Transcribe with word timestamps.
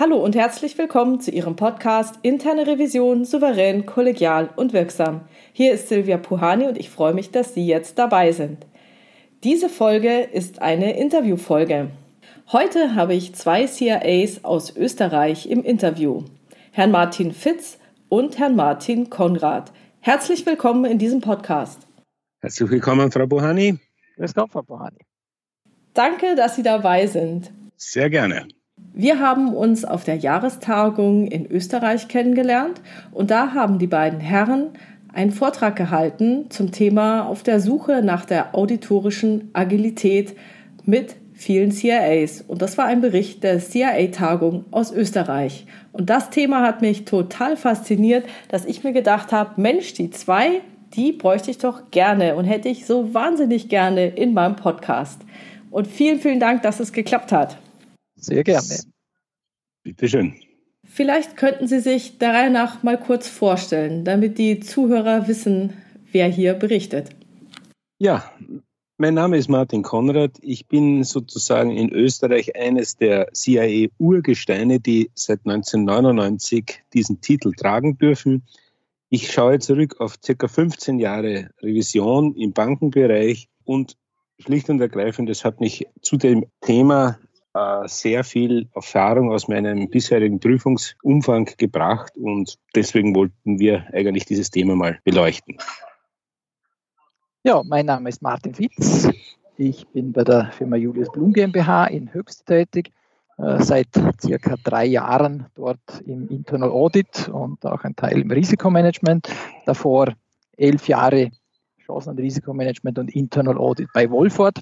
Hallo 0.00 0.16
und 0.16 0.34
herzlich 0.34 0.78
willkommen 0.78 1.20
zu 1.20 1.30
Ihrem 1.30 1.56
Podcast 1.56 2.14
Interne 2.22 2.66
Revision 2.66 3.26
souverän, 3.26 3.84
kollegial 3.84 4.48
und 4.56 4.72
wirksam. 4.72 5.28
Hier 5.52 5.74
ist 5.74 5.90
Silvia 5.90 6.16
Puhani 6.16 6.66
und 6.66 6.78
ich 6.78 6.88
freue 6.88 7.12
mich, 7.12 7.32
dass 7.32 7.52
Sie 7.52 7.66
jetzt 7.66 7.98
dabei 7.98 8.32
sind. 8.32 8.66
Diese 9.44 9.68
Folge 9.68 10.20
ist 10.20 10.62
eine 10.62 10.98
Interviewfolge. 10.98 11.90
Heute 12.50 12.94
habe 12.94 13.12
ich 13.12 13.34
zwei 13.34 13.66
CIAs 13.66 14.42
aus 14.42 14.74
Österreich 14.74 15.50
im 15.50 15.62
Interview. 15.62 16.24
Herrn 16.72 16.92
Martin 16.92 17.34
Fitz 17.34 17.78
und 18.08 18.38
Herrn 18.38 18.56
Martin 18.56 19.10
Konrad. 19.10 19.70
Herzlich 20.00 20.46
willkommen 20.46 20.86
in 20.86 20.96
diesem 20.96 21.20
Podcast. 21.20 21.86
Herzlich 22.40 22.70
willkommen, 22.70 23.12
Frau 23.12 23.26
Puhani. 23.26 23.78
Grüß 24.16 24.32
Gott, 24.32 24.50
Frau 24.50 24.62
Puhani. 24.62 25.04
Danke, 25.92 26.36
dass 26.36 26.56
Sie 26.56 26.62
dabei 26.62 27.06
sind. 27.06 27.52
Sehr 27.76 28.08
gerne. 28.08 28.48
Wir 28.92 29.20
haben 29.20 29.54
uns 29.54 29.84
auf 29.84 30.04
der 30.04 30.16
Jahrestagung 30.16 31.26
in 31.26 31.46
Österreich 31.50 32.08
kennengelernt 32.08 32.80
und 33.12 33.30
da 33.30 33.54
haben 33.54 33.78
die 33.78 33.86
beiden 33.86 34.20
Herren 34.20 34.70
einen 35.12 35.30
Vortrag 35.30 35.76
gehalten 35.76 36.46
zum 36.50 36.72
Thema 36.72 37.26
auf 37.26 37.42
der 37.42 37.60
Suche 37.60 38.02
nach 38.02 38.24
der 38.24 38.54
auditorischen 38.54 39.50
Agilität 39.52 40.36
mit 40.84 41.16
vielen 41.32 41.72
CIAs. 41.72 42.42
Und 42.42 42.62
das 42.62 42.76
war 42.76 42.84
ein 42.84 43.00
Bericht 43.00 43.42
der 43.42 43.58
CIA-Tagung 43.58 44.66
aus 44.70 44.92
Österreich. 44.92 45.66
Und 45.92 46.10
das 46.10 46.30
Thema 46.30 46.62
hat 46.62 46.82
mich 46.82 47.06
total 47.06 47.56
fasziniert, 47.56 48.26
dass 48.48 48.66
ich 48.66 48.84
mir 48.84 48.92
gedacht 48.92 49.32
habe, 49.32 49.60
Mensch, 49.60 49.94
die 49.94 50.10
zwei, 50.10 50.60
die 50.94 51.12
bräuchte 51.12 51.50
ich 51.50 51.58
doch 51.58 51.90
gerne 51.90 52.36
und 52.36 52.44
hätte 52.44 52.68
ich 52.68 52.84
so 52.84 53.14
wahnsinnig 53.14 53.68
gerne 53.68 54.08
in 54.08 54.34
meinem 54.34 54.56
Podcast. 54.56 55.22
Und 55.70 55.86
vielen, 55.86 56.20
vielen 56.20 56.40
Dank, 56.40 56.62
dass 56.62 56.80
es 56.80 56.92
geklappt 56.92 57.32
hat. 57.32 57.56
Sehr 58.20 58.44
gerne. 58.44 58.80
Bitte 59.82 60.08
schön. 60.08 60.34
Vielleicht 60.84 61.36
könnten 61.36 61.68
Sie 61.68 61.80
sich 61.80 62.18
der 62.18 62.34
Reihe 62.34 62.50
nach 62.50 62.82
mal 62.82 62.98
kurz 62.98 63.28
vorstellen, 63.28 64.04
damit 64.04 64.38
die 64.38 64.60
Zuhörer 64.60 65.28
wissen, 65.28 65.72
wer 66.12 66.28
hier 66.28 66.54
berichtet. 66.54 67.10
Ja, 67.98 68.30
mein 68.98 69.14
Name 69.14 69.38
ist 69.38 69.48
Martin 69.48 69.82
Konrad. 69.82 70.38
Ich 70.42 70.66
bin 70.66 71.04
sozusagen 71.04 71.70
in 71.70 71.90
Österreich 71.90 72.54
eines 72.56 72.96
der 72.96 73.32
CIA-Urgesteine, 73.32 74.80
die 74.80 75.10
seit 75.14 75.40
1999 75.46 76.82
diesen 76.92 77.20
Titel 77.20 77.52
tragen 77.52 77.96
dürfen. 77.96 78.42
Ich 79.08 79.32
schaue 79.32 79.58
zurück 79.58 80.00
auf 80.00 80.16
circa 80.22 80.48
15 80.48 80.98
Jahre 80.98 81.50
Revision 81.62 82.34
im 82.36 82.52
Bankenbereich 82.52 83.48
und 83.64 83.96
schlicht 84.38 84.68
und 84.68 84.80
ergreifend, 84.80 85.30
das 85.30 85.44
hat 85.44 85.60
mich 85.60 85.86
zu 86.02 86.16
dem 86.16 86.44
Thema 86.60 87.18
sehr 87.86 88.22
viel 88.22 88.68
Erfahrung 88.74 89.32
aus 89.32 89.48
meinem 89.48 89.90
bisherigen 89.90 90.38
Prüfungsumfang 90.38 91.50
gebracht 91.58 92.12
und 92.16 92.58
deswegen 92.74 93.14
wollten 93.14 93.58
wir 93.58 93.86
eigentlich 93.92 94.24
dieses 94.24 94.50
Thema 94.50 94.76
mal 94.76 95.00
beleuchten. 95.04 95.58
Ja, 97.42 97.62
mein 97.64 97.86
Name 97.86 98.08
ist 98.08 98.22
Martin 98.22 98.54
Fitz. 98.54 99.08
Ich 99.56 99.86
bin 99.88 100.12
bei 100.12 100.24
der 100.24 100.52
Firma 100.52 100.76
Julius 100.76 101.10
Blum 101.10 101.32
GmbH 101.32 101.86
in 101.86 102.12
Höchst 102.12 102.46
tätig, 102.46 102.92
äh, 103.38 103.62
seit 103.62 103.88
circa 104.20 104.56
drei 104.62 104.84
Jahren 104.84 105.46
dort 105.54 106.02
im 106.06 106.28
Internal 106.28 106.70
Audit 106.70 107.28
und 107.28 107.64
auch 107.66 107.82
ein 107.82 107.96
Teil 107.96 108.20
im 108.20 108.30
Risikomanagement. 108.30 109.28
Davor 109.66 110.14
elf 110.56 110.86
Jahre 110.86 111.30
Chancen- 111.84 112.10
und 112.10 112.20
Risikomanagement 112.20 112.98
und 112.98 113.14
Internal 113.14 113.58
Audit 113.58 113.88
bei 113.92 114.08
Wolford. 114.10 114.60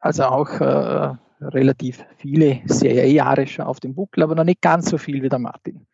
Also 0.00 0.24
auch 0.24 0.50
äh, 0.60 1.14
relativ 1.40 2.04
viele 2.16 2.60
CIA-Jahre 2.66 3.46
schon 3.46 3.64
auf 3.64 3.80
dem 3.80 3.94
Buckel, 3.94 4.22
aber 4.22 4.34
noch 4.34 4.44
nicht 4.44 4.60
ganz 4.60 4.90
so 4.90 4.98
viel 4.98 5.22
wie 5.22 5.28
der 5.28 5.38
Martin. 5.38 5.86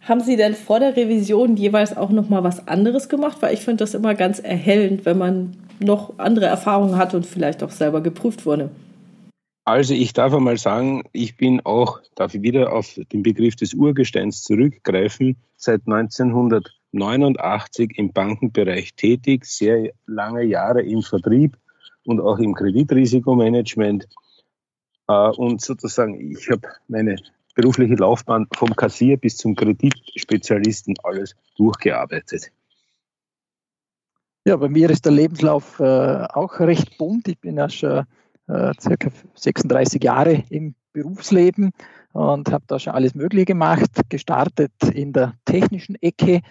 Haben 0.00 0.20
Sie 0.20 0.36
denn 0.36 0.54
vor 0.54 0.80
der 0.80 0.96
Revision 0.96 1.56
jeweils 1.56 1.96
auch 1.96 2.10
noch 2.10 2.28
mal 2.28 2.44
was 2.44 2.68
anderes 2.68 3.08
gemacht? 3.08 3.38
Weil 3.40 3.54
ich 3.54 3.60
finde 3.60 3.84
das 3.84 3.94
immer 3.94 4.14
ganz 4.14 4.38
erhellend, 4.38 5.06
wenn 5.06 5.16
man 5.16 5.56
noch 5.80 6.18
andere 6.18 6.46
Erfahrungen 6.46 6.98
hat 6.98 7.14
und 7.14 7.24
vielleicht 7.24 7.62
auch 7.62 7.70
selber 7.70 8.02
geprüft 8.02 8.44
wurde. 8.44 8.70
Also 9.64 9.94
ich 9.94 10.12
darf 10.12 10.34
einmal 10.34 10.58
sagen, 10.58 11.04
ich 11.12 11.38
bin 11.38 11.62
auch, 11.64 12.00
darf 12.16 12.34
ich 12.34 12.42
wieder 12.42 12.74
auf 12.74 13.00
den 13.12 13.22
Begriff 13.22 13.56
des 13.56 13.72
Urgesteins 13.72 14.42
zurückgreifen, 14.42 15.38
seit 15.56 15.80
1989 15.86 17.96
im 17.96 18.12
Bankenbereich 18.12 18.94
tätig, 18.94 19.46
sehr 19.46 19.92
lange 20.04 20.42
Jahre 20.42 20.82
im 20.82 21.00
Vertrieb 21.00 21.56
und 22.04 22.20
auch 22.20 22.38
im 22.38 22.54
Kreditrisikomanagement. 22.54 24.08
Äh, 25.08 25.30
und 25.30 25.60
sozusagen, 25.60 26.32
ich 26.32 26.50
habe 26.50 26.68
meine 26.88 27.16
berufliche 27.54 27.94
Laufbahn 27.94 28.46
vom 28.54 28.74
Kassier 28.74 29.16
bis 29.16 29.36
zum 29.36 29.54
Kreditspezialisten 29.54 30.94
alles 31.02 31.36
durchgearbeitet. 31.56 32.50
Ja, 34.46 34.56
bei 34.56 34.68
mir 34.68 34.90
ist 34.90 35.04
der 35.06 35.12
Lebenslauf 35.12 35.80
äh, 35.80 35.84
auch 35.84 36.60
recht 36.60 36.98
bunt. 36.98 37.28
Ich 37.28 37.38
bin 37.40 37.56
ja 37.56 37.68
schon 37.70 38.04
äh, 38.46 38.72
circa 38.78 39.10
36 39.34 40.02
Jahre 40.02 40.44
im 40.50 40.74
Berufsleben 40.92 41.72
und 42.12 42.50
habe 42.52 42.64
da 42.66 42.78
schon 42.78 42.92
alles 42.92 43.14
Mögliche 43.14 43.46
gemacht. 43.46 43.90
Gestartet 44.10 44.72
in 44.92 45.12
der 45.12 45.34
technischen 45.46 45.96
Ecke, 46.02 46.42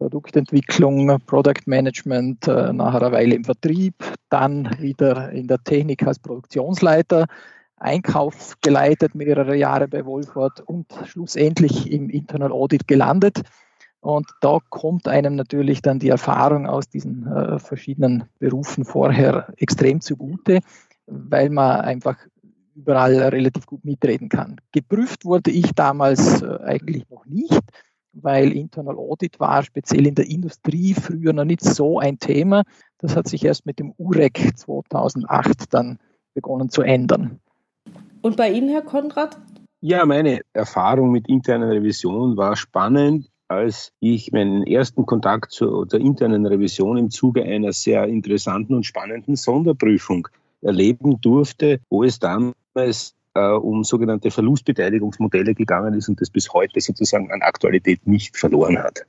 Produktentwicklung, 0.00 1.18
Product 1.26 1.66
Management, 1.66 2.48
äh, 2.48 2.72
nachher 2.72 3.02
eine 3.02 3.12
Weile 3.12 3.34
im 3.34 3.44
Vertrieb, 3.44 3.94
dann 4.30 4.80
wieder 4.80 5.30
in 5.30 5.46
der 5.46 5.62
Technik 5.62 6.06
als 6.06 6.18
Produktionsleiter, 6.18 7.26
Einkauf 7.76 8.54
geleitet, 8.62 9.14
mehrere 9.14 9.54
Jahre 9.56 9.88
bei 9.88 10.06
Wolford 10.06 10.62
und 10.62 10.86
schlussendlich 11.04 11.92
im 11.92 12.08
Internal 12.08 12.50
Audit 12.50 12.88
gelandet. 12.88 13.42
Und 14.00 14.26
da 14.40 14.58
kommt 14.70 15.06
einem 15.06 15.34
natürlich 15.34 15.82
dann 15.82 15.98
die 15.98 16.08
Erfahrung 16.08 16.66
aus 16.66 16.88
diesen 16.88 17.26
äh, 17.26 17.58
verschiedenen 17.58 18.24
Berufen 18.38 18.86
vorher 18.86 19.52
extrem 19.58 20.00
zugute, 20.00 20.60
weil 21.06 21.50
man 21.50 21.82
einfach 21.82 22.16
überall 22.74 23.16
relativ 23.16 23.66
gut 23.66 23.84
mitreden 23.84 24.30
kann. 24.30 24.62
Geprüft 24.72 25.26
wurde 25.26 25.50
ich 25.50 25.72
damals 25.74 26.40
äh, 26.40 26.58
eigentlich 26.64 27.08
noch 27.10 27.26
nicht 27.26 27.60
weil 28.12 28.52
Internal 28.52 28.96
Audit 28.96 29.40
war 29.40 29.62
speziell 29.62 30.06
in 30.06 30.14
der 30.14 30.28
Industrie 30.28 30.94
früher 30.94 31.32
noch 31.32 31.44
nicht 31.44 31.62
so 31.62 31.98
ein 31.98 32.18
Thema. 32.18 32.64
Das 32.98 33.16
hat 33.16 33.28
sich 33.28 33.44
erst 33.44 33.66
mit 33.66 33.78
dem 33.78 33.94
UREC 33.96 34.56
2008 34.56 35.72
dann 35.72 35.98
begonnen 36.34 36.68
zu 36.68 36.82
ändern. 36.82 37.40
Und 38.22 38.36
bei 38.36 38.50
Ihnen, 38.50 38.68
Herr 38.68 38.82
Konrad? 38.82 39.38
Ja, 39.80 40.04
meine 40.04 40.40
Erfahrung 40.52 41.10
mit 41.10 41.28
internen 41.28 41.70
Revision 41.70 42.36
war 42.36 42.56
spannend, 42.56 43.30
als 43.48 43.92
ich 43.98 44.30
meinen 44.30 44.64
ersten 44.64 45.06
Kontakt 45.06 45.52
zur 45.52 45.86
der 45.86 46.00
internen 46.00 46.46
Revision 46.46 46.98
im 46.98 47.10
Zuge 47.10 47.42
einer 47.42 47.72
sehr 47.72 48.04
interessanten 48.04 48.74
und 48.74 48.84
spannenden 48.84 49.36
Sonderprüfung 49.36 50.28
erleben 50.60 51.20
durfte, 51.20 51.80
wo 51.88 52.04
es 52.04 52.18
damals 52.18 53.16
um 53.34 53.84
sogenannte 53.84 54.30
Verlustbeteiligungsmodelle 54.30 55.54
gegangen 55.54 55.94
ist 55.94 56.08
und 56.08 56.20
das 56.20 56.30
bis 56.30 56.52
heute 56.52 56.80
sozusagen 56.80 57.30
an 57.30 57.42
Aktualität 57.42 58.06
nicht 58.06 58.36
verloren 58.36 58.78
hat. 58.78 59.06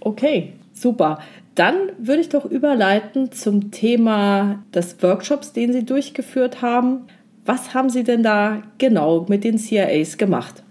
Okay, 0.00 0.52
super. 0.72 1.20
Dann 1.54 1.90
würde 1.98 2.20
ich 2.20 2.28
doch 2.28 2.44
überleiten 2.44 3.32
zum 3.32 3.70
Thema 3.70 4.62
des 4.72 5.02
Workshops, 5.02 5.52
den 5.52 5.72
Sie 5.72 5.84
durchgeführt 5.84 6.62
haben. 6.62 7.08
Was 7.44 7.74
haben 7.74 7.90
Sie 7.90 8.04
denn 8.04 8.22
da 8.22 8.62
genau 8.78 9.26
mit 9.28 9.42
den 9.42 9.58
CIAs 9.58 10.18
gemacht? 10.18 10.62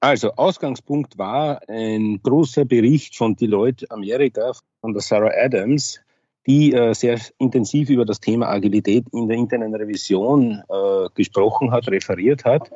Also 0.00 0.32
Ausgangspunkt 0.32 1.16
war 1.18 1.60
ein 1.68 2.20
großer 2.22 2.64
Bericht 2.64 3.16
von 3.16 3.34
Deloitte 3.36 3.90
Amerika 3.90 4.52
von 4.80 4.92
der 4.92 5.02
Sarah 5.02 5.32
Adams, 5.36 6.00
die 6.46 6.72
äh, 6.72 6.94
sehr 6.94 7.18
intensiv 7.38 7.90
über 7.90 8.04
das 8.04 8.20
Thema 8.20 8.48
Agilität 8.48 9.04
in 9.12 9.28
der 9.28 9.36
internen 9.36 9.74
Revision 9.74 10.62
äh, 10.68 11.08
gesprochen 11.14 11.70
hat, 11.72 11.88
referiert 11.88 12.44
hat. 12.44 12.70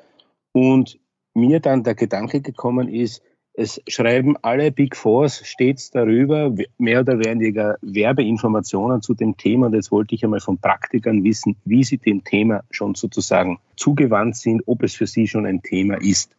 Und 0.52 0.98
mir 1.34 1.60
dann 1.60 1.84
der 1.84 1.94
Gedanke 1.94 2.40
gekommen 2.40 2.88
ist, 2.88 3.22
es 3.54 3.80
schreiben 3.88 4.36
alle 4.42 4.70
Big 4.70 4.96
Fours 4.96 5.42
stets 5.44 5.90
darüber, 5.90 6.54
mehr 6.78 7.00
oder 7.00 7.18
weniger 7.18 7.76
Werbeinformationen 7.82 9.02
zu 9.02 9.14
dem 9.14 9.36
Thema. 9.36 9.66
Und 9.66 9.74
jetzt 9.74 9.90
wollte 9.90 10.14
ich 10.14 10.24
einmal 10.24 10.40
von 10.40 10.58
Praktikern 10.58 11.24
wissen, 11.24 11.56
wie 11.64 11.84
sie 11.84 11.98
dem 11.98 12.24
Thema 12.24 12.62
schon 12.70 12.94
sozusagen 12.94 13.58
zugewandt 13.76 14.36
sind, 14.36 14.62
ob 14.66 14.82
es 14.82 14.94
für 14.94 15.06
sie 15.06 15.26
schon 15.26 15.46
ein 15.46 15.62
Thema 15.62 16.00
ist. 16.00 16.34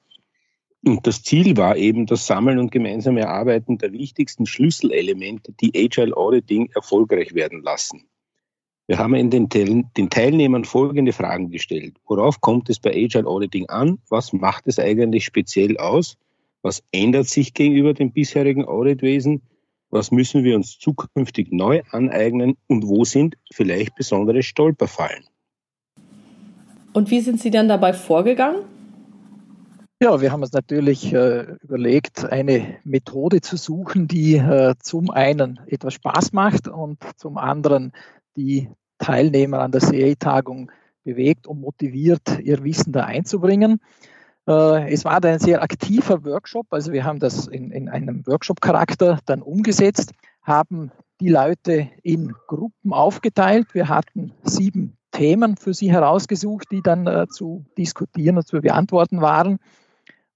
Und 0.84 1.06
das 1.06 1.22
Ziel 1.22 1.58
war 1.58 1.78
eben 1.78 2.08
das 2.08 2.26
Sammeln 2.26 2.58
und 2.58 2.72
gemeinsame 2.72 3.22
Erarbeiten 3.22 3.78
der 3.78 3.92
wichtigsten 3.94 4.48
Schlüsselelemente, 4.48 5.54
die 5.54 5.72
Agile 5.76 6.16
Auditing 6.18 6.72
erfolgreich 6.74 7.36
werden 7.36 7.62
lassen. 7.62 8.08
Wir 8.88 8.98
haben 8.98 9.30
den, 9.30 9.48
den, 9.48 10.10
Teilnehmern 10.10 10.66
folgende 10.66 11.14
Fragen 11.14 11.52
gestellt. 11.52 11.98
Worauf 12.08 12.42
kommt 12.42 12.70
es 12.70 12.80
bei 12.80 12.90
Agile 12.90 13.28
Auditing 13.28 13.70
an? 13.70 14.00
Was 14.10 14.34
macht 14.34 14.68
es 14.68 14.80
eigentlich 14.80 15.24
speziell 15.24 15.78
aus? 15.78 16.18
Was 16.64 16.84
ändert 16.92 17.28
sich 17.28 17.54
gegenüber 17.54 17.94
dem 17.94 18.12
bisherigen 18.12 18.66
Auditwesen? 18.66 19.44
Was 19.92 20.12
müssen 20.12 20.44
wir 20.44 20.56
uns 20.56 20.80
zukünftig 20.80 21.52
neu 21.52 21.82
aneignen? 21.92 22.58
Und 22.68 22.88
wo 22.88 23.06
sind 23.06 23.38
vielleicht 23.54 23.96
besondere 23.96 24.42
Stolperfallen? 24.42 25.26
Und 26.94 27.12
wie 27.12 27.22
sind 27.22 27.40
Sie 27.40 27.52
dann 27.52 27.68
dabei 27.68 27.94
vorgegangen? 27.94 28.64
Ja, 30.04 30.20
wir 30.20 30.32
haben 30.32 30.42
uns 30.42 30.52
natürlich 30.52 31.14
äh, 31.14 31.44
überlegt, 31.62 32.26
eine 32.26 32.80
Methode 32.84 33.40
zu 33.40 33.56
suchen, 33.56 34.08
die 34.08 34.36
äh, 34.36 34.74
zum 34.80 35.12
einen 35.12 35.60
etwas 35.68 35.94
Spaß 35.94 36.34
macht 36.34 36.68
und 36.68 36.98
zum 37.18 37.38
anderen 37.38 37.92
die 38.36 38.68
Teilnehmer 38.98 39.60
an 39.60 39.72
der 39.72 39.82
CA-Tagung 39.82 40.72
bewegt 41.04 41.46
und 41.46 41.62
motiviert, 41.62 42.40
ihr 42.42 42.64
Wissen 42.64 42.94
da 42.94 43.04
einzubringen. 43.04 43.80
Äh, 44.48 44.92
es 44.92 45.06
war 45.06 45.24
ein 45.24 45.38
sehr 45.38 45.62
aktiver 45.62 46.26
Workshop, 46.26 46.66
also 46.72 46.92
wir 46.94 47.04
haben 47.04 47.20
das 47.20 47.46
in, 47.46 47.70
in 47.70 47.88
einem 47.88 48.26
Workshop-Charakter 48.26 49.20
dann 49.28 49.44
umgesetzt, 49.44 50.14
haben 50.42 50.92
die 51.20 51.30
Leute 51.30 51.92
in 52.02 52.34
Gruppen 52.48 52.92
aufgeteilt. 52.92 53.76
Wir 53.76 53.88
hatten 53.88 54.34
sieben 54.42 54.98
Themen 55.12 55.58
für 55.58 55.76
sie 55.76 55.92
herausgesucht, 55.92 56.70
die 56.72 56.82
dann 56.82 57.06
äh, 57.06 57.28
zu 57.28 57.66
diskutieren 57.78 58.38
und 58.38 58.48
zu 58.48 58.62
beantworten 58.62 59.22
waren. 59.22 59.60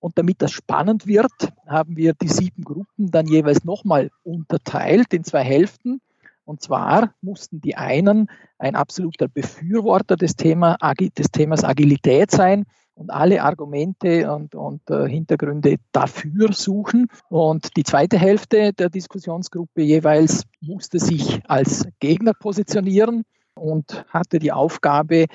Und 0.06 0.19
damit 0.19 0.40
das 0.44 0.52
spannend 0.52 1.07
wird, 1.07 1.31
haben 1.66 1.98
wir 1.98 2.13
die 2.13 2.28
sieben 2.28 2.63
Gruppen 2.63 3.10
dann 3.10 3.25
jeweils 3.25 3.63
nochmal 3.63 4.12
unterteilt 4.22 5.12
in 5.16 5.24
zwei 5.24 5.42
Hälften. 5.42 6.00
Und 6.44 6.62
zwar 6.62 7.16
mussten 7.22 7.60
die 7.60 7.75
einen 7.75 8.30
ein 8.60 8.75
absoluter 8.75 9.28
Befürworter 9.28 10.16
des, 10.16 10.36
Thema, 10.36 10.78
des 10.78 11.31
Themas 11.31 11.63
Agilität 11.63 12.30
sein 12.30 12.66
und 12.94 13.10
alle 13.10 13.42
Argumente 13.42 14.31
und, 14.31 14.54
und 14.54 14.88
äh, 14.92 15.10
Hintergründe 15.10 15.78
dafür 15.92 16.54
suchen. 16.54 17.08
Und 17.30 17.75
die 17.75 17.84
zweite 17.84 18.19
Hälfte 18.19 18.74
der 18.74 18.92
Diskussionsgruppe 18.92 19.81
jeweils 19.81 20.44
musste 20.62 21.00
sich 21.00 21.42
als 21.48 21.88
Gegner 22.00 22.34
positionieren 22.34 23.24
und 23.56 24.06
hatte 24.10 24.38
die 24.38 24.51
Aufgabe, 24.51 25.25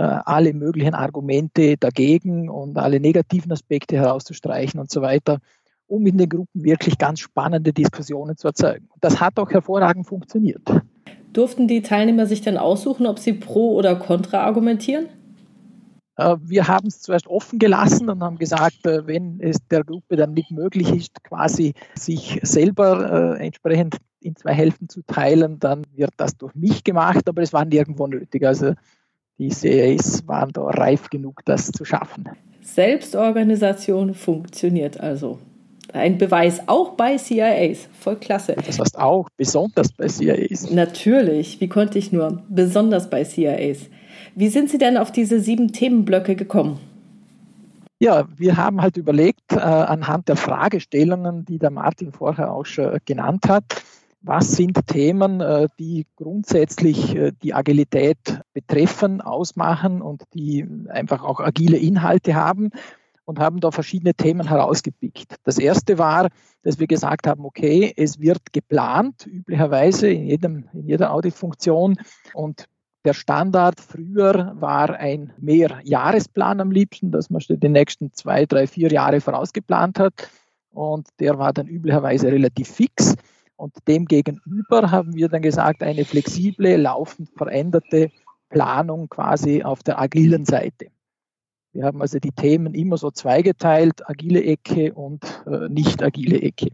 alle 0.00 0.52
möglichen 0.52 0.94
Argumente 0.94 1.76
dagegen 1.76 2.48
und 2.48 2.78
alle 2.78 3.00
negativen 3.00 3.50
Aspekte 3.52 3.96
herauszustreichen 3.96 4.78
und 4.78 4.90
so 4.90 5.02
weiter, 5.02 5.38
um 5.86 6.06
in 6.06 6.18
den 6.18 6.28
Gruppen 6.28 6.64
wirklich 6.64 6.98
ganz 6.98 7.20
spannende 7.20 7.72
Diskussionen 7.72 8.36
zu 8.36 8.48
erzeugen. 8.48 8.88
Das 9.00 9.20
hat 9.20 9.38
auch 9.38 9.50
hervorragend 9.50 10.06
funktioniert. 10.06 10.62
Durften 11.32 11.68
die 11.68 11.82
Teilnehmer 11.82 12.26
sich 12.26 12.40
dann 12.42 12.56
aussuchen, 12.56 13.06
ob 13.06 13.18
sie 13.18 13.32
pro 13.32 13.74
oder 13.74 13.96
contra 13.96 14.44
argumentieren? 14.44 15.06
Äh, 16.16 16.36
wir 16.42 16.68
haben 16.68 16.88
es 16.88 17.00
zuerst 17.00 17.26
offen 17.26 17.58
gelassen 17.58 18.10
und 18.10 18.22
haben 18.22 18.38
gesagt, 18.38 18.86
äh, 18.86 19.06
wenn 19.06 19.40
es 19.40 19.56
der 19.70 19.84
Gruppe 19.84 20.16
dann 20.16 20.34
nicht 20.34 20.50
möglich 20.50 20.92
ist, 20.92 21.22
quasi 21.24 21.74
sich 21.94 22.40
selber 22.42 23.38
entsprechend 23.40 23.96
in 24.20 24.34
zwei 24.34 24.52
Hälften 24.52 24.88
zu 24.88 25.02
teilen, 25.02 25.60
dann 25.60 25.84
wird 25.94 26.10
das 26.16 26.36
durch 26.36 26.54
mich 26.54 26.82
gemacht, 26.82 27.28
aber 27.28 27.42
es 27.42 27.52
war 27.52 27.64
nirgendwo 27.64 28.06
nötig. 28.06 28.44
Also 28.44 28.74
die 29.38 29.48
CAs 29.48 30.26
waren 30.26 30.52
da 30.52 30.62
reif 30.62 31.10
genug, 31.10 31.40
das 31.44 31.70
zu 31.70 31.84
schaffen. 31.84 32.28
Selbstorganisation 32.60 34.14
funktioniert 34.14 35.00
also. 35.00 35.38
Ein 35.92 36.18
Beweis 36.18 36.60
auch 36.66 36.92
bei 36.92 37.16
CIAs. 37.16 37.88
Voll 37.98 38.16
klasse. 38.16 38.54
Das 38.54 38.78
heißt 38.78 38.98
auch 38.98 39.28
besonders 39.36 39.90
bei 39.92 40.06
CIAs. 40.06 40.70
Natürlich. 40.70 41.60
Wie 41.60 41.68
konnte 41.68 41.98
ich 41.98 42.12
nur? 42.12 42.42
Besonders 42.48 43.08
bei 43.08 43.24
CIAs. 43.24 43.88
Wie 44.34 44.48
sind 44.48 44.70
Sie 44.70 44.78
denn 44.78 44.98
auf 44.98 45.12
diese 45.12 45.40
sieben 45.40 45.72
Themenblöcke 45.72 46.36
gekommen? 46.36 46.78
Ja, 48.00 48.28
wir 48.36 48.56
haben 48.56 48.80
halt 48.80 48.96
überlegt, 48.96 49.52
äh, 49.52 49.56
anhand 49.56 50.28
der 50.28 50.36
Fragestellungen, 50.36 51.44
die 51.44 51.58
der 51.58 51.70
Martin 51.70 52.12
vorher 52.12 52.52
auch 52.52 52.66
schon 52.66 52.98
genannt 53.04 53.48
hat, 53.48 53.64
was 54.20 54.52
sind 54.52 54.86
Themen, 54.86 55.40
äh, 55.40 55.68
die 55.78 56.06
grundsätzlich 56.16 57.14
äh, 57.14 57.32
die 57.42 57.54
Agilität 57.54 58.40
betreffen, 58.52 59.20
ausmachen 59.20 60.02
und 60.02 60.22
die 60.34 60.66
einfach 60.88 61.22
auch 61.22 61.40
agile 61.40 61.76
Inhalte 61.76 62.34
haben 62.34 62.70
und 63.24 63.38
haben 63.38 63.60
da 63.60 63.70
verschiedene 63.70 64.14
Themen 64.14 64.48
herausgepickt. 64.48 65.36
Das 65.44 65.58
erste 65.58 65.98
war, 65.98 66.28
dass 66.62 66.78
wir 66.78 66.86
gesagt 66.86 67.26
haben, 67.26 67.44
okay, 67.44 67.92
es 67.96 68.20
wird 68.20 68.52
geplant, 68.52 69.26
üblicherweise 69.26 70.08
in, 70.08 70.26
jedem, 70.26 70.64
in 70.72 70.86
jeder 70.86 71.12
Auditfunktion 71.12 71.96
und 72.34 72.64
der 73.04 73.14
Standard 73.14 73.80
früher 73.80 74.54
war 74.58 74.90
ein 74.90 75.32
Mehrjahresplan 75.38 76.60
am 76.60 76.70
liebsten, 76.70 77.12
dass 77.12 77.30
man 77.30 77.40
die 77.48 77.68
nächsten 77.68 78.12
zwei, 78.12 78.44
drei, 78.44 78.66
vier 78.66 78.90
Jahre 78.90 79.20
vorausgeplant 79.20 79.98
hat. 79.98 80.28
Und 80.70 81.08
der 81.20 81.38
war 81.38 81.52
dann 81.52 81.68
üblicherweise 81.68 82.30
relativ 82.30 82.68
fix. 82.68 83.14
Und 83.58 83.74
demgegenüber 83.88 84.92
haben 84.92 85.14
wir 85.14 85.28
dann 85.28 85.42
gesagt, 85.42 85.82
eine 85.82 86.04
flexible, 86.04 86.76
laufend 86.76 87.28
veränderte 87.36 88.12
Planung 88.50 89.08
quasi 89.08 89.64
auf 89.64 89.82
der 89.82 90.00
agilen 90.00 90.44
Seite. 90.44 90.92
Wir 91.72 91.84
haben 91.84 92.00
also 92.00 92.20
die 92.20 92.30
Themen 92.30 92.72
immer 92.74 92.96
so 92.96 93.10
zweigeteilt, 93.10 94.08
agile 94.08 94.44
Ecke 94.44 94.94
und 94.94 95.24
äh, 95.46 95.68
nicht 95.68 96.02
agile 96.02 96.40
Ecke. 96.40 96.68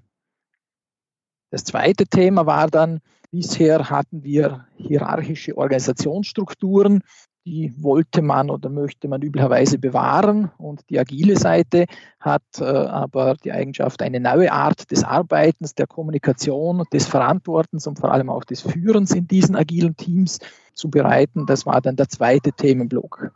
Das 1.51 1.65
zweite 1.65 2.05
Thema 2.05 2.45
war 2.45 2.69
dann, 2.69 3.01
bisher 3.31 3.89
hatten 3.89 4.23
wir 4.23 4.67
hierarchische 4.77 5.57
Organisationsstrukturen, 5.57 7.03
die 7.47 7.75
wollte 7.83 8.23
man 8.23 8.51
oder 8.51 8.71
möchte 8.71 9.07
man 9.07 9.21
üblicherweise 9.21 9.79
bewahren. 9.79 10.51
Und 10.57 10.89
die 10.89 10.99
agile 10.99 11.37
Seite 11.37 11.87
hat 12.19 12.43
äh, 12.59 12.65
aber 12.65 13.35
die 13.35 13.53
Eigenschaft, 13.53 14.01
eine 14.01 14.21
neue 14.21 14.51
Art 14.51 14.91
des 14.91 15.05
Arbeitens, 15.05 15.75
der 15.75 15.87
Kommunikation, 15.87 16.85
des 16.93 17.07
Verantwortens 17.07 17.87
und 17.87 17.99
vor 17.99 18.13
allem 18.13 18.31
auch 18.31 18.45
des 18.45 18.63
Führens 18.63 19.13
in 19.13 19.29
diesen 19.29 19.57
agilen 19.57 19.97
Teams 19.97 20.39
zu 20.73 20.91
bereiten. 20.91 21.45
Das 21.47 21.67
war 21.67 21.81
dann 21.81 21.97
der 21.97 22.09
zweite 22.09 22.53
Themenblock. 22.53 23.31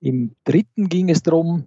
Im 0.00 0.34
dritten 0.44 0.88
ging 0.88 1.10
es 1.10 1.22
darum, 1.22 1.66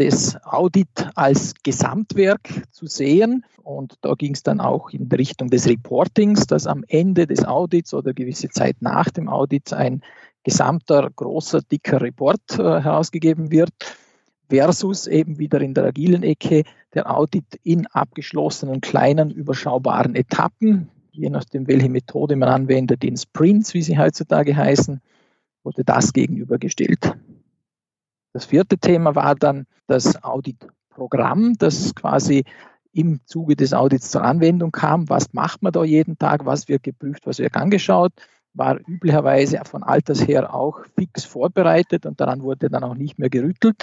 das 0.00 0.42
Audit 0.44 1.10
als 1.14 1.52
Gesamtwerk 1.62 2.62
zu 2.70 2.86
sehen. 2.86 3.44
Und 3.62 3.98
da 4.00 4.14
ging 4.14 4.32
es 4.32 4.42
dann 4.42 4.58
auch 4.58 4.90
in 4.90 5.08
Richtung 5.08 5.50
des 5.50 5.68
Reportings, 5.68 6.46
dass 6.46 6.66
am 6.66 6.84
Ende 6.88 7.26
des 7.26 7.44
Audits 7.44 7.92
oder 7.92 8.14
gewisse 8.14 8.48
Zeit 8.48 8.76
nach 8.80 9.10
dem 9.10 9.28
Audit 9.28 9.74
ein 9.74 10.00
gesamter, 10.44 11.10
großer, 11.14 11.60
dicker 11.62 12.00
Report 12.00 12.40
äh, 12.52 12.80
herausgegeben 12.80 13.50
wird, 13.50 13.72
versus 14.48 15.06
eben 15.06 15.38
wieder 15.38 15.60
in 15.60 15.74
der 15.74 15.84
agilen 15.84 16.22
Ecke 16.22 16.64
der 16.94 17.10
Audit 17.10 17.44
in 17.62 17.86
abgeschlossenen, 17.86 18.80
kleinen, 18.80 19.30
überschaubaren 19.30 20.14
Etappen, 20.14 20.90
je 21.12 21.30
nachdem, 21.30 21.68
welche 21.68 21.88
Methode 21.88 22.36
man 22.36 22.48
anwendet, 22.48 23.04
in 23.04 23.16
Sprints, 23.16 23.74
wie 23.74 23.82
sie 23.82 23.98
heutzutage 23.98 24.56
heißen, 24.56 25.00
wurde 25.62 25.84
das 25.84 26.12
gegenübergestellt. 26.12 27.16
Das 28.32 28.46
vierte 28.46 28.78
Thema 28.78 29.14
war 29.14 29.34
dann 29.34 29.66
das 29.86 30.22
Auditprogramm, 30.22 31.54
das 31.58 31.94
quasi 31.94 32.44
im 32.92 33.20
Zuge 33.24 33.56
des 33.56 33.72
Audits 33.72 34.10
zur 34.10 34.22
Anwendung 34.22 34.72
kam. 34.72 35.08
Was 35.08 35.32
macht 35.32 35.62
man 35.62 35.72
da 35.72 35.84
jeden 35.84 36.18
Tag? 36.18 36.44
Was 36.44 36.68
wird 36.68 36.82
geprüft? 36.82 37.26
Was 37.26 37.38
wird 37.38 37.54
angeschaut? 37.56 38.12
War 38.52 38.78
üblicherweise 38.86 39.60
von 39.64 39.82
Alters 39.82 40.26
her 40.26 40.54
auch 40.54 40.84
fix 40.96 41.24
vorbereitet 41.24 42.06
und 42.06 42.20
daran 42.20 42.42
wurde 42.42 42.68
dann 42.68 42.84
auch 42.84 42.94
nicht 42.94 43.18
mehr 43.18 43.30
gerüttelt. 43.30 43.76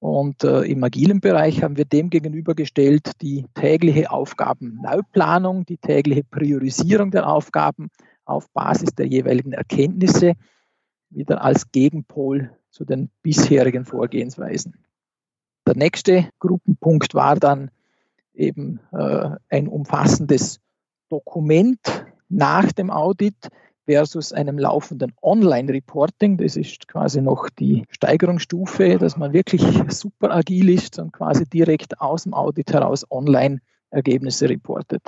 Und 0.00 0.44
äh, 0.44 0.62
im 0.62 0.82
agilen 0.82 1.20
Bereich 1.20 1.62
haben 1.62 1.76
wir 1.76 1.84
dem 1.84 2.08
gegenübergestellt 2.08 3.20
die 3.20 3.44
tägliche 3.54 4.10
Aufgabenneuplanung, 4.10 5.66
die 5.66 5.76
tägliche 5.76 6.24
Priorisierung 6.24 7.10
der 7.10 7.28
Aufgaben 7.28 7.90
auf 8.24 8.48
Basis 8.50 8.94
der 8.94 9.06
jeweiligen 9.06 9.52
Erkenntnisse, 9.52 10.34
wieder 11.10 11.42
als 11.42 11.70
Gegenpol 11.70 12.50
zu 12.70 12.84
den 12.84 13.10
bisherigen 13.22 13.84
Vorgehensweisen. 13.84 14.86
Der 15.66 15.76
nächste 15.76 16.30
Gruppenpunkt 16.38 17.14
war 17.14 17.36
dann 17.36 17.70
eben 18.32 18.80
äh, 18.92 19.30
ein 19.50 19.68
umfassendes 19.68 20.60
Dokument 21.10 22.06
nach 22.28 22.72
dem 22.72 22.90
Audit, 22.90 23.48
versus 23.90 24.32
einem 24.32 24.56
laufenden 24.56 25.12
Online-Reporting. 25.20 26.36
Das 26.36 26.56
ist 26.56 26.86
quasi 26.86 27.20
noch 27.20 27.48
die 27.48 27.84
Steigerungsstufe, 27.90 28.98
dass 28.98 29.16
man 29.16 29.32
wirklich 29.32 29.62
super 29.92 30.30
agil 30.30 30.68
ist 30.68 31.00
und 31.00 31.12
quasi 31.12 31.44
direkt 31.44 32.00
aus 32.00 32.22
dem 32.22 32.32
Audit 32.32 32.72
heraus 32.72 33.04
online 33.10 33.60
Ergebnisse 33.90 34.48
reportet. 34.48 35.02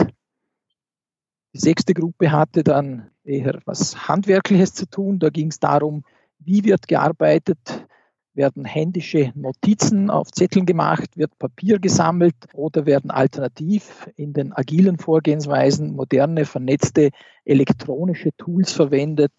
Die 1.55 1.61
sechste 1.61 1.95
Gruppe 1.95 2.33
hatte 2.33 2.65
dann 2.65 3.11
eher 3.23 3.61
was 3.67 4.09
Handwerkliches 4.09 4.75
zu 4.75 4.87
tun. 4.87 5.21
Da 5.21 5.31
ging 5.31 5.49
es 5.49 5.61
darum, 5.61 6.03
wie 6.41 6.65
wird 6.65 6.89
gearbeitet, 6.89 7.87
werden 8.35 8.65
händische 8.65 9.33
Notizen 9.35 10.11
auf 10.11 10.31
Zetteln 10.31 10.67
gemacht, 10.67 11.17
wird 11.17 11.39
Papier 11.39 11.79
gesammelt 11.79 12.35
oder 12.55 12.87
werden 12.87 13.11
alternativ 13.11 14.09
in 14.17 14.33
den 14.33 14.53
agilen 14.53 14.99
Vorgehensweisen 14.99 15.95
moderne, 15.95 16.45
vernetzte 16.45 17.11
elektronische 17.45 18.31
Tools 18.37 18.73
verwendet, 18.73 19.33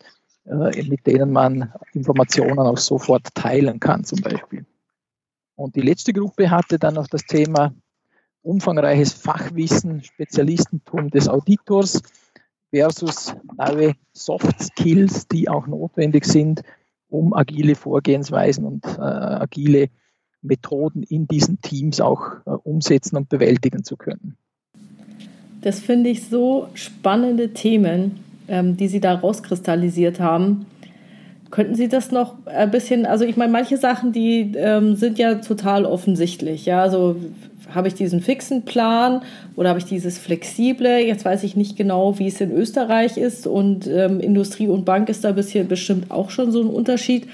äh, 0.45 0.83
mit 0.83 1.07
denen 1.07 1.31
man 1.31 1.73
Informationen 1.93 2.59
auch 2.59 2.77
sofort 2.77 3.33
teilen 3.33 3.79
kann 3.79 4.03
zum 4.03 4.21
Beispiel. 4.21 4.65
Und 5.55 5.75
die 5.75 5.81
letzte 5.81 6.13
Gruppe 6.13 6.49
hatte 6.49 6.77
dann 6.77 6.95
noch 6.95 7.07
das 7.07 7.25
Thema 7.25 7.73
umfangreiches 8.41 9.13
Fachwissen, 9.13 10.03
Spezialistentum 10.03 11.09
des 11.09 11.27
Auditors 11.27 12.01
versus 12.71 13.35
neue 13.57 13.93
Soft 14.11 14.61
Skills, 14.61 15.27
die 15.27 15.47
auch 15.47 15.67
notwendig 15.67 16.25
sind, 16.25 16.63
um 17.13 17.33
agile 17.33 17.75
Vorgehensweisen 17.75 18.65
und 18.65 18.85
äh, 18.85 19.01
agile 19.01 19.89
Methoden 20.41 21.03
in 21.03 21.27
diesen 21.27 21.61
Teams 21.61 22.01
auch 22.01 22.21
äh, 22.45 22.49
umsetzen 22.49 23.15
und 23.15 23.29
bewältigen 23.29 23.83
zu 23.83 23.95
können. 23.95 24.35
Das 25.61 25.79
finde 25.79 26.09
ich 26.09 26.27
so 26.27 26.67
spannende 26.73 27.53
Themen, 27.53 28.19
ähm, 28.47 28.75
die 28.75 28.87
Sie 28.87 28.99
da 28.99 29.13
rauskristallisiert 29.13 30.19
haben. 30.19 30.65
Könnten 31.51 31.75
Sie 31.75 31.87
das 31.87 32.11
noch 32.11 32.35
ein 32.47 32.71
bisschen, 32.71 33.05
also 33.05 33.25
ich 33.25 33.37
meine, 33.37 33.51
manche 33.51 33.77
Sachen, 33.77 34.11
die 34.11 34.51
ähm, 34.55 34.95
sind 34.95 35.19
ja 35.19 35.35
total 35.35 35.85
offensichtlich. 35.85 36.65
Ja, 36.65 36.81
also 36.81 37.15
habe 37.73 37.87
ich 37.87 37.93
diesen 37.93 38.21
fixen 38.21 38.63
Plan 38.63 39.21
oder 39.55 39.69
habe 39.69 39.79
ich 39.79 39.85
dieses 39.85 40.17
flexible? 40.17 40.99
Jetzt 40.99 41.25
weiß 41.25 41.43
ich 41.43 41.55
nicht 41.55 41.77
genau, 41.77 42.19
wie 42.19 42.27
es 42.27 42.41
in 42.41 42.51
Österreich 42.51 43.17
ist 43.17 43.47
und 43.47 43.87
ähm, 43.87 44.19
Industrie 44.19 44.67
und 44.67 44.85
Bank 44.85 45.09
ist 45.09 45.23
da 45.23 45.31
bisher 45.31 45.63
bestimmt 45.63 46.11
auch 46.11 46.29
schon 46.29 46.51
so 46.51 46.61
ein 46.61 46.67
Unterschied. 46.67 47.27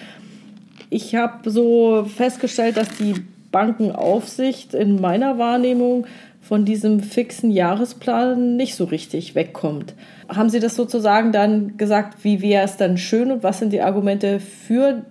Ich 0.90 1.16
habe 1.16 1.50
so 1.50 2.06
festgestellt, 2.06 2.78
dass 2.78 2.90
die 2.98 3.16
Bankenaufsicht 3.52 4.74
in 4.74 5.02
meiner 5.02 5.38
Wahrnehmung 5.38 6.06
von 6.42 6.66
diesem 6.66 7.02
fixen 7.02 7.52
Jahresplan 7.52 8.56
nicht 8.56 8.76
so 8.76 8.86
richtig 8.86 9.36
wegkommt. 9.36 9.94
Haben 10.28 10.50
Sie 10.50 10.60
das 10.60 10.76
sozusagen 10.76 11.32
dann 11.32 11.78
gesagt, 11.78 12.24
wie 12.24 12.42
wäre 12.42 12.66
es 12.66 12.78
dann 12.78 12.98
schön 12.98 13.32
und 13.32 13.44
was 13.44 13.60
sind 13.60 13.74
die 13.74 13.82
Argumente 13.82 14.40
für 14.40 15.04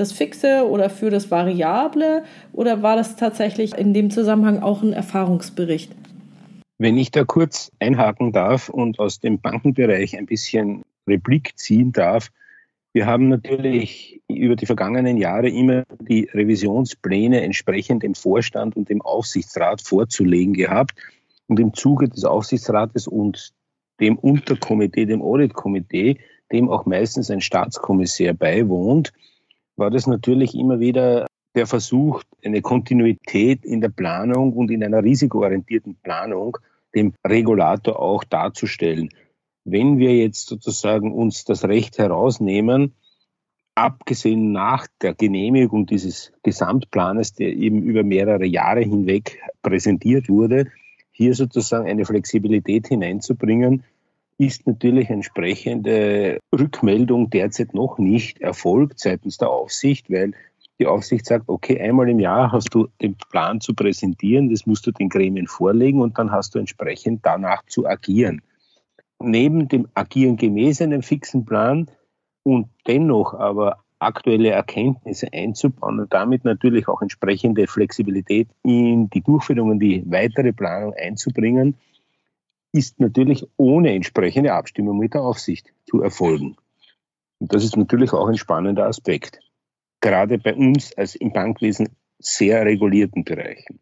das 0.00 0.12
Fixe 0.12 0.66
oder 0.68 0.90
für 0.90 1.10
das 1.10 1.30
Variable? 1.30 2.24
Oder 2.52 2.82
war 2.82 2.96
das 2.96 3.16
tatsächlich 3.16 3.76
in 3.76 3.94
dem 3.94 4.10
Zusammenhang 4.10 4.60
auch 4.60 4.82
ein 4.82 4.92
Erfahrungsbericht? 4.92 5.92
Wenn 6.78 6.96
ich 6.96 7.10
da 7.10 7.24
kurz 7.24 7.70
einhaken 7.78 8.32
darf 8.32 8.70
und 8.70 8.98
aus 8.98 9.20
dem 9.20 9.38
Bankenbereich 9.38 10.16
ein 10.16 10.26
bisschen 10.26 10.82
Replik 11.06 11.56
ziehen 11.58 11.92
darf, 11.92 12.30
wir 12.92 13.06
haben 13.06 13.28
natürlich 13.28 14.20
über 14.26 14.56
die 14.56 14.66
vergangenen 14.66 15.16
Jahre 15.16 15.48
immer 15.48 15.84
die 16.00 16.28
Revisionspläne 16.32 17.42
entsprechend 17.42 18.02
dem 18.02 18.14
Vorstand 18.14 18.76
und 18.76 18.88
dem 18.88 19.00
Aufsichtsrat 19.02 19.80
vorzulegen 19.80 20.54
gehabt. 20.54 20.98
Und 21.46 21.60
im 21.60 21.72
Zuge 21.74 22.08
des 22.08 22.24
Aufsichtsrates 22.24 23.06
und 23.06 23.52
dem 24.00 24.18
Unterkomitee, 24.18 25.04
dem 25.04 25.22
Auditkomitee, 25.22 26.18
dem 26.50 26.68
auch 26.68 26.86
meistens 26.86 27.30
ein 27.30 27.40
Staatskommissär 27.40 28.34
beiwohnt, 28.34 29.12
war 29.80 29.90
das 29.90 30.06
natürlich 30.06 30.54
immer 30.54 30.78
wieder 30.78 31.26
der 31.56 31.66
Versuch, 31.66 32.22
eine 32.44 32.62
Kontinuität 32.62 33.64
in 33.64 33.80
der 33.80 33.88
Planung 33.88 34.52
und 34.52 34.70
in 34.70 34.84
einer 34.84 35.02
risikoorientierten 35.02 35.96
Planung 35.96 36.58
dem 36.94 37.14
Regulator 37.26 37.98
auch 37.98 38.22
darzustellen. 38.22 39.08
Wenn 39.64 39.98
wir 39.98 40.16
jetzt 40.16 40.48
sozusagen 40.48 41.12
uns 41.12 41.44
das 41.44 41.64
Recht 41.64 41.98
herausnehmen, 41.98 42.94
abgesehen 43.74 44.52
nach 44.52 44.86
der 45.00 45.14
Genehmigung 45.14 45.86
dieses 45.86 46.32
Gesamtplanes, 46.42 47.32
der 47.32 47.54
eben 47.54 47.82
über 47.82 48.02
mehrere 48.02 48.44
Jahre 48.44 48.80
hinweg 48.80 49.40
präsentiert 49.62 50.28
wurde, 50.28 50.66
hier 51.10 51.34
sozusagen 51.34 51.88
eine 51.88 52.04
Flexibilität 52.04 52.88
hineinzubringen, 52.88 53.84
ist 54.40 54.66
natürlich 54.66 55.10
entsprechende 55.10 56.38
Rückmeldung 56.58 57.28
derzeit 57.28 57.74
noch 57.74 57.98
nicht 57.98 58.40
erfolgt 58.40 58.98
seitens 58.98 59.36
der 59.36 59.50
Aufsicht, 59.50 60.10
weil 60.10 60.32
die 60.78 60.86
Aufsicht 60.86 61.26
sagt, 61.26 61.50
okay, 61.50 61.78
einmal 61.78 62.08
im 62.08 62.20
Jahr 62.20 62.50
hast 62.50 62.74
du 62.74 62.88
den 63.02 63.16
Plan 63.30 63.60
zu 63.60 63.74
präsentieren, 63.74 64.48
das 64.48 64.64
musst 64.64 64.86
du 64.86 64.92
den 64.92 65.10
Gremien 65.10 65.46
vorlegen 65.46 66.00
und 66.00 66.16
dann 66.16 66.32
hast 66.32 66.54
du 66.54 66.58
entsprechend 66.58 67.20
danach 67.22 67.66
zu 67.66 67.86
agieren. 67.86 68.40
Neben 69.18 69.68
dem 69.68 69.88
Agieren 69.92 70.38
gemäß 70.38 70.80
einem 70.80 71.02
fixen 71.02 71.44
Plan 71.44 71.90
und 72.42 72.68
dennoch 72.86 73.34
aber 73.34 73.84
aktuelle 73.98 74.48
Erkenntnisse 74.48 75.28
einzubauen 75.34 76.00
und 76.00 76.14
damit 76.14 76.46
natürlich 76.46 76.88
auch 76.88 77.02
entsprechende 77.02 77.66
Flexibilität 77.66 78.48
in 78.62 79.10
die 79.10 79.20
Durchführung 79.20 79.68
und 79.68 79.80
die 79.80 80.02
weitere 80.10 80.54
Planung 80.54 80.94
einzubringen, 80.94 81.76
ist 82.72 83.00
natürlich 83.00 83.46
ohne 83.56 83.92
entsprechende 83.94 84.52
Abstimmung 84.52 84.98
mit 84.98 85.14
der 85.14 85.22
Aufsicht 85.22 85.72
zu 85.86 86.02
erfolgen. 86.02 86.56
Und 87.38 87.52
das 87.52 87.64
ist 87.64 87.76
natürlich 87.76 88.12
auch 88.12 88.28
ein 88.28 88.38
spannender 88.38 88.86
Aspekt, 88.86 89.40
gerade 90.00 90.38
bei 90.38 90.54
uns 90.54 90.96
als 90.96 91.14
im 91.14 91.32
Bankwesen 91.32 91.88
sehr 92.18 92.64
regulierten 92.64 93.24
Bereichen. 93.24 93.80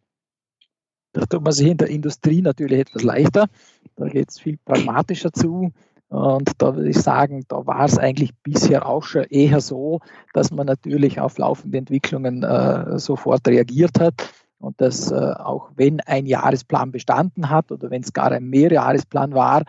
Da 1.12 1.26
tut 1.26 1.42
man 1.42 1.52
sich 1.52 1.66
in 1.66 1.76
der 1.76 1.88
Industrie 1.88 2.42
natürlich 2.42 2.80
etwas 2.80 3.02
leichter. 3.02 3.48
Da 3.96 4.08
geht 4.08 4.30
es 4.30 4.38
viel 4.38 4.58
pragmatischer 4.64 5.32
zu. 5.32 5.72
Und 6.08 6.52
da 6.58 6.76
würde 6.76 6.88
ich 6.88 6.98
sagen, 6.98 7.44
da 7.48 7.66
war 7.66 7.84
es 7.84 7.98
eigentlich 7.98 8.34
bisher 8.42 8.86
auch 8.86 9.02
schon 9.02 9.24
eher 9.24 9.60
so, 9.60 10.00
dass 10.32 10.50
man 10.50 10.66
natürlich 10.66 11.20
auf 11.20 11.36
laufende 11.36 11.78
Entwicklungen 11.78 12.42
äh, 12.42 12.98
sofort 12.98 13.46
reagiert 13.46 13.98
hat 14.00 14.32
und 14.58 14.80
dass 14.80 15.10
äh, 15.10 15.14
auch 15.14 15.70
wenn 15.76 16.00
ein 16.00 16.26
Jahresplan 16.26 16.92
bestanden 16.92 17.50
hat 17.50 17.70
oder 17.72 17.90
wenn 17.90 18.02
es 18.02 18.12
gar 18.12 18.32
ein 18.32 18.48
Mehrjahresplan 18.48 19.32
war, 19.34 19.64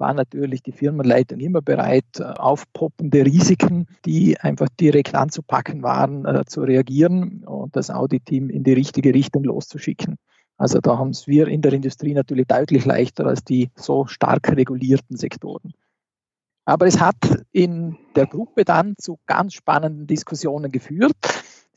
war 0.00 0.14
natürlich 0.14 0.62
die 0.62 0.72
Firmenleitung 0.72 1.38
immer 1.40 1.60
bereit, 1.60 2.18
äh, 2.18 2.24
auf 2.24 2.64
poppende 2.72 3.24
Risiken, 3.24 3.86
die 4.04 4.40
einfach 4.40 4.68
direkt 4.80 5.14
anzupacken 5.14 5.82
waren, 5.82 6.24
äh, 6.24 6.44
zu 6.46 6.62
reagieren 6.62 7.44
und 7.44 7.76
das 7.76 7.90
Audit-Team 7.90 8.48
in 8.48 8.64
die 8.64 8.72
richtige 8.72 9.14
Richtung 9.14 9.44
loszuschicken. 9.44 10.16
Also 10.56 10.80
da 10.80 10.98
haben 10.98 11.10
es 11.10 11.26
wir 11.26 11.48
in 11.48 11.62
der 11.62 11.72
Industrie 11.72 12.14
natürlich 12.14 12.46
deutlich 12.46 12.84
leichter 12.84 13.26
als 13.26 13.44
die 13.44 13.70
so 13.76 14.06
stark 14.06 14.50
regulierten 14.50 15.16
Sektoren. 15.16 15.72
Aber 16.66 16.86
es 16.86 17.00
hat 17.00 17.16
in 17.52 17.96
der 18.14 18.26
Gruppe 18.26 18.64
dann 18.64 18.94
zu 18.98 19.18
ganz 19.26 19.54
spannenden 19.54 20.06
Diskussionen 20.06 20.70
geführt. 20.70 21.16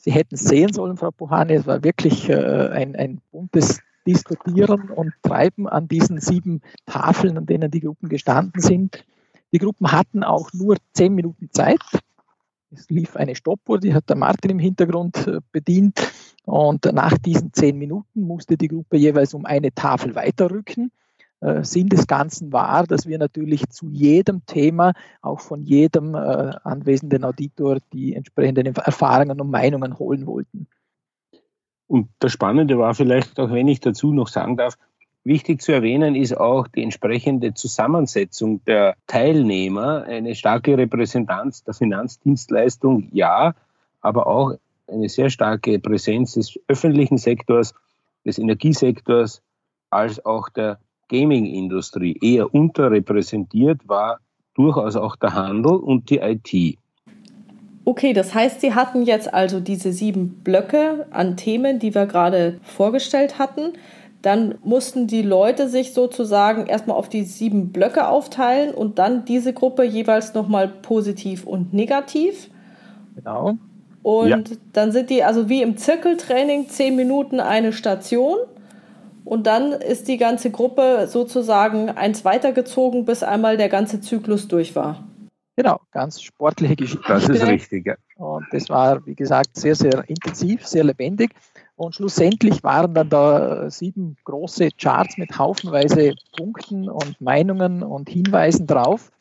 Sie 0.03 0.12
hätten 0.12 0.36
es 0.36 0.41
sehen 0.41 0.74
sollen, 0.74 0.98
Frau 0.98 1.12
Puhani, 1.12 1.53
es 1.53 1.65
war 1.65 1.81
wirklich 1.81 2.29
äh, 2.29 2.67
ein, 2.67 2.93
ein 2.98 3.22
buntes 3.31 3.79
Diskutieren 4.05 4.89
und 4.89 5.13
Treiben 5.22 5.65
an 5.65 5.88
diesen 5.88 6.19
sieben 6.19 6.62
Tafeln, 6.86 7.38
an 7.38 7.45
denen 7.45 7.72
die 7.72 7.79
Gruppen 7.79 8.10
gestanden 8.10 8.62
sind. 8.62 9.05
Die 9.53 9.60
Gruppen 9.60 9.93
hatten 9.93 10.25
auch 10.25 10.51
nur 10.51 10.75
zehn 10.91 11.15
Minuten 11.15 11.48
Zeit. 11.53 11.79
Es 12.69 12.89
lief 12.89 13.15
eine 13.15 13.33
Stoppuhr, 13.33 13.79
die 13.79 13.93
hat 13.93 14.10
der 14.10 14.17
Martin 14.17 14.51
im 14.51 14.60
Hintergrund 14.60 15.25
äh, 15.25 15.39
bedient. 15.53 16.01
Und 16.43 16.83
nach 16.91 17.17
diesen 17.17 17.53
zehn 17.53 17.77
Minuten 17.77 18.24
musste 18.24 18.57
die 18.57 18.67
Gruppe 18.67 18.98
jeweils 18.98 19.33
um 19.33 19.45
eine 19.45 19.74
Tafel 19.74 20.15
weiterrücken. 20.15 20.91
Äh, 21.44 21.66
Sinn 21.66 21.90
des 21.90 22.08
Ganzen 22.08 22.54
war, 22.54 22.88
dass 22.88 23.06
wir 23.06 23.18
natürlich 23.18 23.68
zu 23.70 23.90
jedem 23.90 24.46
Thema 24.46 24.94
auch 25.22 25.42
von 25.42 25.62
jedem 25.64 26.16
äh, 26.16 26.18
anwesenden 26.64 27.26
Auditor 27.26 27.80
die 27.92 28.16
entsprechenden 28.16 28.68
Erfahrungen 28.68 29.42
und 29.42 29.52
Meinungen 29.52 30.00
holen 30.00 30.26
wollten. 30.26 30.68
Und 31.88 32.08
das 32.20 32.32
Spannende 32.32 32.80
war 32.80 32.96
vielleicht, 32.96 33.40
auch 33.42 33.52
wenn 33.52 33.68
ich 33.68 33.82
dazu 33.82 34.14
noch 34.14 34.30
sagen 34.30 34.56
darf, 34.56 34.78
wichtig 35.26 35.62
zu 35.62 35.74
erwähnen 35.74 36.16
ist 36.16 36.38
auch 36.38 36.70
die 36.70 36.82
entsprechende 36.82 37.54
Zusammensetzung 37.54 38.64
der 38.64 38.96
Teilnehmer, 39.08 40.04
eine 40.04 40.36
starke 40.36 40.78
Repräsentanz 40.78 41.66
der 41.66 41.74
Finanzdienstleistung, 41.74 43.10
ja, 43.12 43.54
aber 44.00 44.28
auch 44.28 44.54
eine 44.88 45.10
sehr 45.10 45.30
starke 45.30 45.78
Präsenz 45.80 46.36
des 46.36 46.58
öffentlichen 46.70 47.18
Sektors, 47.18 47.74
des 48.26 48.38
Energiesektors, 48.38 49.42
als 49.90 50.26
auch 50.26 50.48
der 50.48 50.80
Gaming-Industrie. 51.10 52.17
Eher 52.22 52.53
unterrepräsentiert 52.53 53.88
war 53.88 54.19
durchaus 54.55 54.95
auch 54.95 55.15
der 55.15 55.33
Handel 55.33 55.75
und 55.75 56.10
die 56.10 56.17
IT. 56.17 56.77
Okay, 57.86 58.13
das 58.13 58.33
heißt, 58.33 58.62
Sie 58.62 58.74
hatten 58.74 59.03
jetzt 59.03 59.33
also 59.33 59.60
diese 59.60 59.91
sieben 59.91 60.41
Blöcke 60.43 61.05
an 61.12 61.36
Themen, 61.36 61.79
die 61.79 61.93
wir 61.93 62.05
gerade 62.05 62.60
vorgestellt 62.63 63.39
hatten. 63.39 63.74
Dann 64.22 64.55
mussten 64.63 65.05
die 65.07 65.22
Leute 65.22 65.67
sich 65.67 65.91
sozusagen 65.93 66.67
erstmal 66.67 66.95
auf 66.95 67.10
die 67.10 67.24
sieben 67.24 67.74
Blöcke 67.74 68.07
aufteilen 68.07 68.74
und 68.74 69.00
dann 69.00 69.25
diese 69.25 69.51
Gruppe 69.51 69.83
jeweils 69.83 70.33
nochmal 70.33 70.69
positiv 70.69 71.45
und 71.45 71.74
negativ. 71.74 72.50
Genau. 73.15 73.57
Und 74.01 74.29
ja. 74.29 74.41
dann 74.72 74.93
sind 74.93 75.10
die 75.10 75.24
also 75.24 75.50
wie 75.50 75.62
im 75.62 75.75
Zirkeltraining 75.75 76.69
zehn 76.69 76.95
Minuten 76.95 77.41
eine 77.41 77.74
Station. 77.74 78.38
Und 79.25 79.48
dann 79.48 79.72
ist 79.72 80.08
die 80.08 80.18
ganze 80.18 80.51
Gruppe 80.51 81.08
sozusagen 81.08 81.89
eins 81.89 82.25
weitergezogen, 82.25 83.06
bis 83.06 83.24
einmal 83.24 83.58
der 83.58 83.70
ganze 83.70 84.01
Zyklus 84.01 84.48
durch 84.48 84.75
war. 84.75 85.03
Genau, 85.56 85.80
ganz 85.92 86.22
sportliche 86.22 86.75
Geschichte. 86.75 87.06
Das 87.08 87.30
ist 87.30 87.46
richtig, 87.46 87.86
ja. 87.86 87.96
Und 88.15 88.46
das 88.51 88.70
war, 88.70 89.06
wie 89.06 89.13
gesagt, 89.13 89.56
sehr, 89.56 89.75
sehr 89.75 90.03
intensiv, 90.10 90.65
sehr 90.65 90.84
lebendig. 90.84 91.32
Und 91.75 91.96
schlussendlich 91.96 92.63
waren 92.63 92.94
dann 92.94 93.10
da 93.10 93.70
sieben 93.70 94.15
große 94.24 94.70
Charts 94.80 95.18
mit 95.18 95.38
haufenweise 95.38 96.15
Punkten 96.36 96.89
und 96.89 97.20
Meinungen 97.22 97.84
und 97.84 98.10
Hinweisen 98.10 98.65
drauf. 98.65 99.12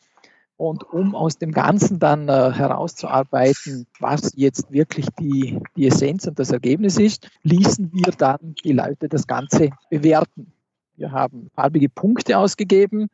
Und 0.55 0.83
um 0.83 1.15
aus 1.15 1.37
dem 1.37 1.51
Ganzen 1.51 1.99
dann 1.99 2.29
äh, 2.29 2.51
herauszuarbeiten, 2.51 3.87
was 3.99 4.33
jetzt 4.35 4.71
wirklich 4.71 5.07
die, 5.19 5.59
die 5.75 5.87
Essenz 5.87 6.27
und 6.27 6.37
das 6.37 6.51
Ergebnis 6.51 6.97
ist, 6.97 7.29
ließen 7.41 7.91
wir 7.91 8.13
dann 8.17 8.55
die 8.63 8.73
Leute 8.73 9.09
das 9.09 9.25
Ganze 9.25 9.71
bewerten. 9.89 10.53
Wir 10.95 11.11
haben 11.11 11.49
farbige 11.55 11.89
Punkte 11.89 12.37
ausgegeben 12.37 13.09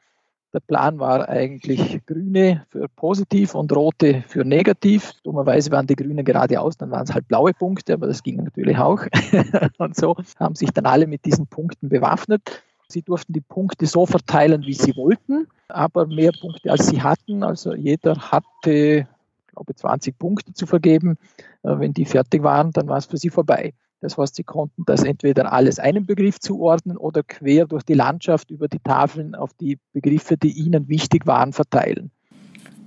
Der 0.53 0.59
Plan 0.59 0.99
war 0.99 1.29
eigentlich 1.29 2.05
grüne 2.05 2.65
für 2.69 2.89
positiv 2.89 3.55
und 3.55 3.73
rote 3.73 4.23
für 4.27 4.43
negativ. 4.43 5.13
Dummerweise 5.23 5.71
waren 5.71 5.87
die 5.87 5.95
Grünen 5.95 6.25
geradeaus, 6.25 6.75
dann 6.75 6.91
waren 6.91 7.03
es 7.03 7.13
halt 7.13 7.27
blaue 7.27 7.53
Punkte, 7.53 7.93
aber 7.93 8.07
das 8.07 8.21
ging 8.21 8.43
natürlich 8.43 8.77
auch. 8.77 9.05
und 9.77 9.95
so 9.95 10.17
haben 10.37 10.55
sich 10.55 10.71
dann 10.71 10.85
alle 10.85 11.07
mit 11.07 11.23
diesen 11.23 11.47
Punkten 11.47 11.87
bewaffnet. 11.87 12.63
Sie 12.91 13.03
durften 13.03 13.33
die 13.33 13.41
Punkte 13.41 13.85
so 13.85 14.07
verteilen, 14.07 14.63
wie 14.63 14.73
sie 14.73 14.95
wollten, 14.95 15.47
aber 15.67 16.07
mehr 16.07 16.31
Punkte 16.31 16.71
als 16.71 16.87
sie 16.87 17.03
hatten. 17.03 17.43
Also 17.43 17.75
jeder 17.75 18.15
hatte, 18.17 19.07
glaube 19.53 19.71
ich, 19.71 19.77
20 19.77 20.17
Punkte 20.17 20.53
zu 20.53 20.65
vergeben. 20.65 21.17
Äh, 21.61 21.77
wenn 21.77 21.93
die 21.93 22.05
fertig 22.05 22.41
waren, 22.41 22.71
dann 22.71 22.87
war 22.87 22.97
es 22.97 23.05
für 23.05 23.17
sie 23.17 23.29
vorbei. 23.29 23.73
Das 24.01 24.17
heißt, 24.17 24.35
sie 24.35 24.43
konnten 24.43 24.85
das 24.87 25.03
entweder 25.03 25.53
alles 25.53 25.77
einem 25.77 26.07
Begriff 26.07 26.39
zuordnen 26.39 26.97
oder 26.97 27.21
quer 27.21 27.65
durch 27.65 27.83
die 27.83 27.93
Landschaft 27.93 28.49
über 28.49 28.67
die 28.67 28.79
Tafeln 28.79 29.35
auf 29.35 29.53
die 29.53 29.77
Begriffe, 29.93 30.37
die 30.37 30.53
ihnen 30.53 30.87
wichtig 30.87 31.27
waren, 31.27 31.53
verteilen. 31.53 32.09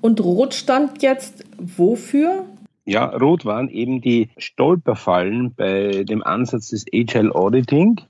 Und 0.01 0.21
Rot 0.21 0.55
stand 0.55 1.01
jetzt 1.03 1.45
wofür? 1.59 2.45
Ja, 2.87 3.05
Rot 3.05 3.45
waren 3.45 3.69
eben 3.69 4.01
die 4.01 4.31
Stolperfallen 4.37 5.55
bei 5.55 6.03
dem 6.03 6.25
Ansatz 6.25 6.71
des 6.71 6.87
Agile 6.93 7.33
Auditing. 7.33 8.01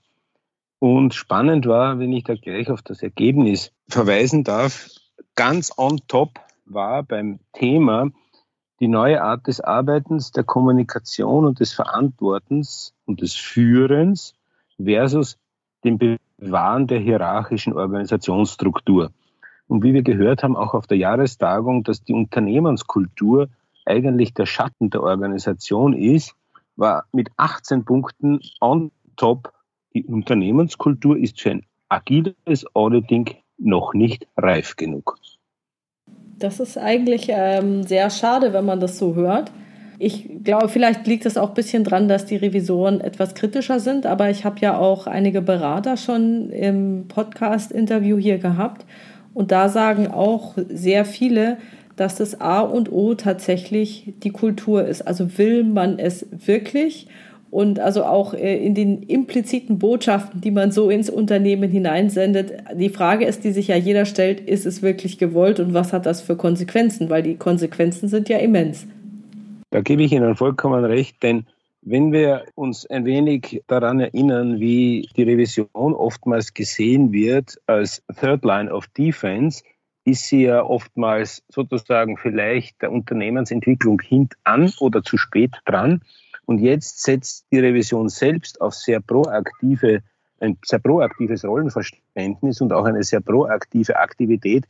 Und 0.83 1.15
spannend 1.15 1.67
war, 1.67 2.01
wenn 2.01 2.13
ich 2.13 2.25
da 2.25 2.35
gleich 2.35 2.69
auf 2.69 2.83
das 2.83 3.05
Ergebnis 3.05 3.71
verweisen 3.89 4.43
darf, 4.43 4.89
ganz 5.37 5.71
on 5.79 6.01
top 6.09 6.41
war 6.65 7.05
beim 7.05 7.39
Thema 7.53 8.11
die 8.81 8.89
neue 8.89 9.23
Art 9.23 9.47
des 9.47 9.61
Arbeitens, 9.61 10.33
der 10.33 10.43
Kommunikation 10.43 11.45
und 11.45 11.61
des 11.61 11.73
Verantwortens 11.73 12.95
und 13.05 13.21
des 13.21 13.37
Führens 13.37 14.35
versus 14.77 15.39
dem 15.85 15.99
Bewahren 15.99 16.89
der 16.89 16.99
hierarchischen 16.99 17.75
Organisationsstruktur. 17.75 19.13
Und 19.69 19.85
wie 19.85 19.95
wir 19.95 20.03
gehört 20.03 20.43
haben, 20.43 20.57
auch 20.57 20.75
auf 20.75 20.89
der 20.89 20.99
Jahrestagung, 20.99 21.85
dass 21.85 22.03
die 22.03 22.13
Unternehmenskultur 22.13 23.51
eigentlich 23.87 24.35
der 24.35 24.47
Schatten 24.47 24.91
der 24.91 25.05
Organisation 25.05 25.93
ist, 25.93 26.35
war 26.75 27.05
mit 27.13 27.31
18 27.37 27.85
Punkten 27.85 28.41
on 28.61 28.91
top. 29.15 29.53
Die 29.95 30.05
Unternehmenskultur 30.05 31.19
ist 31.19 31.41
für 31.41 31.51
ein 31.51 31.63
agiles 31.89 32.65
Auditing 32.75 33.31
noch 33.59 33.95
nicht 33.95 34.27
reif 34.37 34.77
genug. 34.77 35.17
Das 36.39 36.61
ist 36.61 36.79
eigentlich 36.79 37.27
ähm, 37.29 37.83
sehr 37.85 38.11
schade, 38.11 38.53
wenn 38.53 38.65
man 38.65 38.81
das 38.81 38.99
so 38.99 39.15
hört. 39.15 39.53
Ich 39.99 40.29
glaube, 40.43 40.69
vielleicht 40.69 41.07
liegt 41.07 41.27
es 41.27 41.37
auch 41.37 41.51
ein 41.51 41.55
bisschen 41.55 41.85
dran, 41.85 42.09
dass 42.09 42.27
die 42.27 42.37
Revisoren 42.37 43.01
etwas 43.01 43.35
kritischer 43.35 43.79
sind, 43.79 44.07
aber 44.07 44.31
ich 44.31 44.45
habe 44.45 44.59
ja 44.59 44.77
auch 44.77 45.07
einige 45.07 45.43
Berater 45.43 45.97
schon 45.97 46.51
im 46.51 47.07
Podcast-Interview 47.07 48.17
hier 48.17 48.39
gehabt 48.39 48.85
und 49.35 49.53
da 49.53 49.69
sagen 49.69 50.09
auch 50.09 50.55
sehr 50.69 51.05
viele, 51.05 51.59
dass 51.95 52.17
das 52.17 52.41
A 52.41 52.61
und 52.61 52.91
O 52.91 53.15
tatsächlich 53.15 54.15
die 54.25 54.31
Kultur 54.31 54.85
ist. 54.85 55.03
Also 55.03 55.39
will 55.39 55.63
man 55.63 55.99
es 55.99 56.27
wirklich 56.31 57.07
und 57.53 57.81
also 57.81 58.05
auch 58.05 58.33
äh, 58.33 58.57
in 58.65 58.75
den 58.75 59.03
impliziten 59.03 59.79
Botschaften, 59.79 60.41
die 60.41 60.51
man 60.51 60.73
so 60.73 60.89
ins 60.89 61.11
Unternehmen 61.11 61.71
hineinsendet. 61.71 62.55
Die 62.75 62.89
Frage 62.89 63.27
ist, 63.27 63.45
die 63.45 63.53
sich 63.53 63.69
ja 63.69 63.77
jeder 63.77 64.07
stellt, 64.07 64.41
ist 64.41 64.65
es 64.65 64.81
wirklich 64.81 65.19
gewollt 65.19 65.61
und 65.61 65.75
was 65.75 65.93
hat 65.93 66.07
das 66.07 66.23
für 66.23 66.35
Konsequenzen? 66.35 67.11
Weil 67.11 67.23
die 67.23 67.37
Konsequenzen 67.37 68.09
sind 68.09 68.31
ja 68.31 68.39
immens. 68.39 68.87
Da 69.69 69.83
gebe 69.83 70.03
ich 70.03 70.13
Ihnen 70.13 70.35
vollkommen 70.35 70.83
recht, 70.87 71.23
denn 71.23 71.45
wenn 71.83 72.11
wir 72.11 72.47
uns 72.55 72.87
ein 72.87 73.05
wenig 73.05 73.63
daran 73.67 74.01
erinnern, 74.01 74.59
wie 74.59 75.11
die 75.15 75.25
Revision 75.25 75.69
oftmals 75.75 76.55
gesehen 76.55 77.13
wird 77.13 77.59
als 77.67 78.03
Third 78.19 78.47
Line 78.47 78.73
of 78.73 78.87
Defense, 78.97 79.63
ist 80.07 80.27
sie 80.27 80.45
ja 80.45 80.65
oftmals 80.65 81.43
sozusagen 81.49 82.17
vielleicht 82.17 82.81
der 82.81 82.93
Unternehmensentwicklung 82.93 84.01
hintan 84.01 84.73
oder 84.81 85.03
zu 85.03 85.19
spät 85.19 85.51
dran. 85.67 86.01
Und 86.47 86.59
jetzt 86.59 87.03
setzt 87.03 87.47
die 87.53 87.61
Revision 87.61 88.09
selbst 88.09 88.61
auf 88.61 88.75
sehr 88.75 89.01
proaktive, 89.01 90.03
ein 90.41 90.59
sehr 90.65 90.81
proaktives 90.81 91.45
Rollenverständnis 91.45 92.61
und 92.61 92.73
auch 92.73 92.85
eine 92.85 93.03
sehr 93.03 93.21
proaktive 93.21 93.97
Aktivität 93.97 94.65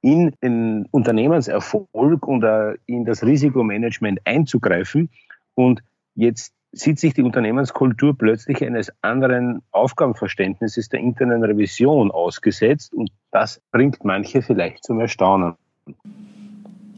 in 0.00 0.32
den 0.42 0.86
Unternehmenserfolg 0.90 2.26
und 2.26 2.44
in 2.86 3.04
das 3.04 3.24
Risikomanagement 3.24 4.20
einzugreifen. 4.24 5.10
Und 5.54 5.82
jetzt 6.14 6.52
sieht 6.72 6.98
sich 6.98 7.14
die 7.14 7.22
Unternehmenskultur 7.22 8.16
plötzlich 8.16 8.64
eines 8.64 8.92
anderen 9.02 9.62
Aufgabenverständnisses 9.70 10.88
der 10.88 11.00
internen 11.00 11.42
Revision 11.42 12.10
ausgesetzt 12.10 12.92
und 12.92 13.10
das 13.30 13.60
bringt 13.72 14.04
manche 14.04 14.42
vielleicht 14.42 14.84
zum 14.84 15.00
Erstaunen. 15.00 15.54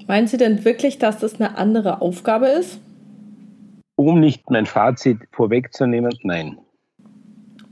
Meinen 0.07 0.27
Sie 0.27 0.39
denn 0.39 0.65
wirklich, 0.65 0.99
dass 0.99 1.21
das 1.21 1.41
eine 1.41 1.57
andere 1.57 2.01
Aufgabe 2.01 2.49
ist? 2.49 2.81
Um 4.01 4.19
nicht 4.19 4.51
mein 4.51 4.65
Fazit 4.65 5.19
vorwegzunehmen, 5.31 6.15
nein. 6.23 6.57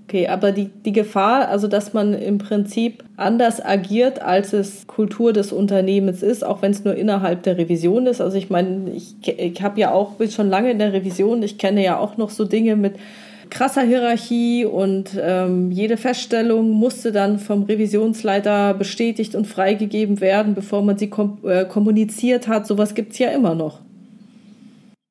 Okay, 0.05 0.29
aber 0.29 0.53
die, 0.53 0.67
die 0.67 0.93
Gefahr, 0.93 1.49
also 1.49 1.69
dass 1.69 1.95
man 1.95 2.12
im 2.12 2.37
Prinzip 2.37 3.03
anders 3.17 3.64
agiert, 3.64 4.21
als 4.21 4.53
es 4.53 4.87
Kultur 4.87 5.33
des 5.33 5.53
Unternehmens 5.53 6.23
ist, 6.23 6.45
auch 6.45 6.61
wenn 6.61 6.73
es 6.73 6.85
nur 6.85 6.95
innerhalb 6.95 7.45
der 7.45 7.57
Revision 7.57 8.07
ist. 8.07 8.21
Also 8.21 8.37
ich 8.37 8.51
meine, 8.51 8.91
ich, 8.91 9.17
ich 9.27 9.62
habe 9.62 9.81
ja 9.81 9.91
auch, 9.91 10.17
bin 10.17 10.31
schon 10.31 10.51
lange 10.51 10.71
in 10.71 10.79
der 10.79 10.93
Revision, 10.93 11.43
ich 11.43 11.57
kenne 11.57 11.83
ja 11.83 11.99
auch 11.99 12.19
noch 12.19 12.29
so 12.29 12.45
Dinge 12.45 12.77
mit 12.77 12.97
krasser 13.49 13.81
Hierarchie 13.81 14.67
und 14.67 15.19
ähm, 15.19 15.71
jede 15.71 15.97
Feststellung 15.97 16.73
musste 16.73 17.11
dann 17.11 17.38
vom 17.38 17.62
Revisionsleiter 17.62 18.75
bestätigt 18.75 19.35
und 19.35 19.47
freigegeben 19.47 20.21
werden, 20.21 20.55
bevor 20.55 20.83
man 20.83 20.99
sie 20.99 21.09
kom 21.09 21.38
äh, 21.45 21.64
kommuniziert 21.64 22.49
hat. 22.49 22.67
Sowas 22.67 22.95
gibt 22.95 23.12
es 23.12 23.19
ja 23.19 23.31
immer 23.31 23.55
noch. 23.55 23.81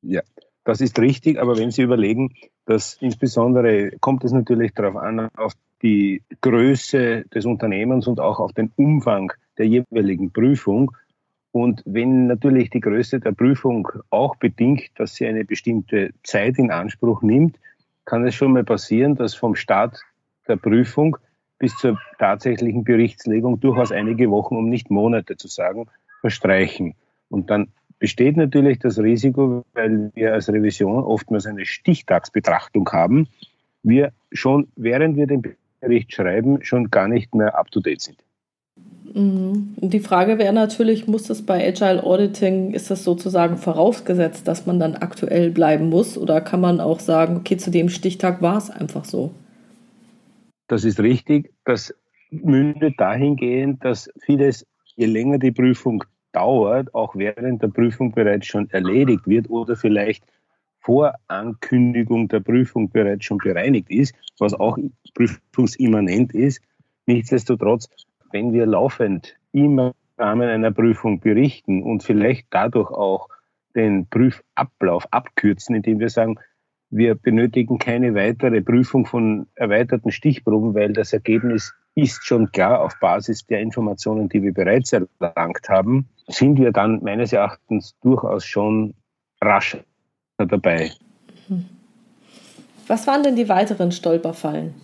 Ja, 0.03 0.21
das 0.67 0.82
ist 0.82 0.99
richtig, 0.99 1.39
aber 1.39 1.58
wenn 1.58 1.71
Sie 1.71 1.82
überlegen, 1.82 2.34
dass 2.65 2.97
insbesondere 2.99 3.91
kommt 4.01 4.25
es 4.25 4.34
natürlich 4.34 4.73
darauf 4.73 4.97
an, 4.97 5.30
auf 5.38 5.53
die 5.82 6.21
Größe 6.41 7.23
des 7.34 7.45
Unternehmens 7.45 8.06
und 8.06 8.19
auch 8.19 8.39
auf 8.39 8.51
den 8.51 8.73
Umfang 8.75 9.32
der 9.58 9.65
jeweiligen 9.65 10.34
Prüfung. 10.34 10.91
Und 11.53 11.84
wenn 11.86 12.27
natürlich 12.27 12.69
die 12.69 12.82
Größe 12.82 13.21
der 13.21 13.32
Prüfung 13.32 13.88
auch 14.10 14.36
bedingt, 14.36 14.89
dass 14.95 15.15
sie 15.15 15.25
eine 15.25 15.45
bestimmte 15.45 16.10
Zeit 16.23 16.58
in 16.58 16.69
Anspruch 16.69 17.21
nimmt, 17.21 17.58
kann 18.03 18.27
es 18.27 18.36
schon 18.36 18.51
mal 18.51 18.65
passieren, 18.65 19.15
dass 19.15 19.36
vom 19.36 19.56
Start 19.56 20.01
der 20.49 20.58
Prüfung 20.58 21.15
bis 21.60 21.77
zur 21.77 21.97
tatsächlichen 22.19 22.84
Berichtslegung 22.84 23.62
durchaus 23.62 23.93
einige 23.93 24.30
Wochen, 24.32 24.58
um 24.58 24.67
nicht 24.67 24.91
Monate 24.91 25.38
zu 25.38 25.47
sagen, 25.47 25.86
verstreichen. 26.19 26.93
Und 27.30 27.49
dann 27.49 27.69
besteht 27.99 28.38
natürlich 28.38 28.79
das 28.79 28.99
Risiko, 28.99 29.65
weil 29.73 30.12
wir 30.13 30.33
als 30.33 30.49
Revision 30.49 31.03
oftmals 31.03 31.45
eine 31.45 31.65
Stichtagsbetrachtung 31.65 32.89
haben, 32.91 33.27
wir 33.83 34.12
schon 34.31 34.67
während 34.75 35.15
wir 35.15 35.27
den 35.27 35.43
Bericht 35.79 36.13
schreiben, 36.13 36.63
schon 36.63 36.89
gar 36.91 37.07
nicht 37.07 37.33
mehr 37.33 37.57
up-to-date 37.57 38.01
sind. 38.01 38.17
Mhm. 39.13 39.75
Die 39.77 39.99
Frage 39.99 40.38
wäre 40.38 40.53
natürlich, 40.53 41.07
muss 41.07 41.23
das 41.23 41.41
bei 41.41 41.65
Agile 41.65 42.03
Auditing, 42.03 42.73
ist 42.73 42.91
das 42.91 43.03
sozusagen 43.03 43.57
vorausgesetzt, 43.57 44.47
dass 44.47 44.65
man 44.65 44.79
dann 44.79 44.95
aktuell 44.95 45.51
bleiben 45.51 45.89
muss 45.89 46.17
oder 46.17 46.41
kann 46.41 46.62
man 46.62 46.79
auch 46.79 46.99
sagen, 46.99 47.38
okay, 47.38 47.57
zu 47.57 47.71
dem 47.71 47.89
Stichtag 47.89 48.41
war 48.41 48.57
es 48.57 48.69
einfach 48.69 49.05
so? 49.05 49.31
Das 50.67 50.83
ist 50.83 50.99
richtig. 50.99 51.53
Das 51.63 51.93
mündet 52.29 52.95
dahingehend, 52.97 53.83
dass 53.83 54.12
vieles, 54.19 54.65
je 54.95 55.05
länger 55.05 55.39
die 55.39 55.51
Prüfung 55.51 56.03
dauert, 56.38 56.93
auch 56.93 57.15
während 57.15 57.63
der 57.63 57.69
Prüfung 57.69 58.12
bereits 58.12 58.45
schon 58.45 58.69
erledigt 58.69 59.28
wird 59.28 59.50
oder 59.50 59.76
vielleicht 59.76 60.23
vor 60.80 61.15
Ankündigung 61.28 62.28
der 62.28 62.39
Prüfung 62.41 62.89
bereits 62.89 63.26
schon 63.26 63.39
bereinigt 63.39 63.89
ist, 63.89 64.15
was 64.39 64.54
auch 64.54 64.78
prüfungsimmanent 65.15 66.34
ist. 66.34 66.62
Nichtsdestotrotz, 67.08 67.89
wenn 68.32 68.54
wir 68.54 68.65
laufend 68.67 69.36
im 69.52 69.91
Rahmen 70.17 70.47
einer 70.47 70.71
Prüfung 70.71 71.19
berichten 71.19 71.82
und 71.82 72.04
vielleicht 72.04 72.47
dadurch 72.52 72.91
auch 72.91 73.30
den 73.76 74.08
Prüfablauf 74.08 75.12
abkürzen, 75.12 75.76
indem 75.76 76.00
wir 76.00 76.10
sagen, 76.10 76.36
wir 76.89 77.15
benötigen 77.15 77.78
keine 77.78 78.15
weitere 78.15 78.62
Prüfung 78.62 79.06
von 79.06 79.47
erweiterten 79.56 80.12
Stichproben, 80.12 80.73
weil 80.73 80.93
das 80.93 81.13
Ergebnis 81.13 81.73
ist 81.95 82.26
schon 82.26 82.52
klar 82.52 82.82
auf 82.82 82.93
Basis 83.00 83.45
der 83.47 83.60
Informationen, 83.60 84.30
die 84.30 84.43
wir 84.43 84.54
bereits 84.54 84.93
erlangt 84.93 85.67
haben, 85.67 86.08
sind 86.28 86.60
wir 86.60 86.71
dann 86.71 87.04
meines 87.04 87.34
Erachtens 87.34 87.95
durchaus 88.02 88.45
schon 88.45 88.93
rasch 89.41 89.78
dabei. 90.38 90.91
Was 92.88 93.08
waren 93.08 93.23
denn 93.23 93.36
die 93.36 93.50
weiteren 93.50 93.91
Stolperfallen? 93.91 94.76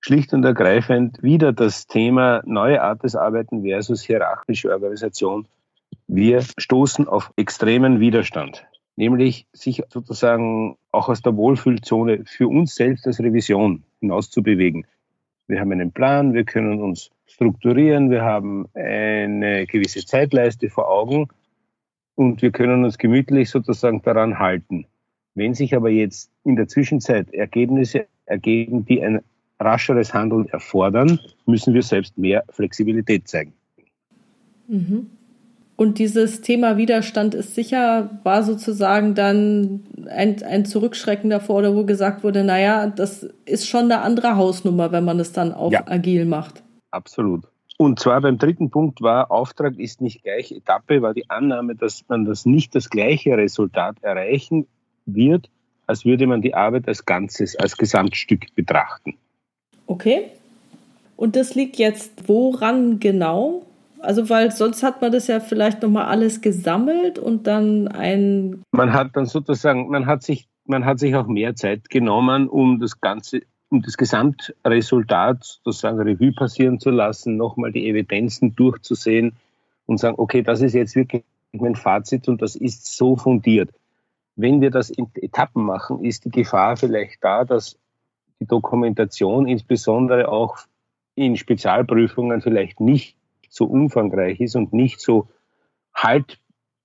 Schlicht 0.00 0.32
und 0.32 0.44
ergreifend 0.44 1.22
wieder 1.22 1.52
das 1.52 1.86
Thema 1.86 2.40
neue 2.46 2.80
Art 2.82 3.02
des 3.02 3.16
Arbeiten 3.16 3.62
versus 3.62 4.02
hierarchische 4.02 4.70
Organisation. 4.70 5.46
Wir 6.06 6.40
stoßen 6.56 7.08
auf 7.08 7.32
extremen 7.36 7.98
Widerstand, 7.98 8.64
nämlich 8.98 9.46
sich 9.52 9.82
sozusagen 9.88 10.76
auch 10.90 11.08
aus 11.08 11.22
der 11.22 11.36
Wohlfühlzone 11.36 12.24
für 12.26 12.48
uns 12.48 12.74
selbst 12.74 13.06
als 13.06 13.20
Revision 13.20 13.84
hinauszubewegen. 14.00 14.86
Wir 15.46 15.60
haben 15.60 15.70
einen 15.70 15.92
Plan, 15.92 16.34
wir 16.34 16.44
können 16.44 16.82
uns 16.82 17.10
strukturieren, 17.24 18.10
wir 18.10 18.22
haben 18.22 18.66
eine 18.74 19.66
gewisse 19.66 20.04
Zeitleiste 20.04 20.68
vor 20.68 20.90
Augen 20.90 21.28
und 22.16 22.42
wir 22.42 22.50
können 22.50 22.84
uns 22.84 22.98
gemütlich 22.98 23.50
sozusagen 23.50 24.02
daran 24.02 24.40
halten. 24.40 24.86
Wenn 25.34 25.54
sich 25.54 25.76
aber 25.76 25.90
jetzt 25.90 26.32
in 26.42 26.56
der 26.56 26.66
Zwischenzeit 26.66 27.32
Ergebnisse 27.32 28.06
ergeben, 28.26 28.84
die 28.84 29.00
ein 29.00 29.20
rascheres 29.60 30.12
Handeln 30.12 30.48
erfordern, 30.48 31.20
müssen 31.46 31.72
wir 31.72 31.82
selbst 31.82 32.18
mehr 32.18 32.42
Flexibilität 32.50 33.28
zeigen. 33.28 33.52
Mhm. 34.66 35.10
Und 35.78 36.00
dieses 36.00 36.40
Thema 36.40 36.76
Widerstand 36.76 37.36
ist 37.36 37.54
sicher, 37.54 38.10
war 38.24 38.42
sozusagen 38.42 39.14
dann 39.14 39.84
ein, 40.10 40.42
ein 40.42 40.64
Zurückschrecken 40.64 41.30
davor, 41.30 41.58
oder 41.58 41.76
wo 41.76 41.84
gesagt 41.84 42.24
wurde, 42.24 42.42
naja, 42.42 42.88
das 42.88 43.22
ist 43.44 43.68
schon 43.68 43.84
eine 43.84 44.00
andere 44.00 44.34
Hausnummer, 44.34 44.90
wenn 44.90 45.04
man 45.04 45.20
es 45.20 45.30
dann 45.30 45.52
auf 45.52 45.72
ja. 45.72 45.86
agil 45.86 46.24
macht. 46.24 46.64
Absolut. 46.90 47.44
Und 47.76 48.00
zwar 48.00 48.20
beim 48.20 48.38
dritten 48.38 48.70
Punkt 48.70 49.02
war, 49.02 49.30
Auftrag 49.30 49.78
ist 49.78 50.00
nicht 50.00 50.24
gleich 50.24 50.50
Etappe, 50.50 51.00
war 51.00 51.14
die 51.14 51.30
Annahme, 51.30 51.76
dass 51.76 52.04
man 52.08 52.24
das 52.24 52.44
nicht 52.44 52.74
das 52.74 52.90
gleiche 52.90 53.36
Resultat 53.36 54.02
erreichen 54.02 54.66
wird, 55.06 55.48
als 55.86 56.04
würde 56.04 56.26
man 56.26 56.42
die 56.42 56.54
Arbeit 56.54 56.88
als 56.88 57.06
Ganzes, 57.06 57.54
als 57.54 57.76
Gesamtstück 57.76 58.52
betrachten. 58.56 59.14
Okay. 59.86 60.32
Und 61.16 61.36
das 61.36 61.54
liegt 61.54 61.76
jetzt 61.76 62.28
woran 62.28 62.98
genau? 62.98 63.62
Also, 64.00 64.28
weil 64.28 64.50
sonst 64.50 64.82
hat 64.82 65.00
man 65.00 65.12
das 65.12 65.26
ja 65.26 65.40
vielleicht 65.40 65.82
nochmal 65.82 66.06
alles 66.06 66.40
gesammelt 66.40 67.18
und 67.18 67.46
dann 67.46 67.88
ein. 67.88 68.62
Man 68.72 68.92
hat 68.92 69.10
dann 69.14 69.26
sozusagen, 69.26 69.88
man 69.88 70.06
hat 70.06 70.22
sich, 70.22 70.48
man 70.64 70.84
hat 70.84 70.98
sich 70.98 71.14
auch 71.14 71.26
mehr 71.26 71.54
Zeit 71.54 71.90
genommen, 71.90 72.48
um 72.48 72.80
das 72.80 73.00
Ganze, 73.00 73.42
um 73.70 73.82
das 73.82 73.96
Gesamtresultat 73.96 75.60
sozusagen 75.64 76.00
Revue 76.00 76.32
passieren 76.32 76.78
zu 76.80 76.90
lassen, 76.90 77.36
nochmal 77.36 77.72
die 77.72 77.88
Evidenzen 77.88 78.54
durchzusehen 78.54 79.36
und 79.86 79.98
sagen, 79.98 80.16
okay, 80.18 80.42
das 80.42 80.60
ist 80.60 80.74
jetzt 80.74 80.94
wirklich 80.94 81.24
mein 81.52 81.74
Fazit 81.74 82.28
und 82.28 82.42
das 82.42 82.56
ist 82.56 82.96
so 82.96 83.16
fundiert. 83.16 83.70
Wenn 84.36 84.60
wir 84.60 84.70
das 84.70 84.90
in 84.90 85.10
Etappen 85.14 85.64
machen, 85.64 86.04
ist 86.04 86.24
die 86.24 86.30
Gefahr 86.30 86.76
vielleicht 86.76 87.24
da, 87.24 87.44
dass 87.44 87.76
die 88.40 88.46
Dokumentation 88.46 89.48
insbesondere 89.48 90.28
auch 90.28 90.58
in 91.14 91.36
Spezialprüfungen 91.36 92.40
vielleicht 92.40 92.78
nicht 92.78 93.17
so 93.48 93.64
umfangreich 93.64 94.40
ist 94.40 94.56
und 94.56 94.72
nicht 94.72 95.00
so 95.00 95.28
halt 95.94 96.38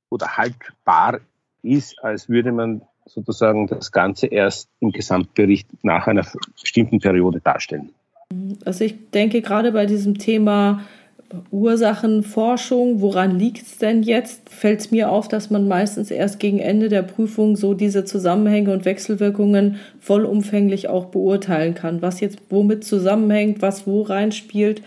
oder 0.10 0.38
haltbar 0.38 1.20
ist, 1.62 2.04
als 2.04 2.30
würde 2.30 2.52
man 2.52 2.82
sozusagen 3.06 3.68
das 3.68 3.92
Ganze 3.92 4.28
erst 4.28 4.70
im 4.80 4.92
Gesamtbericht 4.92 5.68
nach 5.82 6.08
einer 6.08 6.26
bestimmten 6.62 7.00
Periode 7.00 7.42
darstellen. 7.42 7.90
Also 8.66 8.84
ich 8.86 9.10
denke 9.12 9.42
gerade 9.42 9.72
bei 9.72 9.86
diesem 9.86 10.18
Thema 10.18 10.84
Ursachenforschung, 11.52 13.02
woran 13.02 13.40
liegt 13.40 13.64
es 13.64 13.78
denn 13.78 14.04
jetzt? 14.04 14.50
Fällt 14.50 14.82
es 14.82 14.92
mir 14.92 15.10
auf, 15.10 15.28
dass 15.28 15.50
man 15.50 15.68
meistens 15.68 16.12
erst 16.12 16.40
gegen 16.40 16.60
Ende 16.60 16.90
der 16.90 17.02
Prüfung 17.02 17.56
so 17.56 17.74
diese 17.74 18.06
Zusammenhänge 18.06 18.72
und 18.72 18.86
Wechselwirkungen 18.86 19.78
vollumfänglich 20.00 20.90
auch 20.90 21.06
beurteilen 21.06 21.74
kann. 21.74 22.02
Was 22.02 22.20
jetzt 22.20 22.40
womit 22.50 22.84
zusammenhängt, 22.84 23.62
was 23.62 23.88
wo 23.88 24.04
reinspielt, 24.04 24.84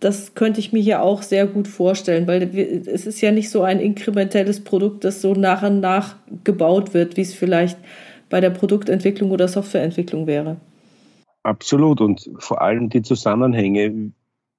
das 0.00 0.34
könnte 0.34 0.60
ich 0.60 0.72
mir 0.72 0.82
hier 0.82 1.02
auch 1.02 1.22
sehr 1.22 1.46
gut 1.46 1.68
vorstellen, 1.68 2.26
weil 2.26 2.42
es 2.86 3.06
ist 3.06 3.20
ja 3.20 3.30
nicht 3.32 3.50
so 3.50 3.62
ein 3.62 3.80
inkrementelles 3.80 4.64
Produkt, 4.64 5.04
das 5.04 5.20
so 5.20 5.34
nach 5.34 5.62
und 5.62 5.80
nach 5.80 6.16
gebaut 6.42 6.94
wird, 6.94 7.18
wie 7.18 7.20
es 7.20 7.34
vielleicht 7.34 7.78
bei 8.30 8.40
der 8.40 8.50
Produktentwicklung 8.50 9.30
oder 9.30 9.46
Softwareentwicklung 9.46 10.26
wäre. 10.26 10.56
Absolut 11.42 12.00
und 12.00 12.30
vor 12.38 12.62
allem 12.62 12.88
die 12.88 13.02
Zusammenhänge. 13.02 14.12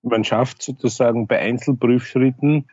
Man 0.04 0.24
schafft 0.24 0.62
sozusagen 0.62 1.28
bei 1.28 1.40
Einzelprüfschritten 1.40 2.66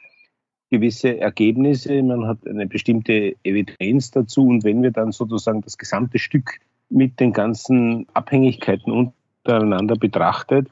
gewisse 0.70 1.18
Ergebnisse, 1.18 2.02
man 2.02 2.26
hat 2.26 2.46
eine 2.46 2.66
bestimmte 2.66 3.34
Evidenz 3.42 4.10
dazu 4.10 4.46
und 4.46 4.64
wenn 4.64 4.82
wir 4.82 4.90
dann 4.90 5.12
sozusagen 5.12 5.62
das 5.62 5.78
gesamte 5.78 6.18
Stück 6.18 6.58
mit 6.90 7.20
den 7.20 7.32
ganzen 7.32 8.06
Abhängigkeiten 8.12 9.12
untereinander 9.44 9.96
betrachtet, 9.96 10.68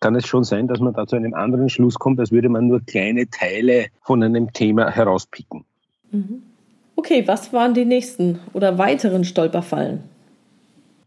kann 0.00 0.14
es 0.14 0.26
schon 0.26 0.44
sein, 0.44 0.66
dass 0.66 0.80
man 0.80 0.94
da 0.94 1.06
zu 1.06 1.16
einem 1.16 1.34
anderen 1.34 1.68
Schluss 1.68 1.94
kommt, 1.94 2.18
als 2.18 2.32
würde 2.32 2.48
man 2.48 2.66
nur 2.66 2.80
kleine 2.80 3.28
Teile 3.28 3.86
von 4.02 4.22
einem 4.22 4.52
Thema 4.52 4.90
herauspicken. 4.90 5.64
Mhm. 6.10 6.42
Okay, 6.96 7.26
was 7.26 7.52
waren 7.52 7.74
die 7.74 7.84
nächsten 7.84 8.40
oder 8.52 8.76
weiteren 8.78 9.24
Stolperfallen? 9.24 10.00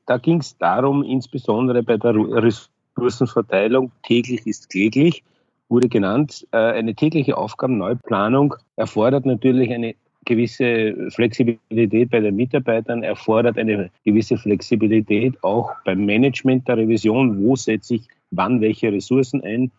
Da 0.05 0.17
ging 0.17 0.39
es 0.39 0.57
darum, 0.57 1.03
insbesondere 1.03 1.83
bei 1.83 1.97
der 1.97 2.15
Ressourcenverteilung, 2.15 3.91
täglich 4.03 4.45
ist 4.45 4.69
kläglich, 4.69 5.23
wurde 5.69 5.87
genannt, 5.89 6.47
äh, 6.51 6.57
eine 6.57 6.93
tägliche 6.93 7.37
Aufgabenneuplanung 7.37 8.55
erfordert 8.75 9.25
natürlich 9.25 9.71
eine 9.71 9.95
gewisse 10.25 11.11
Flexibilität 11.11 12.09
bei 12.09 12.19
den 12.19 12.35
Mitarbeitern, 12.35 13.03
erfordert 13.03 13.57
eine 13.57 13.89
gewisse 14.05 14.37
Flexibilität 14.37 15.41
auch 15.43 15.71
beim 15.85 16.05
Management 16.05 16.67
der 16.67 16.77
Revision. 16.77 17.43
Wo 17.43 17.55
setze 17.55 17.95
ich 17.95 18.07
wann 18.35 18.61
welche 18.61 18.91
Ressourcen 18.91 19.41
ein, 19.43 19.71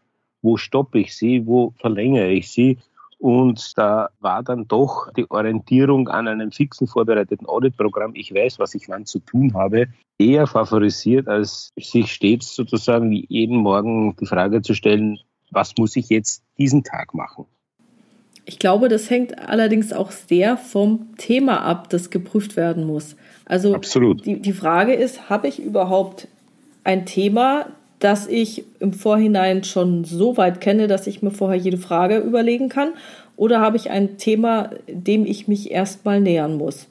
wo 0.42 0.56
stoppe 0.56 0.98
ich 0.98 1.16
sie, 1.16 1.46
wo 1.46 1.72
verlängere 1.78 2.30
ich 2.30 2.50
sie. 2.50 2.78
Und 3.18 3.78
da 3.78 4.10
war 4.20 4.42
dann 4.42 4.68
doch 4.68 5.10
die 5.12 5.30
Orientierung 5.30 6.08
an 6.08 6.28
einem 6.28 6.52
fixen 6.52 6.86
vorbereiteten 6.86 7.46
Auditprogramm, 7.46 8.12
ich 8.14 8.34
weiß, 8.34 8.58
was 8.58 8.74
ich 8.74 8.88
wann 8.88 9.06
zu 9.06 9.20
tun 9.20 9.54
habe, 9.54 9.86
eher 10.18 10.46
favorisiert, 10.46 11.28
als 11.28 11.72
sich 11.78 12.12
stets 12.12 12.54
sozusagen 12.54 13.12
jeden 13.12 13.56
Morgen 13.56 14.14
die 14.20 14.26
Frage 14.26 14.60
zu 14.62 14.74
stellen, 14.74 15.18
was 15.50 15.74
muss 15.78 15.96
ich 15.96 16.08
jetzt 16.08 16.42
diesen 16.58 16.84
Tag 16.84 17.14
machen? 17.14 17.46
Ich 18.46 18.58
glaube, 18.58 18.88
das 18.88 19.08
hängt 19.08 19.38
allerdings 19.38 19.92
auch 19.92 20.10
sehr 20.10 20.58
vom 20.58 21.16
Thema 21.16 21.62
ab, 21.62 21.88
das 21.88 22.10
geprüft 22.10 22.56
werden 22.56 22.86
muss. 22.86 23.16
Also 23.46 23.74
Absolut. 23.74 24.26
Die, 24.26 24.40
die 24.40 24.52
Frage 24.52 24.92
ist, 24.92 25.30
habe 25.30 25.48
ich 25.48 25.62
überhaupt 25.62 26.28
ein 26.82 27.06
Thema, 27.06 27.66
dass 27.98 28.26
ich 28.26 28.64
im 28.80 28.92
Vorhinein 28.92 29.64
schon 29.64 30.04
so 30.04 30.36
weit 30.36 30.60
kenne, 30.60 30.88
dass 30.88 31.06
ich 31.06 31.22
mir 31.22 31.30
vorher 31.30 31.58
jede 31.58 31.78
Frage 31.78 32.18
überlegen 32.18 32.68
kann? 32.68 32.92
Oder 33.36 33.60
habe 33.60 33.76
ich 33.76 33.90
ein 33.90 34.18
Thema, 34.18 34.70
dem 34.88 35.26
ich 35.26 35.48
mich 35.48 35.70
erstmal 35.70 36.20
nähern 36.20 36.56
muss? 36.56 36.86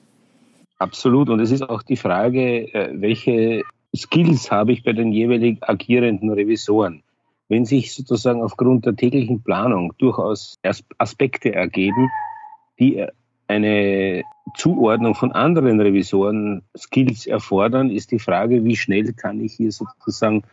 Absolut. 0.79 1.29
Und 1.29 1.39
es 1.39 1.51
ist 1.51 1.61
auch 1.61 1.83
die 1.83 1.95
Frage, 1.95 2.73
äh, 2.73 2.89
welche 2.93 3.63
Skills 3.95 4.51
habe 4.51 4.73
ich 4.73 4.83
bei 4.83 4.93
den 4.93 5.11
jeweilig 5.11 5.59
agierenden 5.61 6.31
Revisoren? 6.31 7.03
Wenn 7.47 7.65
sich 7.65 7.93
sozusagen 7.93 8.41
aufgrund 8.41 8.85
der 8.85 8.95
täglichen 8.95 9.41
Planung 9.41 9.93
durchaus 9.97 10.57
Aspekte 10.97 11.53
ergeben, 11.53 12.09
die 12.79 13.05
eine 13.47 14.23
Zuordnung 14.55 15.15
von 15.15 15.31
anderen 15.31 15.79
Revisoren 15.79 16.63
Skills 16.75 17.27
erfordern, 17.27 17.89
ist 17.89 18.11
die 18.11 18.19
Frage, 18.19 18.63
wie 18.63 18.75
schnell 18.75 19.13
kann 19.13 19.39
ich 19.41 19.53
hier 19.53 19.71
sozusagen 19.71 20.43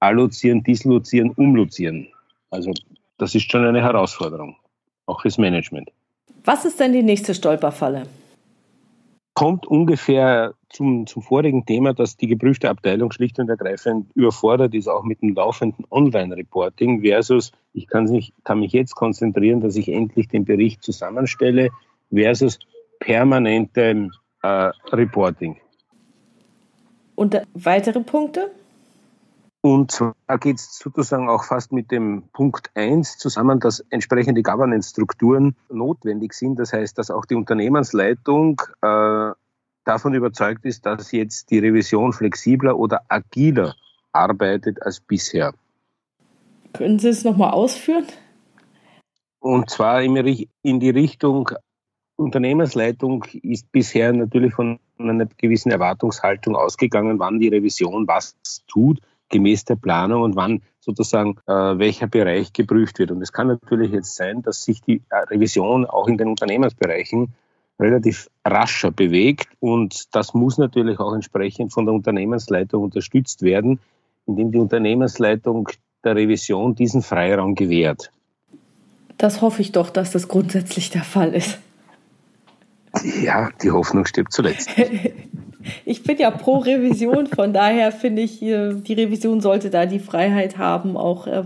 allozieren, 0.00 0.62
dislozieren, 0.62 1.30
umlozieren. 1.30 2.08
Also 2.50 2.72
das 3.18 3.34
ist 3.34 3.50
schon 3.50 3.64
eine 3.64 3.82
Herausforderung, 3.82 4.56
auch 5.06 5.20
fürs 5.22 5.38
Management. 5.38 5.90
Was 6.44 6.64
ist 6.64 6.78
denn 6.78 6.92
die 6.92 7.02
nächste 7.02 7.34
Stolperfalle? 7.34 8.06
Kommt 9.34 9.66
ungefähr 9.66 10.54
zum, 10.70 11.06
zum 11.06 11.22
vorigen 11.22 11.66
Thema, 11.66 11.92
dass 11.92 12.16
die 12.16 12.26
geprüfte 12.26 12.70
Abteilung 12.70 13.12
schlicht 13.12 13.38
und 13.38 13.50
ergreifend 13.50 14.10
überfordert 14.14 14.74
ist, 14.74 14.88
auch 14.88 15.04
mit 15.04 15.20
dem 15.20 15.34
laufenden 15.34 15.84
Online-Reporting 15.90 17.02
versus, 17.02 17.52
ich 17.72 17.86
kann, 17.86 18.04
nicht, 18.04 18.32
kann 18.44 18.60
mich 18.60 18.72
jetzt 18.72 18.94
konzentrieren, 18.94 19.60
dass 19.60 19.76
ich 19.76 19.88
endlich 19.88 20.28
den 20.28 20.44
Bericht 20.44 20.82
zusammenstelle, 20.82 21.68
versus 22.10 22.58
permanentem 23.00 24.12
äh, 24.42 24.70
Reporting. 24.92 25.56
Und 27.14 27.40
weitere 27.54 28.00
Punkte? 28.00 28.50
Und 29.66 29.90
zwar 29.90 30.14
geht 30.38 30.58
es 30.58 30.78
sozusagen 30.78 31.28
auch 31.28 31.42
fast 31.42 31.72
mit 31.72 31.90
dem 31.90 32.28
Punkt 32.32 32.70
1 32.76 33.18
zusammen, 33.18 33.58
dass 33.58 33.80
entsprechende 33.90 34.40
Governance-Strukturen 34.40 35.56
notwendig 35.68 36.34
sind. 36.34 36.60
Das 36.60 36.72
heißt, 36.72 36.96
dass 36.96 37.10
auch 37.10 37.24
die 37.24 37.34
Unternehmensleitung 37.34 38.62
äh, 38.80 39.32
davon 39.84 40.14
überzeugt 40.14 40.64
ist, 40.66 40.86
dass 40.86 41.10
jetzt 41.10 41.50
die 41.50 41.58
Revision 41.58 42.12
flexibler 42.12 42.78
oder 42.78 43.00
agiler 43.08 43.74
arbeitet 44.12 44.80
als 44.82 45.00
bisher. 45.00 45.52
Können 46.72 47.00
Sie 47.00 47.08
es 47.08 47.24
nochmal 47.24 47.50
ausführen? 47.50 48.06
Und 49.40 49.68
zwar 49.68 50.00
in 50.00 50.78
die 50.78 50.90
Richtung, 50.90 51.50
Unternehmensleitung 52.14 53.24
ist 53.42 53.72
bisher 53.72 54.12
natürlich 54.12 54.54
von 54.54 54.78
einer 54.96 55.26
gewissen 55.26 55.72
Erwartungshaltung 55.72 56.54
ausgegangen, 56.54 57.18
wann 57.18 57.40
die 57.40 57.48
Revision 57.48 58.06
was 58.06 58.36
tut 58.68 59.00
gemäß 59.28 59.64
der 59.64 59.76
Planung 59.76 60.22
und 60.22 60.36
wann 60.36 60.62
sozusagen 60.80 61.36
äh, 61.46 61.52
welcher 61.52 62.06
Bereich 62.06 62.52
geprüft 62.52 62.98
wird. 62.98 63.10
Und 63.10 63.22
es 63.22 63.32
kann 63.32 63.48
natürlich 63.48 63.92
jetzt 63.92 64.14
sein, 64.14 64.42
dass 64.42 64.62
sich 64.62 64.80
die 64.82 65.02
äh, 65.10 65.16
Revision 65.30 65.84
auch 65.84 66.06
in 66.08 66.16
den 66.16 66.28
Unternehmensbereichen 66.28 67.34
relativ 67.78 68.30
rascher 68.44 68.90
bewegt 68.90 69.48
und 69.60 70.14
das 70.14 70.32
muss 70.32 70.58
natürlich 70.58 70.98
auch 70.98 71.12
entsprechend 71.12 71.72
von 71.72 71.84
der 71.84 71.94
Unternehmensleitung 71.94 72.84
unterstützt 72.84 73.42
werden, 73.42 73.80
indem 74.26 74.50
die 74.50 74.58
Unternehmensleitung 74.58 75.68
der 76.02 76.16
Revision 76.16 76.74
diesen 76.74 77.02
Freiraum 77.02 77.54
gewährt. 77.54 78.10
Das 79.18 79.40
hoffe 79.42 79.62
ich 79.62 79.72
doch, 79.72 79.90
dass 79.90 80.10
das 80.12 80.28
grundsätzlich 80.28 80.90
der 80.90 81.04
Fall 81.04 81.34
ist. 81.34 81.58
Ja, 83.22 83.50
die 83.62 83.70
Hoffnung 83.70 84.06
stirbt 84.06 84.32
zuletzt. 84.32 84.70
ich 85.84 86.02
bin 86.02 86.18
ja 86.18 86.30
pro 86.30 86.58
Revision, 86.58 87.26
von 87.26 87.52
daher 87.52 87.92
finde 87.92 88.22
ich, 88.22 88.40
die 88.40 88.92
Revision 88.92 89.40
sollte 89.40 89.70
da 89.70 89.86
die 89.86 89.98
Freiheit 89.98 90.58
haben, 90.58 90.96
auch 90.96 91.26
äh, 91.26 91.44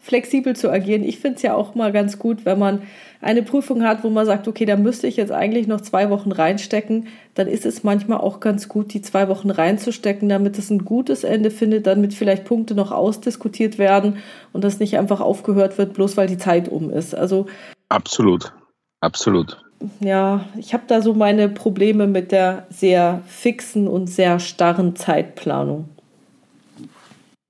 flexibel 0.00 0.56
zu 0.56 0.70
agieren. 0.70 1.04
Ich 1.04 1.18
finde 1.18 1.36
es 1.36 1.42
ja 1.42 1.54
auch 1.54 1.74
mal 1.74 1.92
ganz 1.92 2.18
gut, 2.18 2.44
wenn 2.44 2.58
man 2.58 2.82
eine 3.20 3.42
Prüfung 3.42 3.82
hat, 3.82 4.02
wo 4.02 4.08
man 4.08 4.24
sagt, 4.24 4.48
okay, 4.48 4.64
da 4.64 4.76
müsste 4.76 5.06
ich 5.06 5.16
jetzt 5.16 5.32
eigentlich 5.32 5.66
noch 5.66 5.82
zwei 5.82 6.08
Wochen 6.08 6.32
reinstecken, 6.32 7.08
dann 7.34 7.46
ist 7.48 7.66
es 7.66 7.84
manchmal 7.84 8.18
auch 8.18 8.40
ganz 8.40 8.68
gut, 8.68 8.94
die 8.94 9.02
zwei 9.02 9.28
Wochen 9.28 9.50
reinzustecken, 9.50 10.28
damit 10.28 10.58
es 10.58 10.70
ein 10.70 10.84
gutes 10.84 11.22
Ende 11.22 11.50
findet, 11.50 11.86
damit 11.86 12.14
vielleicht 12.14 12.44
Punkte 12.44 12.74
noch 12.74 12.92
ausdiskutiert 12.92 13.78
werden 13.78 14.18
und 14.52 14.64
das 14.64 14.80
nicht 14.80 14.96
einfach 14.96 15.20
aufgehört 15.20 15.76
wird, 15.76 15.92
bloß 15.92 16.16
weil 16.16 16.28
die 16.28 16.38
Zeit 16.38 16.68
um 16.68 16.90
ist. 16.90 17.14
Also 17.14 17.46
absolut, 17.88 18.52
absolut. 19.00 19.69
Ja, 20.00 20.46
ich 20.58 20.74
habe 20.74 20.84
da 20.86 21.00
so 21.00 21.14
meine 21.14 21.48
Probleme 21.48 22.06
mit 22.06 22.32
der 22.32 22.66
sehr 22.70 23.22
fixen 23.26 23.88
und 23.88 24.08
sehr 24.08 24.38
starren 24.38 24.94
Zeitplanung. 24.94 25.88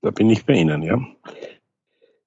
Da 0.01 0.11
bin 0.11 0.29
ich 0.29 0.45
bei 0.45 0.53
Ihnen, 0.53 0.81
ja. 0.81 0.97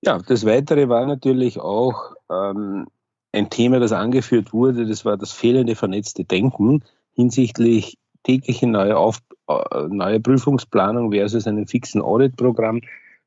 Ja, 0.02 0.18
das 0.18 0.44
Weitere 0.44 0.88
war 0.88 1.06
natürlich 1.06 1.58
auch 1.58 2.14
ähm, 2.30 2.86
ein 3.32 3.48
Thema, 3.48 3.80
das 3.80 3.92
angeführt 3.92 4.52
wurde, 4.52 4.86
das 4.86 5.04
war 5.04 5.16
das 5.16 5.32
fehlende 5.32 5.74
vernetzte 5.74 6.24
Denken 6.24 6.84
hinsichtlich 7.14 7.96
tägliche 8.22 8.66
neue, 8.66 8.96
Auf, 8.96 9.20
äh, 9.48 9.88
neue 9.88 10.20
Prüfungsplanung 10.20 11.12
versus 11.12 11.46
einem 11.46 11.66
fixen 11.66 12.02
Auditprogramm. 12.02 12.80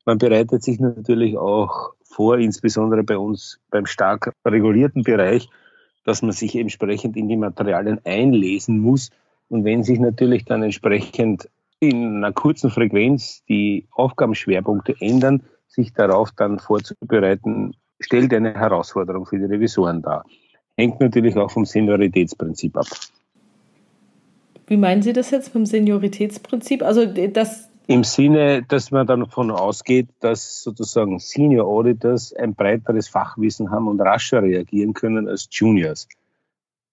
Man 0.06 0.18
bereitet 0.18 0.64
sich 0.64 0.80
natürlich 0.80 1.38
auch 1.38 1.94
vor, 2.04 2.38
insbesondere 2.38 3.04
bei 3.04 3.18
uns 3.18 3.60
beim 3.70 3.86
stark 3.86 4.34
regulierten 4.46 5.04
Bereich, 5.04 5.50
dass 6.08 6.22
man 6.22 6.32
sich 6.32 6.56
entsprechend 6.56 7.18
in 7.18 7.28
die 7.28 7.36
Materialien 7.36 8.00
einlesen 8.06 8.80
muss. 8.80 9.10
Und 9.50 9.66
wenn 9.66 9.84
sich 9.84 10.00
natürlich 10.00 10.46
dann 10.46 10.64
entsprechend 10.64 11.50
in 11.82 12.16
einer 12.16 12.32
kurzen 12.32 12.70
Frequenz 12.70 13.44
die 13.50 13.86
Aufgabenschwerpunkte 13.92 14.96
ändern, 15.02 15.44
sich 15.68 15.92
darauf 15.94 16.32
dann 16.32 16.60
vorzubereiten, 16.60 17.76
stellt 18.00 18.34
eine 18.34 18.54
Herausforderung 18.54 19.26
für 19.26 19.38
die 19.38 19.46
Revisoren 19.46 20.02
dar. 20.02 20.24
Hängt 20.78 21.02
natürlich 21.02 21.36
auch 21.36 21.52
vom 21.52 21.66
Senioritätsprinzip 21.66 22.78
ab. 22.78 22.88
Wie 24.66 24.78
meinen 24.78 25.02
Sie 25.02 25.12
das 25.12 25.30
jetzt 25.32 25.54
dem 25.54 25.66
Senioritätsprinzip? 25.66 26.84
Also 26.84 27.06
das 27.06 27.70
im 27.88 28.04
Sinne, 28.04 28.64
dass 28.64 28.92
man 28.92 29.08
dann 29.08 29.22
davon 29.22 29.50
ausgeht, 29.50 30.10
dass 30.20 30.62
sozusagen 30.62 31.20
Senior 31.20 31.66
Auditors 31.68 32.34
ein 32.34 32.54
breiteres 32.54 33.08
Fachwissen 33.08 33.72
haben 33.72 33.88
und 33.88 34.02
rascher 34.02 34.44
reagieren 34.44 34.94
können 34.94 35.28
als 35.28 35.48
Juniors. 35.52 36.08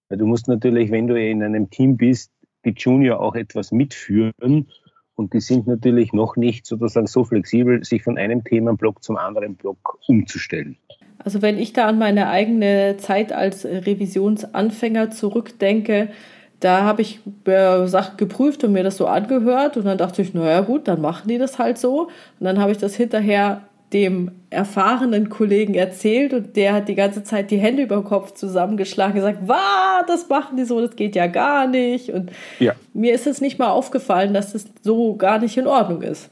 Du 0.09 0.27
musst 0.27 0.47
natürlich, 0.47 0.93
wenn 0.93 1.09
du 1.09 1.21
in 1.21 1.43
einem 1.43 1.69
Team 1.71 1.97
bist, 1.97 2.31
die 2.65 2.75
Junior 2.77 3.21
auch 3.21 3.35
etwas 3.35 3.73
mitführen 3.73 4.69
und 5.17 5.33
die 5.33 5.41
sind 5.41 5.67
natürlich 5.67 6.13
noch 6.13 6.37
nicht 6.37 6.67
sozusagen 6.67 7.09
so 7.09 7.25
flexibel, 7.25 7.83
sich 7.85 8.03
von 8.05 8.17
einem 8.17 8.45
Themenblock 8.45 9.03
zum 9.03 9.17
anderen 9.17 9.57
Block 9.57 9.99
umzustellen. 10.07 10.77
Also 11.19 11.43
wenn 11.43 11.59
ich 11.59 11.73
da 11.73 11.89
an 11.89 11.99
meine 11.99 12.29
eigene 12.29 12.97
Zeit 12.99 13.33
als 13.33 13.65
Revisionsanfänger 13.65 15.11
zurückdenke, 15.11 16.11
da 16.61 16.83
habe 16.83 17.03
ich 17.03 17.21
äh, 17.47 17.87
Sachen 17.87 18.17
geprüft 18.17 18.65
und 18.65 18.73
mir 18.73 18.83
das 18.83 18.97
so 18.97 19.07
angehört 19.07 19.77
und 19.77 19.85
dann 19.85 19.99
dachte 19.99 20.23
ich, 20.23 20.35
naja 20.35 20.61
gut, 20.61 20.89
dann 20.89 21.01
machen 21.01 21.29
die 21.29 21.39
das 21.39 21.59
halt 21.59 21.79
so. 21.79 22.05
Und 22.39 22.47
dann 22.47 22.59
habe 22.59 22.73
ich 22.73 22.79
das 22.79 22.95
hinterher 22.95 23.63
dem 23.93 24.33
erfahrenen 24.51 25.29
Kollegen 25.29 25.75
erzählt 25.75 26.33
und 26.33 26.57
der 26.57 26.75
hat 26.75 26.89
die 26.89 26.97
ganze 26.97 27.23
Zeit 27.23 27.51
die 27.51 27.59
Hände 27.59 27.83
über 27.85 27.97
den 27.97 28.05
Kopf 28.05 28.33
zusammengeschlagen 28.33 29.15
und 29.15 29.21
gesagt, 29.21 29.39
was, 29.47 30.07
das 30.09 30.29
machen 30.29 30.57
die 30.57 30.65
so, 30.65 30.81
das 30.81 30.97
geht 30.97 31.15
ja 31.15 31.29
gar 31.29 31.69
nicht. 31.69 32.11
Und 32.11 32.33
ja. 32.59 32.73
mir 32.93 33.15
ist 33.15 33.27
es 33.27 33.41
nicht 33.41 33.59
mal 33.59 33.71
aufgefallen, 33.71 34.35
dass 34.35 34.53
das 34.53 34.67
so 34.83 35.17
gar 35.17 35.39
nicht 35.39 35.57
in 35.57 35.67
Ordnung 35.67 36.03
ist. 36.03 36.31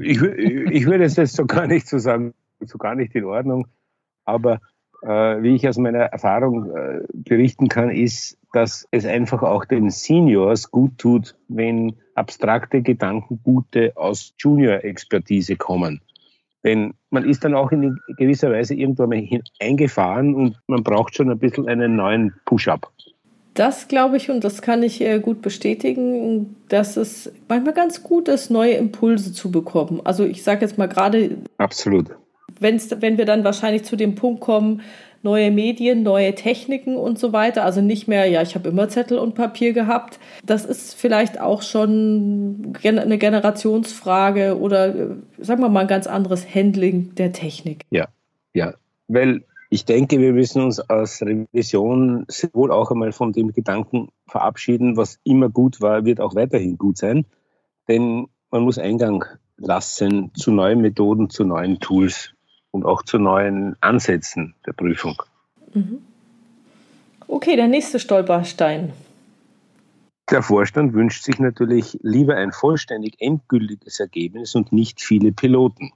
Ich, 0.00 0.22
ich 0.22 0.86
würde 0.86 1.04
es 1.04 1.16
jetzt 1.16 1.34
so 1.34 1.46
gar 1.46 1.66
nicht 1.66 1.88
so 1.88 1.98
sagen, 1.98 2.32
so 2.60 2.78
gar 2.78 2.94
nicht 2.94 3.14
in 3.14 3.24
Ordnung, 3.24 3.66
aber 4.24 4.60
äh, 5.02 5.42
wie 5.42 5.54
ich 5.54 5.68
aus 5.68 5.78
meiner 5.78 6.04
Erfahrung 6.04 6.70
äh, 6.74 7.00
berichten 7.12 7.68
kann, 7.68 7.90
ist, 7.90 8.38
dass 8.56 8.88
es 8.90 9.04
einfach 9.04 9.42
auch 9.42 9.66
den 9.66 9.90
Seniors 9.90 10.70
gut 10.70 10.96
tut, 10.96 11.36
wenn 11.48 11.94
abstrakte 12.14 12.80
Gedankengute 12.80 13.92
aus 13.96 14.32
Junior-Expertise 14.38 15.56
kommen. 15.56 16.00
Denn 16.64 16.94
man 17.10 17.28
ist 17.28 17.44
dann 17.44 17.54
auch 17.54 17.70
in 17.70 17.98
gewisser 18.16 18.50
Weise 18.50 18.74
irgendwo 18.74 19.06
mal 19.06 19.22
eingefahren 19.60 20.34
und 20.34 20.58
man 20.68 20.82
braucht 20.82 21.14
schon 21.14 21.30
ein 21.30 21.38
bisschen 21.38 21.68
einen 21.68 21.96
neuen 21.96 22.32
Push-up. 22.46 22.90
Das 23.52 23.88
glaube 23.88 24.16
ich 24.16 24.30
und 24.30 24.42
das 24.42 24.62
kann 24.62 24.82
ich 24.82 25.02
äh, 25.02 25.20
gut 25.20 25.42
bestätigen, 25.42 26.56
dass 26.70 26.96
es 26.96 27.30
manchmal 27.48 27.74
ganz 27.74 28.02
gut 28.02 28.28
ist, 28.28 28.50
neue 28.50 28.72
Impulse 28.72 29.34
zu 29.34 29.50
bekommen. 29.50 30.00
Also 30.04 30.24
ich 30.24 30.42
sage 30.42 30.62
jetzt 30.62 30.78
mal 30.78 30.88
gerade. 30.88 31.36
Absolut 31.58 32.16
wenn's, 32.60 32.90
wenn 33.00 33.18
wir 33.18 33.24
dann 33.24 33.44
wahrscheinlich 33.44 33.84
zu 33.84 33.96
dem 33.96 34.14
Punkt 34.14 34.40
kommen, 34.40 34.82
neue 35.26 35.50
Medien, 35.50 36.04
neue 36.04 36.34
Techniken 36.36 36.96
und 36.96 37.18
so 37.18 37.32
weiter. 37.32 37.64
Also 37.64 37.80
nicht 37.80 38.06
mehr, 38.06 38.26
ja, 38.26 38.42
ich 38.42 38.54
habe 38.54 38.68
immer 38.68 38.88
Zettel 38.88 39.18
und 39.18 39.34
Papier 39.34 39.72
gehabt. 39.72 40.20
Das 40.44 40.64
ist 40.64 40.94
vielleicht 40.94 41.40
auch 41.40 41.62
schon 41.62 42.74
eine 42.82 43.18
Generationsfrage 43.18 44.58
oder 44.58 44.94
äh, 44.94 45.08
sagen 45.38 45.60
wir 45.62 45.68
mal 45.68 45.80
ein 45.80 45.88
ganz 45.88 46.06
anderes 46.06 46.54
Handling 46.54 47.14
der 47.16 47.32
Technik. 47.32 47.82
Ja, 47.90 48.06
ja, 48.54 48.74
weil 49.08 49.44
ich 49.68 49.84
denke, 49.84 50.20
wir 50.20 50.32
müssen 50.32 50.62
uns 50.62 50.78
als 50.78 51.20
Revision 51.22 52.26
wohl 52.52 52.70
auch 52.70 52.92
einmal 52.92 53.10
von 53.10 53.32
dem 53.32 53.52
Gedanken 53.52 54.08
verabschieden, 54.28 54.96
was 54.96 55.18
immer 55.24 55.48
gut 55.48 55.80
war, 55.80 56.04
wird 56.04 56.20
auch 56.20 56.36
weiterhin 56.36 56.78
gut 56.78 56.98
sein. 56.98 57.26
Denn 57.88 58.28
man 58.52 58.62
muss 58.62 58.78
Eingang 58.78 59.24
lassen 59.56 60.30
zu 60.34 60.52
neuen 60.52 60.80
Methoden, 60.80 61.30
zu 61.30 61.44
neuen 61.44 61.80
Tools 61.80 62.35
und 62.76 62.84
auch 62.84 63.02
zu 63.02 63.18
neuen 63.18 63.74
Ansätzen 63.80 64.54
der 64.66 64.72
Prüfung. 64.72 65.16
Mhm. 65.72 66.02
Okay, 67.26 67.56
der 67.56 67.68
nächste 67.68 67.98
Stolperstein. 67.98 68.92
Der 70.30 70.42
Vorstand 70.42 70.92
wünscht 70.92 71.24
sich 71.24 71.38
natürlich 71.38 71.98
lieber 72.02 72.36
ein 72.36 72.52
vollständig 72.52 73.14
endgültiges 73.18 73.98
Ergebnis 74.00 74.54
und 74.54 74.72
nicht 74.72 75.00
viele 75.00 75.32
Piloten. 75.32 75.92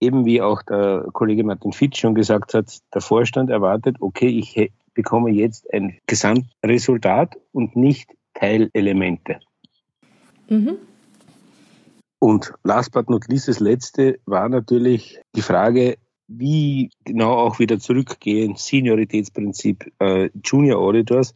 Eben 0.00 0.24
wie 0.24 0.40
auch 0.40 0.62
der 0.62 1.06
Kollege 1.12 1.42
Martin 1.42 1.72
Fitsch 1.72 2.00
schon 2.00 2.14
gesagt 2.14 2.54
hat, 2.54 2.78
der 2.94 3.00
Vorstand 3.00 3.50
erwartet, 3.50 3.96
okay, 4.00 4.28
ich 4.28 4.70
bekomme 4.94 5.30
jetzt 5.30 5.66
ein 5.72 5.98
Gesamtresultat 6.06 7.36
und 7.52 7.74
nicht 7.74 8.14
Teilelemente. 8.34 9.40
Mhm. 10.48 10.76
Und 12.18 12.52
last 12.64 12.92
but 12.92 13.08
not 13.08 13.28
least, 13.28 13.48
das 13.48 13.60
letzte 13.60 14.18
war 14.26 14.48
natürlich 14.48 15.20
die 15.36 15.42
Frage, 15.42 15.98
wie 16.26 16.90
genau 17.04 17.34
auch 17.34 17.58
wieder 17.58 17.78
zurückgehen, 17.78 18.56
Senioritätsprinzip 18.56 19.92
äh, 19.98 20.30
Junior 20.44 20.80
Auditors. 20.80 21.34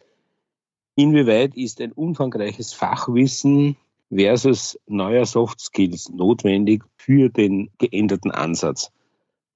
Inwieweit 0.97 1.57
ist 1.57 1.81
ein 1.81 1.93
umfangreiches 1.93 2.75
Fachwissen 2.75 3.77
versus 4.11 4.79
neuer 4.87 5.25
Soft 5.25 5.61
Skills 5.61 6.11
notwendig 6.11 6.85
für 6.97 7.31
den 7.31 7.71
geänderten 7.79 8.31
Ansatz? 8.31 8.91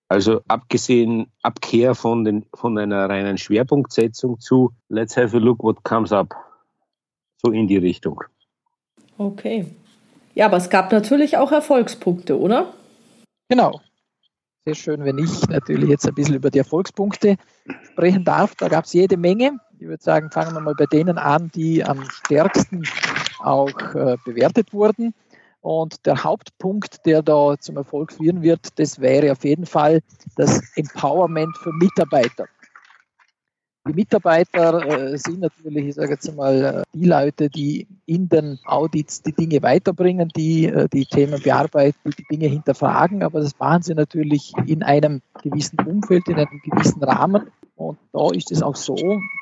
Also 0.09 0.41
abgesehen, 0.47 1.27
Abkehr 1.43 1.95
von, 1.95 2.25
den, 2.25 2.47
von 2.55 2.79
einer 2.79 3.09
reinen 3.09 3.39
Schwerpunktsetzung 3.39 4.39
zu 4.39 4.73
Let's 4.89 5.17
have 5.17 5.37
a 5.37 5.41
look 5.41 5.62
what 5.62 5.83
comes 5.83 6.12
up. 6.12 6.35
So 7.43 7.51
in 7.51 7.67
die 7.67 7.77
Richtung. 7.77 8.23
Okay. 9.19 9.67
Ja, 10.37 10.44
aber 10.44 10.59
es 10.59 10.68
gab 10.68 10.92
natürlich 10.92 11.38
auch 11.38 11.51
Erfolgspunkte, 11.51 12.38
oder? 12.38 12.75
Genau. 13.49 13.81
Sehr 14.66 14.75
schön, 14.75 15.03
wenn 15.03 15.16
ich 15.16 15.49
natürlich 15.49 15.88
jetzt 15.88 16.07
ein 16.07 16.14
bisschen 16.14 16.35
über 16.35 16.51
die 16.51 16.59
Erfolgspunkte 16.59 17.37
sprechen 17.90 18.22
darf. 18.22 18.55
Da 18.55 18.68
gab 18.68 18.85
es 18.85 18.92
jede 18.92 19.16
Menge. 19.16 19.59
Ich 19.79 19.87
würde 19.87 20.03
sagen, 20.03 20.31
fangen 20.31 20.53
wir 20.53 20.61
mal 20.61 20.75
bei 20.75 20.85
denen 20.85 21.16
an, 21.16 21.51
die 21.55 21.83
am 21.83 22.05
stärksten 22.11 22.83
auch 23.38 23.94
äh, 23.94 24.16
bewertet 24.27 24.75
wurden. 24.75 25.14
Und 25.62 26.05
der 26.05 26.22
Hauptpunkt, 26.22 27.07
der 27.07 27.22
da 27.22 27.57
zum 27.59 27.79
Erfolg 27.79 28.12
führen 28.12 28.42
wird, 28.42 28.79
das 28.79 29.01
wäre 29.01 29.33
auf 29.33 29.42
jeden 29.42 29.64
Fall 29.64 30.03
das 30.37 30.61
Empowerment 30.77 31.57
für 31.57 31.72
Mitarbeiter. 31.72 32.44
Die 33.87 33.92
Mitarbeiter 33.92 34.85
äh, 34.85 35.16
sind 35.16 35.40
natürlich, 35.40 35.87
ich 35.87 35.94
sage 35.94 36.12
jetzt 36.12 36.35
mal, 36.35 36.64
äh, 36.64 36.83
die 36.92 37.05
Leute, 37.05 37.49
die 37.49 37.87
in 38.07 38.29
den 38.29 38.59
Audits 38.64 39.22
die 39.22 39.33
Dinge 39.33 39.62
weiterbringen, 39.62 40.29
die 40.35 40.66
äh, 40.66 40.88
die 40.92 41.05
Themen 41.05 41.40
bearbeiten, 41.40 42.11
die 42.18 42.25
Dinge 42.25 42.49
hinterfragen, 42.49 43.22
aber 43.22 43.40
das 43.40 43.57
machen 43.61 43.83
sie 43.83 43.94
natürlich 43.94 44.53
in 44.66 44.83
einem 44.83 45.22
gewissen 45.40 45.79
Umfeld, 45.87 46.27
in 46.27 46.35
einem 46.35 46.61
gewissen 46.64 47.03
Rahmen. 47.05 47.46
Und 47.77 47.99
da 48.12 48.29
ist 48.33 48.51
es 48.51 48.61
auch 48.61 48.75
so, 48.75 48.96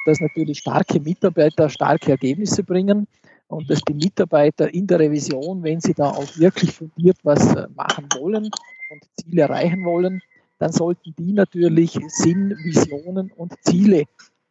dass 0.04 0.20
natürlich 0.20 0.59
starke 0.59 1.00
Mitarbeiter 1.00 1.70
starke 1.70 2.11
Ergebnisse 2.11 2.64
bringen 2.64 3.07
und 3.48 3.70
dass 3.70 3.80
die 3.80 3.94
Mitarbeiter 3.94 4.72
in 4.74 4.87
der 4.87 4.98
Revision, 4.98 5.62
wenn 5.62 5.80
sie 5.80 5.94
da 5.94 6.11
auch 6.11 6.37
wirklich 6.37 6.72
fundiert 6.72 7.16
was 7.22 7.54
machen 7.74 8.09
wollen 8.18 8.50
und 8.90 9.02
Ziele 9.16 9.42
erreichen 9.42 9.85
wollen, 9.87 10.20
dann 10.59 10.72
sollten 10.72 11.14
die 11.18 11.33
natürlich 11.33 11.98
Sinn, 12.09 12.54
Visionen 12.62 13.30
und 13.33 13.54
Ziele 13.62 14.04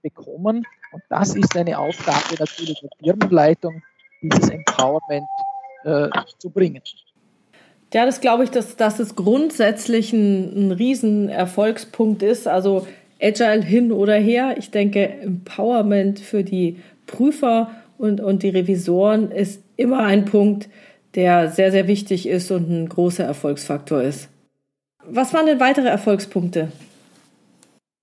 bekommen. 0.03 0.67
Und 0.91 1.03
das 1.09 1.35
ist 1.35 1.57
eine 1.57 1.79
Aufgabe 1.79 2.35
natürlich 2.37 2.79
der 2.79 2.89
Firmenleitung, 2.99 3.81
dieses 4.21 4.49
Empowerment 4.49 5.25
äh, 5.83 6.09
zu 6.37 6.51
bringen. 6.51 6.81
Ja, 7.93 8.05
das 8.05 8.21
glaube 8.21 8.43
ich, 8.43 8.51
dass, 8.51 8.75
dass 8.75 8.99
es 8.99 9.15
grundsätzlich 9.15 10.13
ein, 10.13 10.69
ein 10.69 10.71
Riesenerfolgspunkt 10.71 12.23
ist. 12.23 12.47
Also 12.47 12.87
Agile 13.21 13.61
hin 13.61 13.91
oder 13.91 14.15
her. 14.15 14.55
Ich 14.57 14.71
denke, 14.71 15.07
Empowerment 15.07 16.19
für 16.19 16.43
die 16.43 16.79
Prüfer 17.05 17.71
und, 17.97 18.19
und 18.19 18.43
die 18.43 18.49
Revisoren 18.49 19.31
ist 19.31 19.63
immer 19.77 19.99
ein 19.99 20.25
Punkt, 20.25 20.69
der 21.15 21.49
sehr, 21.49 21.71
sehr 21.71 21.87
wichtig 21.87 22.27
ist 22.27 22.51
und 22.51 22.69
ein 22.69 22.89
großer 22.89 23.23
Erfolgsfaktor 23.23 24.01
ist. 24.01 24.29
Was 25.05 25.33
waren 25.33 25.45
denn 25.45 25.59
weitere 25.59 25.87
Erfolgspunkte? 25.87 26.71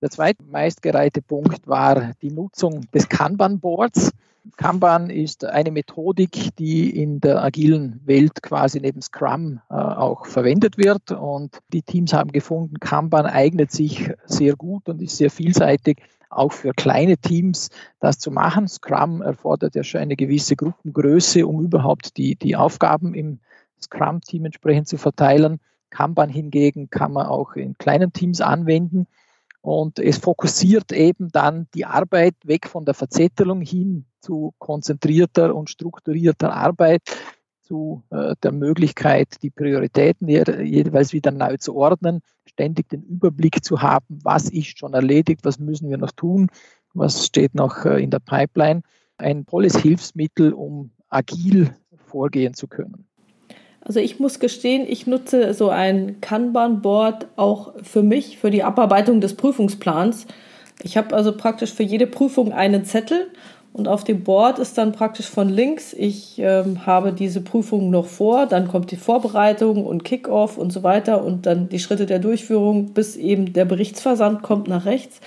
Der 0.01 0.09
zweite 0.09 0.43
meistgereihte 0.43 1.21
Punkt 1.21 1.67
war 1.67 2.13
die 2.23 2.31
Nutzung 2.31 2.89
des 2.91 3.07
Kanban-Boards. 3.07 4.11
Kanban 4.57 5.11
ist 5.11 5.45
eine 5.45 5.69
Methodik, 5.69 6.55
die 6.57 6.89
in 6.89 7.19
der 7.19 7.43
agilen 7.43 8.01
Welt 8.05 8.41
quasi 8.41 8.79
neben 8.79 9.03
Scrum 9.03 9.61
äh, 9.69 9.75
auch 9.75 10.25
verwendet 10.25 10.79
wird. 10.79 11.11
Und 11.11 11.59
die 11.71 11.83
Teams 11.83 12.13
haben 12.13 12.31
gefunden, 12.31 12.79
Kanban 12.79 13.27
eignet 13.27 13.71
sich 13.71 14.11
sehr 14.25 14.55
gut 14.55 14.89
und 14.89 15.03
ist 15.03 15.17
sehr 15.17 15.29
vielseitig, 15.29 16.01
auch 16.31 16.51
für 16.51 16.71
kleine 16.73 17.17
Teams 17.17 17.69
das 17.99 18.17
zu 18.17 18.31
machen. 18.31 18.67
Scrum 18.67 19.21
erfordert 19.21 19.75
ja 19.75 19.83
schon 19.83 20.01
eine 20.01 20.15
gewisse 20.15 20.55
Gruppengröße, 20.55 21.45
um 21.45 21.63
überhaupt 21.63 22.17
die, 22.17 22.35
die 22.35 22.55
Aufgaben 22.55 23.13
im 23.13 23.39
Scrum-Team 23.79 24.45
entsprechend 24.45 24.87
zu 24.87 24.97
verteilen. 24.97 25.59
Kanban 25.91 26.29
hingegen 26.29 26.89
kann 26.89 27.13
man 27.13 27.27
auch 27.27 27.53
in 27.53 27.77
kleinen 27.77 28.13
Teams 28.13 28.41
anwenden. 28.41 29.05
Und 29.61 29.99
es 29.99 30.17
fokussiert 30.17 30.91
eben 30.91 31.29
dann 31.31 31.67
die 31.75 31.85
Arbeit 31.85 32.35
weg 32.43 32.67
von 32.67 32.83
der 32.83 32.95
Verzettelung 32.95 33.61
hin 33.61 34.05
zu 34.19 34.53
konzentrierter 34.57 35.55
und 35.55 35.69
strukturierter 35.69 36.53
Arbeit, 36.53 37.01
zu 37.71 38.03
äh, 38.09 38.35
der 38.43 38.51
Möglichkeit, 38.51 39.41
die 39.43 39.49
Prioritäten 39.49 40.27
jeweils 40.27 41.13
wieder 41.13 41.31
neu 41.31 41.55
zu 41.55 41.73
ordnen, 41.75 42.21
ständig 42.45 42.89
den 42.89 43.01
Überblick 43.03 43.63
zu 43.63 43.81
haben, 43.81 44.19
was 44.23 44.49
ist 44.49 44.77
schon 44.77 44.93
erledigt, 44.93 45.45
was 45.45 45.57
müssen 45.57 45.89
wir 45.89 45.97
noch 45.97 46.11
tun, 46.11 46.49
was 46.93 47.25
steht 47.25 47.55
noch 47.55 47.85
äh, 47.85 48.03
in 48.03 48.09
der 48.09 48.19
Pipeline. 48.19 48.81
Ein 49.17 49.45
tolles 49.45 49.77
Hilfsmittel, 49.77 50.51
um 50.51 50.91
agil 51.07 51.73
vorgehen 52.07 52.53
zu 52.53 52.67
können. 52.67 53.07
Also 53.83 53.99
ich 53.99 54.19
muss 54.19 54.39
gestehen, 54.39 54.85
ich 54.87 55.07
nutze 55.07 55.53
so 55.53 55.69
ein 55.69 56.21
Kanban-Board 56.21 57.27
auch 57.35 57.73
für 57.81 58.03
mich, 58.03 58.37
für 58.37 58.51
die 58.51 58.63
Abarbeitung 58.63 59.21
des 59.21 59.35
Prüfungsplans. 59.35 60.27
Ich 60.83 60.97
habe 60.97 61.15
also 61.15 61.35
praktisch 61.35 61.73
für 61.73 61.83
jede 61.83 62.07
Prüfung 62.07 62.53
einen 62.53 62.85
Zettel 62.85 63.27
und 63.73 63.87
auf 63.87 64.03
dem 64.03 64.23
Board 64.23 64.59
ist 64.59 64.77
dann 64.77 64.91
praktisch 64.91 65.27
von 65.27 65.47
links, 65.47 65.93
ich 65.93 66.37
ähm, 66.39 66.85
habe 66.85 67.13
diese 67.13 67.41
Prüfung 67.41 67.89
noch 67.89 68.05
vor, 68.05 68.45
dann 68.45 68.67
kommt 68.67 68.91
die 68.91 68.97
Vorbereitung 68.97 69.85
und 69.85 70.03
Kickoff 70.03 70.57
und 70.57 70.71
so 70.71 70.83
weiter 70.83 71.23
und 71.23 71.45
dann 71.45 71.69
die 71.69 71.79
Schritte 71.79 72.05
der 72.05 72.19
Durchführung, 72.19 72.93
bis 72.93 73.15
eben 73.15 73.53
der 73.53 73.65
Berichtsversand 73.65 74.41
kommt 74.43 74.67
nach 74.67 74.85
rechts. 74.85 75.21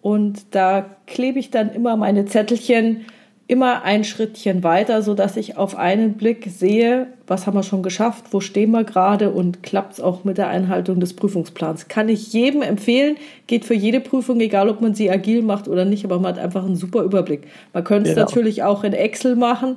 Und 0.00 0.54
da 0.54 0.84
klebe 1.06 1.38
ich 1.38 1.50
dann 1.50 1.72
immer 1.72 1.96
meine 1.96 2.24
Zettelchen 2.24 3.04
immer 3.52 3.82
ein 3.82 4.02
Schrittchen 4.02 4.62
weiter, 4.64 5.02
so 5.02 5.12
dass 5.12 5.36
ich 5.36 5.58
auf 5.58 5.76
einen 5.76 6.14
Blick 6.14 6.48
sehe, 6.48 7.08
was 7.26 7.46
haben 7.46 7.54
wir 7.54 7.62
schon 7.62 7.82
geschafft, 7.82 8.24
wo 8.30 8.40
stehen 8.40 8.70
wir 8.70 8.82
gerade 8.82 9.30
und 9.30 9.62
klappt 9.62 9.92
es 9.92 10.00
auch 10.00 10.24
mit 10.24 10.38
der 10.38 10.48
Einhaltung 10.48 11.00
des 11.00 11.14
Prüfungsplans. 11.14 11.88
Kann 11.88 12.08
ich 12.08 12.32
jedem 12.32 12.62
empfehlen, 12.62 13.16
geht 13.46 13.66
für 13.66 13.74
jede 13.74 14.00
Prüfung, 14.00 14.40
egal 14.40 14.70
ob 14.70 14.80
man 14.80 14.94
sie 14.94 15.10
agil 15.10 15.42
macht 15.42 15.68
oder 15.68 15.84
nicht, 15.84 16.06
aber 16.06 16.18
man 16.18 16.34
hat 16.34 16.42
einfach 16.42 16.64
einen 16.64 16.76
super 16.76 17.02
Überblick. 17.02 17.46
Man 17.74 17.84
könnte 17.84 18.08
es 18.08 18.14
genau. 18.14 18.26
natürlich 18.26 18.62
auch 18.62 18.84
in 18.84 18.94
Excel 18.94 19.36
machen, 19.36 19.76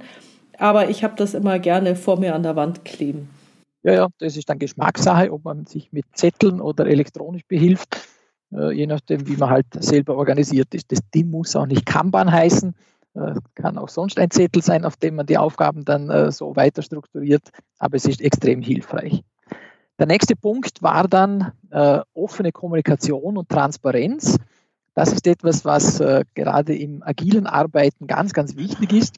aber 0.57 0.89
ich 0.89 1.03
habe 1.03 1.15
das 1.17 1.33
immer 1.33 1.59
gerne 1.59 1.97
vor 1.97 2.17
mir 2.17 2.33
an 2.33 2.43
der 2.43 2.55
Wand 2.55 2.85
kleben. 2.85 3.27
Ja, 3.83 3.93
ja, 3.93 4.07
das 4.19 4.38
ist 4.38 4.49
dann 4.49 4.57
Geschmackssache, 4.57 5.33
ob 5.33 5.43
man 5.43 5.65
sich 5.65 5.91
mit 5.91 6.05
Zetteln 6.13 6.61
oder 6.61 6.88
elektronisch 6.88 7.43
behilft, 7.45 8.07
äh, 8.53 8.71
je 8.71 8.88
nachdem, 8.88 9.27
wie 9.27 9.35
man 9.35 9.49
halt 9.49 9.67
selber 9.77 10.15
organisiert 10.15 10.73
ist. 10.73 10.93
Das 10.93 10.99
Team 11.11 11.31
muss 11.31 11.57
auch 11.57 11.65
nicht 11.65 11.85
Kanban 11.85 12.31
heißen 12.31 12.73
äh, 13.15 13.36
kann 13.56 13.78
auch 13.78 13.88
sonst 13.88 14.19
ein 14.19 14.30
Zettel 14.30 14.62
sein, 14.62 14.84
auf 14.84 14.97
dem 14.97 15.15
man 15.15 15.25
die 15.25 15.38
Aufgaben 15.38 15.86
dann 15.86 16.10
äh, 16.10 16.34
so 16.34 16.56
weiter 16.58 16.82
strukturiert, 16.82 17.49
aber 17.80 17.95
es 17.95 18.06
ist 18.06 18.19
extrem 18.19 18.62
hilfreich. 18.62 19.23
Der 19.97 20.06
nächste 20.06 20.36
Punkt 20.36 20.84
war 20.84 21.08
dann 21.08 21.54
äh, 21.69 22.01
offene 22.13 22.51
Kommunikation 22.51 23.38
und 23.38 23.47
Transparenz. 23.47 24.38
Das 24.93 25.13
ist 25.13 25.28
etwas, 25.28 25.65
was 25.65 26.01
gerade 26.36 26.73
im 26.73 27.04
agilen 27.04 27.47
Arbeiten 27.47 28.08
ganz, 28.08 28.32
ganz 28.32 28.56
wichtig 28.56 28.93
ist, 28.93 29.17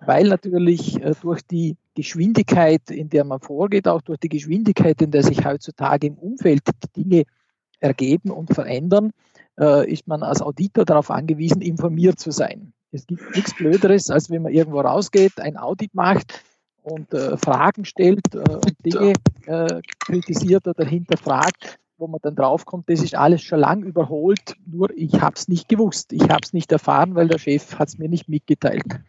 weil 0.00 0.28
natürlich 0.28 1.00
durch 1.20 1.42
die 1.42 1.76
Geschwindigkeit, 1.96 2.92
in 2.92 3.08
der 3.08 3.24
man 3.24 3.40
vorgeht, 3.40 3.88
auch 3.88 4.02
durch 4.02 4.20
die 4.20 4.28
Geschwindigkeit, 4.28 5.02
in 5.02 5.10
der 5.10 5.24
sich 5.24 5.44
heutzutage 5.44 6.06
im 6.06 6.14
Umfeld 6.14 6.62
die 6.68 7.02
Dinge 7.02 7.24
ergeben 7.80 8.30
und 8.30 8.54
verändern, 8.54 9.10
ist 9.56 10.06
man 10.06 10.22
als 10.22 10.42
Auditor 10.42 10.84
darauf 10.84 11.10
angewiesen, 11.10 11.60
informiert 11.60 12.20
zu 12.20 12.30
sein. 12.30 12.72
Es 12.92 13.06
gibt 13.06 13.36
nichts 13.36 13.54
Blöderes, 13.54 14.10
als 14.10 14.30
wenn 14.30 14.42
man 14.42 14.52
irgendwo 14.52 14.80
rausgeht, 14.80 15.38
ein 15.40 15.56
Audit 15.56 15.94
macht 15.94 16.42
und 16.82 17.12
äh, 17.14 17.36
Fragen 17.36 17.84
stellt 17.84 18.34
äh, 18.34 18.38
und 18.38 18.74
Dinge 18.84 19.12
äh, 19.46 19.80
kritisiert 20.00 20.66
oder 20.66 20.84
hinterfragt, 20.84 21.78
wo 21.98 22.08
man 22.08 22.20
dann 22.22 22.34
draufkommt, 22.34 22.88
das 22.88 23.02
ist 23.02 23.14
alles 23.14 23.42
schon 23.42 23.60
lang 23.60 23.84
überholt, 23.84 24.56
nur 24.66 24.90
ich 24.96 25.20
habe 25.20 25.34
es 25.36 25.46
nicht 25.46 25.68
gewusst, 25.68 26.12
ich 26.12 26.22
habe 26.22 26.40
es 26.42 26.52
nicht 26.52 26.72
erfahren, 26.72 27.14
weil 27.14 27.28
der 27.28 27.38
Chef 27.38 27.78
hat 27.78 27.88
es 27.88 27.98
mir 27.98 28.08
nicht 28.08 28.28
mitgeteilt. 28.28 29.00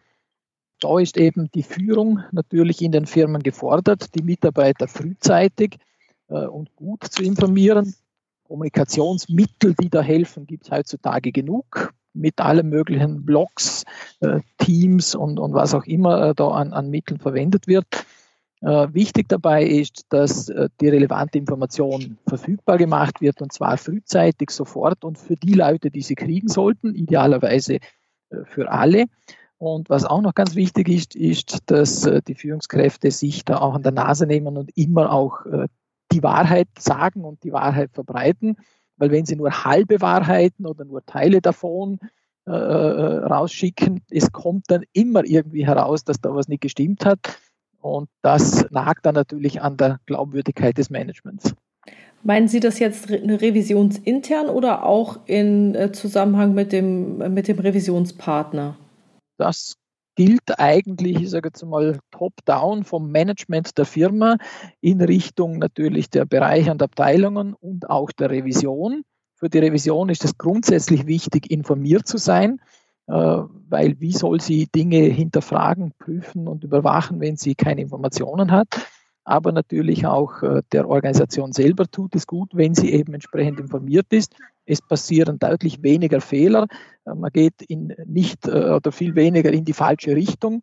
Da 0.78 0.98
ist 0.98 1.16
eben 1.16 1.50
die 1.52 1.62
Führung 1.62 2.22
natürlich 2.30 2.82
in 2.82 2.92
den 2.92 3.06
Firmen 3.06 3.42
gefordert, 3.42 4.14
die 4.14 4.22
Mitarbeiter 4.22 4.86
frühzeitig 4.86 5.78
äh, 6.28 6.46
und 6.46 6.74
gut 6.76 7.04
zu 7.04 7.22
informieren. 7.22 7.94
Kommunikationsmittel, 8.44 9.74
die 9.74 9.88
da 9.88 10.02
helfen, 10.02 10.46
gibt 10.46 10.66
es 10.66 10.70
heutzutage 10.70 11.32
genug 11.32 11.92
mit 12.14 12.40
allen 12.40 12.68
möglichen 12.68 13.24
Blogs, 13.24 13.84
äh, 14.20 14.40
Teams 14.58 15.14
und, 15.14 15.38
und 15.38 15.54
was 15.54 15.74
auch 15.74 15.84
immer 15.84 16.30
äh, 16.30 16.34
da 16.34 16.48
an, 16.48 16.72
an 16.72 16.90
Mitteln 16.90 17.18
verwendet 17.18 17.66
wird. 17.66 17.86
Äh, 18.60 18.88
wichtig 18.92 19.28
dabei 19.28 19.64
ist, 19.64 20.06
dass 20.10 20.46
die 20.80 20.88
relevante 20.88 21.38
Information 21.38 22.18
verfügbar 22.28 22.78
gemacht 22.78 23.20
wird 23.20 23.42
und 23.42 23.52
zwar 23.52 23.76
frühzeitig, 23.76 24.50
sofort 24.50 25.04
und 25.04 25.18
für 25.18 25.36
die 25.36 25.54
Leute, 25.54 25.90
die 25.90 26.02
sie 26.02 26.14
kriegen 26.14 26.48
sollten, 26.48 26.94
idealerweise 26.94 27.78
für 28.44 28.70
alle. 28.70 29.06
Und 29.58 29.90
was 29.90 30.04
auch 30.04 30.22
noch 30.22 30.34
ganz 30.34 30.54
wichtig 30.54 30.88
ist, 30.88 31.14
ist, 31.16 31.70
dass 31.70 32.08
die 32.26 32.34
Führungskräfte 32.34 33.10
sich 33.10 33.44
da 33.44 33.58
auch 33.58 33.74
an 33.74 33.82
der 33.82 33.92
Nase 33.92 34.26
nehmen 34.26 34.56
und 34.56 34.76
immer 34.76 35.12
auch 35.12 35.40
die 36.12 36.22
Wahrheit 36.22 36.68
sagen 36.78 37.24
und 37.24 37.42
die 37.44 37.52
Wahrheit 37.52 37.90
verbreiten 37.92 38.56
weil 39.02 39.10
wenn 39.10 39.26
sie 39.26 39.34
nur 39.34 39.64
halbe 39.64 40.00
Wahrheiten 40.00 40.64
oder 40.64 40.84
nur 40.84 41.04
Teile 41.04 41.40
davon 41.40 41.98
äh, 42.46 42.52
äh, 42.52 43.16
rausschicken, 43.24 44.00
es 44.08 44.30
kommt 44.30 44.66
dann 44.68 44.84
immer 44.92 45.24
irgendwie 45.24 45.66
heraus, 45.66 46.04
dass 46.04 46.20
da 46.20 46.32
was 46.32 46.46
nicht 46.46 46.60
gestimmt 46.60 47.04
hat. 47.04 47.18
Und 47.80 48.08
das 48.22 48.64
nagt 48.70 49.04
dann 49.04 49.16
natürlich 49.16 49.60
an 49.60 49.76
der 49.76 49.98
Glaubwürdigkeit 50.06 50.78
des 50.78 50.88
Managements. 50.88 51.52
Meinen 52.22 52.46
Sie 52.46 52.60
das 52.60 52.78
jetzt 52.78 53.10
revisionsintern 53.10 54.48
oder 54.48 54.84
auch 54.84 55.18
in 55.26 55.74
äh, 55.74 55.90
Zusammenhang 55.90 56.54
mit 56.54 56.70
dem, 56.70 57.34
mit 57.34 57.48
dem 57.48 57.58
Revisionspartner? 57.58 58.76
Das 59.36 59.74
gilt 60.14 60.58
eigentlich, 60.58 61.20
ich 61.20 61.30
sage 61.30 61.48
jetzt 61.48 61.64
mal, 61.64 61.98
top-down 62.10 62.84
vom 62.84 63.10
Management 63.10 63.76
der 63.78 63.84
Firma 63.84 64.36
in 64.80 65.00
Richtung 65.00 65.58
natürlich 65.58 66.10
der 66.10 66.24
Bereiche 66.24 66.70
und 66.70 66.82
Abteilungen 66.82 67.54
und 67.54 67.88
auch 67.88 68.10
der 68.12 68.30
Revision. 68.30 69.02
Für 69.34 69.48
die 69.48 69.58
Revision 69.58 70.08
ist 70.08 70.24
es 70.24 70.38
grundsätzlich 70.38 71.06
wichtig, 71.06 71.50
informiert 71.50 72.06
zu 72.06 72.18
sein, 72.18 72.60
äh, 73.08 73.12
weil 73.14 73.98
wie 74.00 74.12
soll 74.12 74.40
sie 74.40 74.66
Dinge 74.66 74.98
hinterfragen, 74.98 75.92
prüfen 75.98 76.46
und 76.46 76.64
überwachen, 76.64 77.20
wenn 77.20 77.36
sie 77.36 77.54
keine 77.54 77.80
Informationen 77.80 78.52
hat 78.52 78.68
aber 79.24 79.52
natürlich 79.52 80.06
auch 80.06 80.42
äh, 80.42 80.62
der 80.72 80.88
Organisation 80.88 81.52
selber 81.52 81.86
tut 81.90 82.14
es 82.14 82.26
gut, 82.26 82.50
wenn 82.54 82.74
sie 82.74 82.92
eben 82.92 83.14
entsprechend 83.14 83.60
informiert 83.60 84.06
ist. 84.10 84.34
Es 84.64 84.80
passieren 84.80 85.38
deutlich 85.38 85.82
weniger 85.82 86.20
Fehler. 86.20 86.66
Äh, 87.04 87.14
man 87.14 87.30
geht 87.30 87.62
in 87.62 87.94
nicht 88.06 88.46
äh, 88.46 88.70
oder 88.70 88.92
viel 88.92 89.14
weniger 89.14 89.52
in 89.52 89.64
die 89.64 89.72
falsche 89.72 90.16
Richtung, 90.16 90.62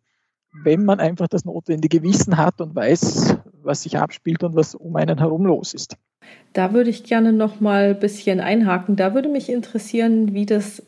wenn 0.64 0.84
man 0.84 1.00
einfach 1.00 1.28
das 1.28 1.44
notwendige 1.44 2.02
Wissen 2.02 2.36
hat 2.36 2.60
und 2.60 2.74
weiß, 2.74 3.36
was 3.62 3.82
sich 3.82 3.98
abspielt 3.98 4.42
und 4.42 4.54
was 4.54 4.74
um 4.74 4.96
einen 4.96 5.18
herum 5.18 5.46
los 5.46 5.74
ist. 5.74 5.96
Da 6.52 6.72
würde 6.72 6.90
ich 6.90 7.04
gerne 7.04 7.32
noch 7.32 7.60
mal 7.60 7.90
ein 7.90 8.00
bisschen 8.00 8.40
einhaken. 8.40 8.96
Da 8.96 9.14
würde 9.14 9.28
mich 9.28 9.48
interessieren, 9.48 10.34
wie 10.34 10.46
das 10.46 10.82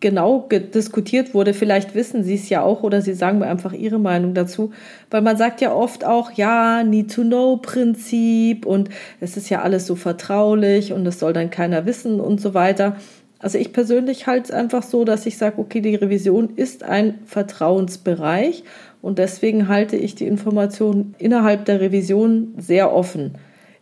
genau 0.00 0.46
diskutiert 0.74 1.34
wurde. 1.34 1.54
Vielleicht 1.54 1.94
wissen 1.94 2.22
Sie 2.22 2.34
es 2.34 2.48
ja 2.48 2.62
auch 2.62 2.82
oder 2.82 3.00
Sie 3.00 3.14
sagen 3.14 3.38
mir 3.38 3.46
einfach 3.46 3.72
Ihre 3.72 3.98
Meinung 3.98 4.34
dazu, 4.34 4.72
weil 5.10 5.22
man 5.22 5.36
sagt 5.36 5.60
ja 5.60 5.72
oft 5.72 6.04
auch, 6.04 6.32
ja, 6.32 6.82
Need-to-Know-Prinzip 6.82 8.66
und 8.66 8.90
es 9.20 9.36
ist 9.36 9.48
ja 9.48 9.62
alles 9.62 9.86
so 9.86 9.94
vertraulich 9.96 10.92
und 10.92 11.04
das 11.04 11.18
soll 11.18 11.32
dann 11.32 11.50
keiner 11.50 11.86
wissen 11.86 12.20
und 12.20 12.40
so 12.40 12.52
weiter. 12.54 12.96
Also 13.38 13.58
ich 13.58 13.72
persönlich 13.72 14.26
halte 14.26 14.44
es 14.44 14.50
einfach 14.50 14.82
so, 14.82 15.04
dass 15.04 15.26
ich 15.26 15.36
sage, 15.38 15.58
okay, 15.58 15.80
die 15.80 15.94
Revision 15.94 16.50
ist 16.56 16.82
ein 16.82 17.18
Vertrauensbereich 17.26 18.64
und 19.02 19.18
deswegen 19.18 19.68
halte 19.68 19.96
ich 19.96 20.14
die 20.14 20.26
Informationen 20.26 21.14
innerhalb 21.18 21.64
der 21.66 21.80
Revision 21.80 22.54
sehr 22.58 22.92
offen. 22.92 23.34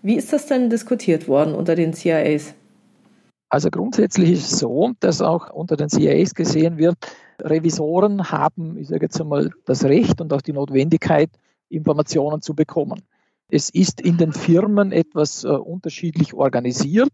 Wie 0.03 0.17
ist 0.17 0.33
das 0.33 0.47
denn 0.47 0.71
diskutiert 0.71 1.29
worden 1.29 1.55
unter 1.55 1.77
den 1.77 1.95
CIAs? 1.95 2.55
Also 3.55 3.71
grundsätzlich 3.71 4.33
ist 4.33 4.51
es 4.51 4.59
so, 4.59 4.95
dass 4.99 5.23
auch 5.23 5.49
unter 5.51 5.77
den 5.77 5.89
CIAs 5.89 6.35
gesehen 6.35 6.77
wird, 6.77 6.97
Revisoren 7.41 8.33
haben, 8.33 8.77
ich 8.77 8.89
sage 8.89 9.05
jetzt 9.05 9.21
einmal, 9.21 9.53
das 9.65 9.85
Recht 9.85 10.21
und 10.21 10.33
auch 10.33 10.43
die 10.43 10.53
Notwendigkeit, 10.53 11.31
Informationen 11.69 12.43
zu 12.43 12.55
bekommen. 12.55 13.03
Es 13.49 13.71
ist 13.71 14.01
in 14.01 14.17
den 14.17 14.33
Firmen 14.33 14.91
etwas 14.91 15.45
äh, 15.45 15.51
unterschiedlich 15.51 16.35
organisiert. 16.35 17.13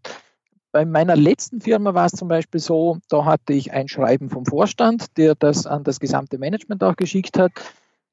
Bei 0.71 0.83
meiner 0.83 1.15
letzten 1.15 1.61
Firma 1.61 1.93
war 1.93 2.07
es 2.07 2.13
zum 2.13 2.27
Beispiel 2.27 2.59
so, 2.59 2.97
da 3.07 3.23
hatte 3.23 3.53
ich 3.53 3.71
ein 3.71 3.87
Schreiben 3.87 4.31
vom 4.31 4.47
Vorstand, 4.47 5.15
der 5.17 5.35
das 5.35 5.67
an 5.67 5.83
das 5.83 5.99
gesamte 5.99 6.39
Management 6.39 6.83
auch 6.83 6.95
geschickt 6.95 7.37
hat. 7.37 7.51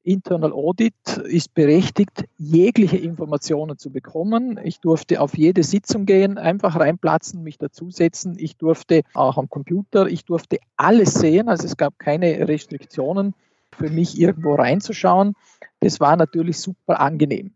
Internal 0.08 0.52
Audit 0.52 0.94
ist 1.26 1.52
berechtigt, 1.52 2.24
jegliche 2.38 2.96
Informationen 2.96 3.76
zu 3.76 3.90
bekommen. 3.90 4.58
Ich 4.64 4.80
durfte 4.80 5.20
auf 5.20 5.36
jede 5.36 5.62
Sitzung 5.62 6.06
gehen, 6.06 6.38
einfach 6.38 6.80
reinplatzen, 6.80 7.42
mich 7.42 7.58
dazusetzen. 7.58 8.36
Ich 8.38 8.56
durfte 8.56 9.02
auch 9.12 9.36
am 9.36 9.50
Computer, 9.50 10.06
ich 10.06 10.24
durfte 10.24 10.60
alles 10.78 11.12
sehen. 11.12 11.50
Also 11.50 11.66
es 11.66 11.76
gab 11.76 11.98
keine 11.98 12.48
Restriktionen 12.48 13.34
für 13.70 13.90
mich 13.90 14.18
irgendwo 14.18 14.54
reinzuschauen. 14.54 15.34
Das 15.80 16.00
war 16.00 16.16
natürlich 16.16 16.58
super 16.58 17.00
angenehm. 17.00 17.52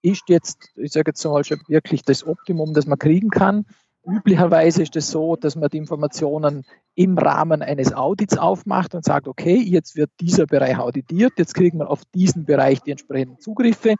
Ist 0.00 0.24
jetzt, 0.28 0.70
ich 0.76 0.92
sage 0.92 1.10
jetzt 1.10 1.22
mal 1.24 1.44
schon 1.44 1.60
wirklich 1.68 2.04
das 2.04 2.26
Optimum, 2.26 2.72
das 2.72 2.86
man 2.86 2.98
kriegen 2.98 3.28
kann. 3.28 3.66
Üblicherweise 4.04 4.82
ist 4.82 4.96
es 4.96 5.10
so, 5.10 5.36
dass 5.36 5.54
man 5.54 5.68
die 5.68 5.76
Informationen 5.76 6.64
im 6.94 7.16
Rahmen 7.16 7.62
eines 7.62 7.92
Audits 7.92 8.36
aufmacht 8.36 8.94
und 8.94 9.04
sagt, 9.04 9.28
okay, 9.28 9.56
jetzt 9.56 9.96
wird 9.96 10.10
dieser 10.20 10.46
Bereich 10.46 10.78
auditiert, 10.78 11.34
jetzt 11.36 11.54
kriegen 11.54 11.78
wir 11.78 11.88
auf 11.88 12.04
diesen 12.12 12.44
Bereich 12.44 12.80
die 12.80 12.90
entsprechenden 12.90 13.38
Zugriffe, 13.38 13.94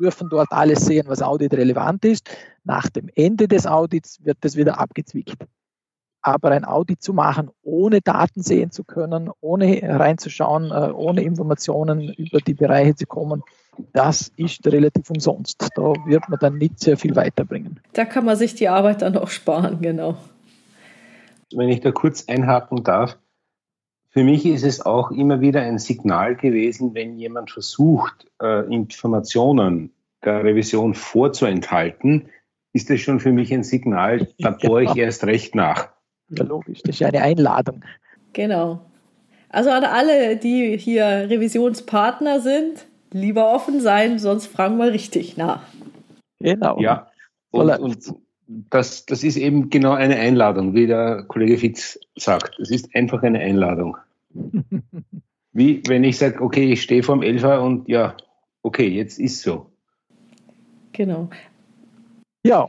dürfen 0.00 0.28
dort 0.30 0.52
alles 0.52 0.86
sehen, 0.86 1.04
was 1.06 1.20
auditrelevant 1.20 2.04
ist. 2.06 2.30
Nach 2.64 2.88
dem 2.88 3.10
Ende 3.14 3.46
des 3.46 3.66
Audits 3.66 4.24
wird 4.24 4.38
das 4.40 4.56
wieder 4.56 4.80
abgezwickt. 4.80 5.44
Aber 6.22 6.52
ein 6.52 6.64
Audit 6.64 7.02
zu 7.02 7.12
machen, 7.12 7.50
ohne 7.62 8.00
Daten 8.00 8.42
sehen 8.42 8.70
zu 8.70 8.84
können, 8.84 9.30
ohne 9.40 9.82
reinzuschauen, 9.82 10.70
äh, 10.70 10.92
ohne 10.92 11.22
Informationen 11.22 12.12
über 12.14 12.38
die 12.38 12.54
Bereiche 12.54 12.94
zu 12.94 13.06
kommen, 13.06 13.42
das 13.92 14.32
ist 14.36 14.66
relativ 14.66 15.10
umsonst. 15.10 15.68
Da 15.74 15.92
wird 16.06 16.28
man 16.28 16.38
dann 16.40 16.58
nicht 16.58 16.80
sehr 16.80 16.96
viel 16.96 17.16
weiterbringen. 17.16 17.80
Da 17.92 18.04
kann 18.04 18.24
man 18.24 18.36
sich 18.36 18.54
die 18.54 18.68
Arbeit 18.68 19.02
dann 19.02 19.16
auch 19.16 19.28
sparen, 19.28 19.80
genau. 19.80 20.16
Wenn 21.54 21.68
ich 21.68 21.80
da 21.80 21.90
kurz 21.92 22.28
einhaken 22.28 22.82
darf, 22.84 23.18
für 24.10 24.24
mich 24.24 24.44
ist 24.44 24.62
es 24.62 24.84
auch 24.84 25.10
immer 25.10 25.40
wieder 25.40 25.62
ein 25.62 25.78
Signal 25.78 26.36
gewesen, 26.36 26.94
wenn 26.94 27.18
jemand 27.18 27.50
versucht, 27.50 28.26
äh, 28.42 28.66
Informationen 28.72 29.90
der 30.22 30.44
Revision 30.44 30.94
vorzuenthalten, 30.94 32.28
ist 32.74 32.90
das 32.90 33.00
schon 33.00 33.20
für 33.20 33.32
mich 33.32 33.52
ein 33.52 33.64
Signal, 33.64 34.28
da 34.38 34.50
bohre 34.50 34.84
ich 34.84 34.96
erst 34.96 35.24
recht 35.24 35.54
nach. 35.54 35.88
Ja, 36.28 36.44
logisch, 36.44 36.82
das 36.82 36.96
ist 36.96 37.02
eine 37.02 37.22
Einladung. 37.22 37.82
Genau. 38.32 38.80
Also 39.48 39.70
an 39.70 39.84
alle, 39.84 40.36
die 40.36 40.76
hier 40.78 41.04
Revisionspartner 41.04 42.40
sind, 42.40 42.86
lieber 43.12 43.52
offen 43.52 43.80
sein, 43.80 44.18
sonst 44.18 44.46
fragen 44.46 44.76
wir 44.78 44.92
richtig 44.92 45.36
nach. 45.36 45.62
Genau. 46.40 46.80
Ja, 46.80 47.10
und, 47.50 47.70
und 47.78 48.14
das, 48.46 49.06
das 49.06 49.22
ist 49.24 49.36
eben 49.36 49.70
genau 49.70 49.92
eine 49.92 50.16
Einladung, 50.16 50.74
wie 50.74 50.86
der 50.86 51.24
Kollege 51.24 51.58
Fitz 51.58 51.98
sagt. 52.16 52.58
Es 52.58 52.70
ist 52.70 52.94
einfach 52.94 53.22
eine 53.22 53.38
Einladung. 53.40 53.96
wie 55.52 55.82
wenn 55.86 56.04
ich 56.04 56.18
sage, 56.18 56.42
okay, 56.42 56.72
ich 56.72 56.82
stehe 56.82 57.02
vorm 57.02 57.22
Elfer 57.22 57.62
und 57.62 57.88
ja, 57.88 58.16
okay, 58.62 58.88
jetzt 58.88 59.18
ist 59.18 59.42
so. 59.42 59.70
Genau. 60.92 61.30
Ja, 62.44 62.68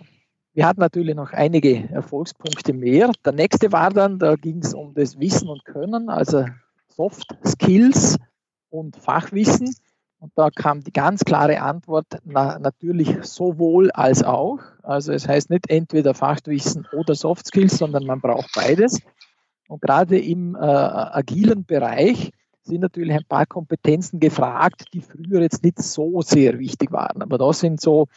wir 0.54 0.68
hatten 0.68 0.82
natürlich 0.82 1.16
noch 1.16 1.32
einige 1.32 1.90
Erfolgspunkte 1.90 2.74
mehr. 2.74 3.12
Der 3.26 3.34
nächste 3.34 3.72
war 3.72 3.90
dann, 3.90 4.20
da 4.20 4.36
ging 4.36 4.60
es 4.60 4.74
um 4.74 4.94
das 4.94 5.20
Wissen 5.20 5.50
und 5.50 5.66
Können, 5.66 6.10
also 6.10 6.46
Soft 6.90 7.36
Skills 7.46 8.18
und 8.70 8.96
Fachwissen. 8.98 9.76
Und 10.24 10.32
da 10.36 10.50
kam 10.50 10.82
die 10.82 10.94
ganz 10.94 11.26
klare 11.26 11.62
Antwort, 11.62 12.06
na, 12.24 12.58
natürlich 12.58 13.26
sowohl 13.26 13.92
als 13.92 14.24
auch. 14.24 14.60
Also 14.82 15.12
es 15.12 15.28
heißt 15.28 15.50
nicht 15.50 15.70
entweder 15.70 16.14
Fachwissen 16.14 16.88
oder 16.94 17.14
Soft 17.14 17.46
Skills, 17.46 17.78
sondern 17.78 18.06
man 18.06 18.22
braucht 18.22 18.50
beides. 18.56 19.02
Und 19.68 19.82
gerade 19.82 20.18
im 20.18 20.56
äh, 20.56 20.60
agilen 20.60 21.66
Bereich 21.66 22.32
sind 22.62 22.80
natürlich 22.80 23.12
ein 23.12 23.26
paar 23.28 23.46
Kompetenzen 23.46 24.22
gefragt, 24.22 24.86
die 24.94 25.02
früher 25.02 25.42
jetzt 25.42 25.62
nicht 25.62 25.80
so 25.80 26.22
sehr 26.22 26.58
wichtig 26.58 26.94
waren. 26.94 27.22
Aber 27.22 27.38
da 27.38 27.52
sind 27.52 27.82
so 27.82 28.08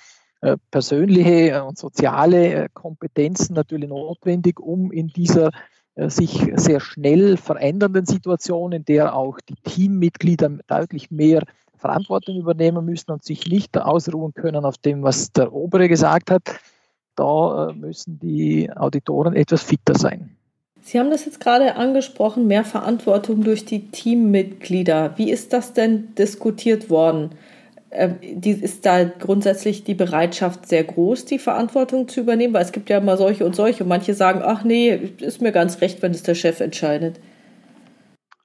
äh, 0.43 0.57
persönliche 0.71 1.65
und 1.65 1.77
soziale 1.77 2.55
äh, 2.55 2.69
Kompetenzen 2.73 3.55
natürlich 3.55 3.89
notwendig, 3.89 4.61
um 4.61 4.93
in 4.93 5.09
dieser 5.09 5.51
äh, 5.97 6.09
sich 6.09 6.53
sehr 6.55 6.79
schnell 6.79 7.37
verändernden 7.37 8.07
Situation, 8.07 8.71
in 8.71 8.85
der 8.85 9.17
auch 9.17 9.41
die 9.41 9.57
Teammitglieder 9.65 10.51
deutlich 10.69 11.11
mehr 11.11 11.43
Verantwortung 11.87 12.37
übernehmen 12.37 12.85
müssen 12.85 13.13
und 13.13 13.25
sich 13.25 13.47
nicht 13.47 13.79
ausruhen 13.79 14.35
können 14.35 14.65
auf 14.65 14.77
dem, 14.79 15.03
was 15.03 15.33
der 15.33 15.53
Obere 15.53 15.89
gesagt 15.89 16.31
hat. 16.31 16.43
Da 17.15 17.69
äh, 17.69 17.73
müssen 17.75 18.19
die 18.19 18.71
Auditoren 18.75 19.35
etwas 19.35 19.63
fitter 19.63 19.95
sein. 19.95 20.37
Sie 20.83 20.99
haben 20.99 21.11
das 21.11 21.25
jetzt 21.25 21.41
gerade 21.41 21.77
angesprochen, 21.77 22.47
mehr 22.47 22.65
Verantwortung 22.65 23.43
durch 23.43 23.65
die 23.65 23.89
Teammitglieder. 23.91 25.15
Wie 25.17 25.31
ist 25.31 25.53
das 25.53 25.73
denn 25.73 26.15
diskutiert 26.17 26.91
worden? 26.91 27.31
Ähm, 27.91 28.17
ist 28.21 28.85
da 28.85 29.05
grundsätzlich 29.05 29.85
die 29.85 29.95
Bereitschaft 29.95 30.69
sehr 30.69 30.85
groß, 30.85 31.25
die 31.25 31.39
Verantwortung 31.39 32.09
zu 32.09 32.21
übernehmen? 32.21 32.53
Weil 32.53 32.65
es 32.65 32.73
gibt 32.73 32.91
ja 32.91 32.99
immer 32.99 33.17
solche 33.17 33.47
und 33.47 33.57
solche. 33.57 33.85
Manche 33.85 34.15
sagen, 34.15 34.43
ach 34.45 34.65
nee, 34.65 34.91
ist 35.21 35.41
mir 35.41 35.53
ganz 35.53 35.81
recht, 35.81 36.03
wenn 36.03 36.13
es 36.13 36.25
der 36.25 36.35
Chef 36.35 36.61
entscheidet. 36.61 37.21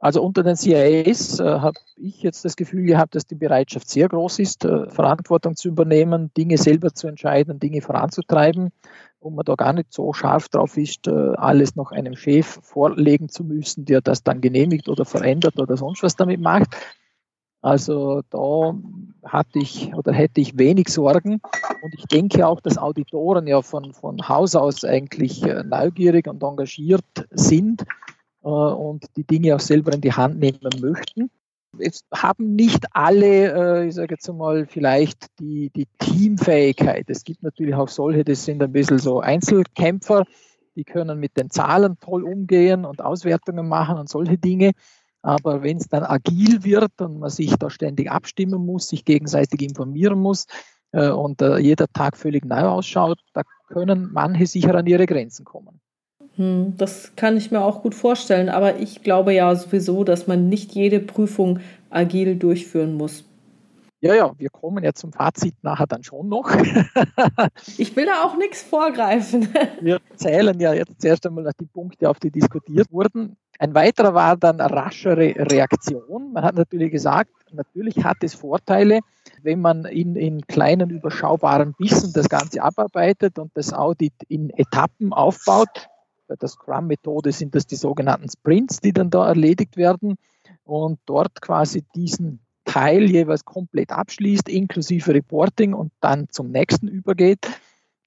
Also 0.01 0.23
unter 0.23 0.41
den 0.41 0.55
CIAs 0.55 1.39
äh, 1.39 1.43
habe 1.43 1.77
ich 1.95 2.23
jetzt 2.23 2.43
das 2.43 2.55
Gefühl 2.55 2.87
gehabt, 2.87 3.13
dass 3.13 3.27
die 3.27 3.35
Bereitschaft 3.35 3.87
sehr 3.87 4.09
groß 4.09 4.39
ist, 4.39 4.65
äh, 4.65 4.89
Verantwortung 4.89 5.55
zu 5.55 5.67
übernehmen, 5.67 6.31
Dinge 6.35 6.57
selber 6.57 6.91
zu 6.91 7.07
entscheiden, 7.07 7.59
Dinge 7.59 7.81
voranzutreiben. 7.81 8.71
Und 9.19 9.35
man 9.35 9.45
da 9.45 9.53
gar 9.53 9.73
nicht 9.73 9.93
so 9.93 10.11
scharf 10.11 10.49
drauf 10.49 10.75
ist, 10.75 11.07
äh, 11.07 11.11
alles 11.35 11.75
noch 11.75 11.91
einem 11.91 12.15
Chef 12.15 12.47
vorlegen 12.63 13.29
zu 13.29 13.43
müssen, 13.43 13.85
der 13.85 14.01
das 14.01 14.23
dann 14.23 14.41
genehmigt 14.41 14.89
oder 14.89 15.05
verändert 15.05 15.59
oder 15.59 15.77
sonst 15.77 16.01
was 16.01 16.15
damit 16.15 16.41
macht. 16.41 16.75
Also 17.61 18.23
da 18.31 18.73
hatte 19.23 19.59
ich 19.59 19.93
oder 19.93 20.13
hätte 20.13 20.41
ich 20.41 20.57
wenig 20.57 20.89
Sorgen. 20.89 21.41
Und 21.83 21.93
ich 21.93 22.05
denke 22.05 22.47
auch, 22.47 22.59
dass 22.59 22.79
Auditoren 22.79 23.45
ja 23.45 23.61
von, 23.61 23.93
von 23.93 24.27
Haus 24.27 24.55
aus 24.55 24.83
eigentlich 24.83 25.43
äh, 25.43 25.63
neugierig 25.63 26.27
und 26.27 26.41
engagiert 26.41 27.27
sind 27.29 27.85
und 28.49 29.05
die 29.15 29.23
Dinge 29.23 29.55
auch 29.55 29.59
selber 29.59 29.93
in 29.93 30.01
die 30.01 30.13
Hand 30.13 30.39
nehmen 30.39 30.69
möchten. 30.79 31.29
Es 31.79 32.03
haben 32.13 32.55
nicht 32.55 32.85
alle, 32.91 33.83
äh, 33.83 33.87
ich 33.87 33.95
sage 33.95 34.15
jetzt 34.15 34.27
mal, 34.27 34.65
vielleicht 34.65 35.27
die, 35.39 35.69
die 35.69 35.87
Teamfähigkeit. 35.99 37.09
Es 37.09 37.23
gibt 37.23 37.43
natürlich 37.43 37.75
auch 37.75 37.87
solche, 37.87 38.25
das 38.25 38.43
sind 38.43 38.61
ein 38.61 38.73
bisschen 38.73 38.99
so 38.99 39.21
Einzelkämpfer, 39.21 40.25
die 40.75 40.83
können 40.83 41.19
mit 41.19 41.37
den 41.37 41.49
Zahlen 41.49 41.97
toll 41.99 42.23
umgehen 42.23 42.83
und 42.83 43.01
Auswertungen 43.01 43.67
machen 43.69 43.97
und 43.97 44.09
solche 44.09 44.37
Dinge. 44.37 44.71
Aber 45.21 45.63
wenn 45.63 45.77
es 45.77 45.87
dann 45.87 46.03
agil 46.03 46.63
wird 46.63 46.99
und 46.99 47.19
man 47.19 47.29
sich 47.29 47.55
da 47.55 47.69
ständig 47.69 48.11
abstimmen 48.11 48.65
muss, 48.65 48.89
sich 48.89 49.05
gegenseitig 49.05 49.61
informieren 49.61 50.19
muss 50.19 50.47
äh, 50.91 51.09
und 51.09 51.41
äh, 51.41 51.57
jeder 51.59 51.87
Tag 51.87 52.17
völlig 52.17 52.43
neu 52.43 52.63
ausschaut, 52.63 53.19
da 53.33 53.43
können 53.67 54.09
manche 54.11 54.47
sicher 54.47 54.75
an 54.75 54.87
ihre 54.87 55.05
Grenzen 55.05 55.45
kommen. 55.45 55.79
Hm, 56.41 56.73
das 56.75 57.11
kann 57.15 57.37
ich 57.37 57.51
mir 57.51 57.61
auch 57.61 57.83
gut 57.83 57.93
vorstellen, 57.93 58.49
aber 58.49 58.79
ich 58.79 59.03
glaube 59.03 59.31
ja 59.31 59.55
sowieso, 59.55 60.03
dass 60.03 60.25
man 60.25 60.49
nicht 60.49 60.71
jede 60.71 60.99
Prüfung 60.99 61.59
agil 61.91 62.35
durchführen 62.35 62.95
muss. 62.95 63.25
Ja, 63.99 64.15
ja, 64.15 64.31
wir 64.39 64.49
kommen 64.49 64.83
ja 64.83 64.91
zum 64.93 65.13
Fazit 65.13 65.53
nachher 65.61 65.85
dann 65.85 66.03
schon 66.03 66.29
noch. 66.29 66.49
ich 67.77 67.95
will 67.95 68.07
da 68.07 68.23
auch 68.23 68.35
nichts 68.35 68.63
vorgreifen. 68.63 69.49
wir 69.81 69.99
zählen 70.15 70.59
ja 70.59 70.73
jetzt 70.73 70.99
zuerst 70.99 71.27
einmal 71.27 71.47
die 71.59 71.67
Punkte 71.67 72.09
auf, 72.09 72.17
die 72.19 72.31
diskutiert 72.31 72.91
wurden. 72.91 73.37
Ein 73.59 73.75
weiterer 73.75 74.15
war 74.15 74.35
dann 74.35 74.59
raschere 74.59 75.35
Reaktion. 75.37 76.33
Man 76.33 76.43
hat 76.43 76.55
natürlich 76.55 76.91
gesagt, 76.91 77.29
natürlich 77.51 78.03
hat 78.03 78.17
es 78.21 78.33
Vorteile, 78.33 79.01
wenn 79.43 79.61
man 79.61 79.85
in, 79.85 80.15
in 80.15 80.41
kleinen, 80.47 80.89
überschaubaren 80.89 81.75
Bissen 81.77 82.11
das 82.13 82.27
Ganze 82.27 82.63
abarbeitet 82.63 83.37
und 83.37 83.51
das 83.53 83.71
Audit 83.71 84.15
in 84.27 84.49
Etappen 84.49 85.13
aufbaut 85.13 85.89
Bei 86.32 86.38
der 86.38 86.47
Scrum-Methode 86.47 87.34
sind 87.34 87.55
das 87.55 87.67
die 87.67 87.75
sogenannten 87.75 88.29
Sprints, 88.29 88.79
die 88.79 88.93
dann 88.93 89.09
da 89.09 89.27
erledigt 89.27 89.75
werden 89.75 90.15
und 90.63 90.97
dort 91.05 91.41
quasi 91.41 91.84
diesen 91.93 92.39
Teil 92.63 93.11
jeweils 93.11 93.43
komplett 93.43 93.91
abschließt, 93.91 94.47
inklusive 94.47 95.13
Reporting 95.13 95.73
und 95.73 95.91
dann 95.99 96.29
zum 96.29 96.49
nächsten 96.49 96.88
übergeht. 96.88 97.49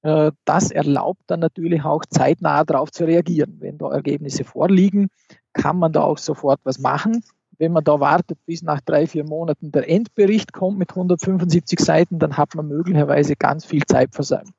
Äh, 0.01 0.33
das 0.47 0.70
erlaubt 0.70 1.20
dann 1.27 1.41
natürlich 1.41 1.85
auch 1.85 2.03
zeitnah 2.09 2.64
darauf 2.64 2.91
zu 2.93 3.05
reagieren. 3.05 3.59
Wenn 3.59 3.77
da 3.77 3.91
Ergebnisse 3.91 4.45
vorliegen, 4.45 5.09
kann 5.53 5.77
man 5.77 5.93
da 5.93 6.01
auch 6.01 6.16
sofort 6.16 6.61
was 6.64 6.79
machen. 6.79 7.22
Wenn 7.59 7.72
man 7.72 7.85
da 7.85 8.01
wartet, 8.01 8.39
bis 8.47 8.62
nach 8.62 8.81
drei, 8.81 9.07
vier 9.07 9.25
Monaten 9.25 9.70
der 9.70 9.87
Endbericht 9.87 10.55
kommt 10.55 10.79
mit 10.79 10.93
175 10.93 11.79
Seiten, 11.79 12.18
dann 12.18 12.39
hat 12.39 12.55
man 12.55 12.68
möglicherweise 12.68 13.37
ganz 13.37 13.66
viel 13.66 13.85
Zeit 13.85 14.14
versäumt. 14.14 14.55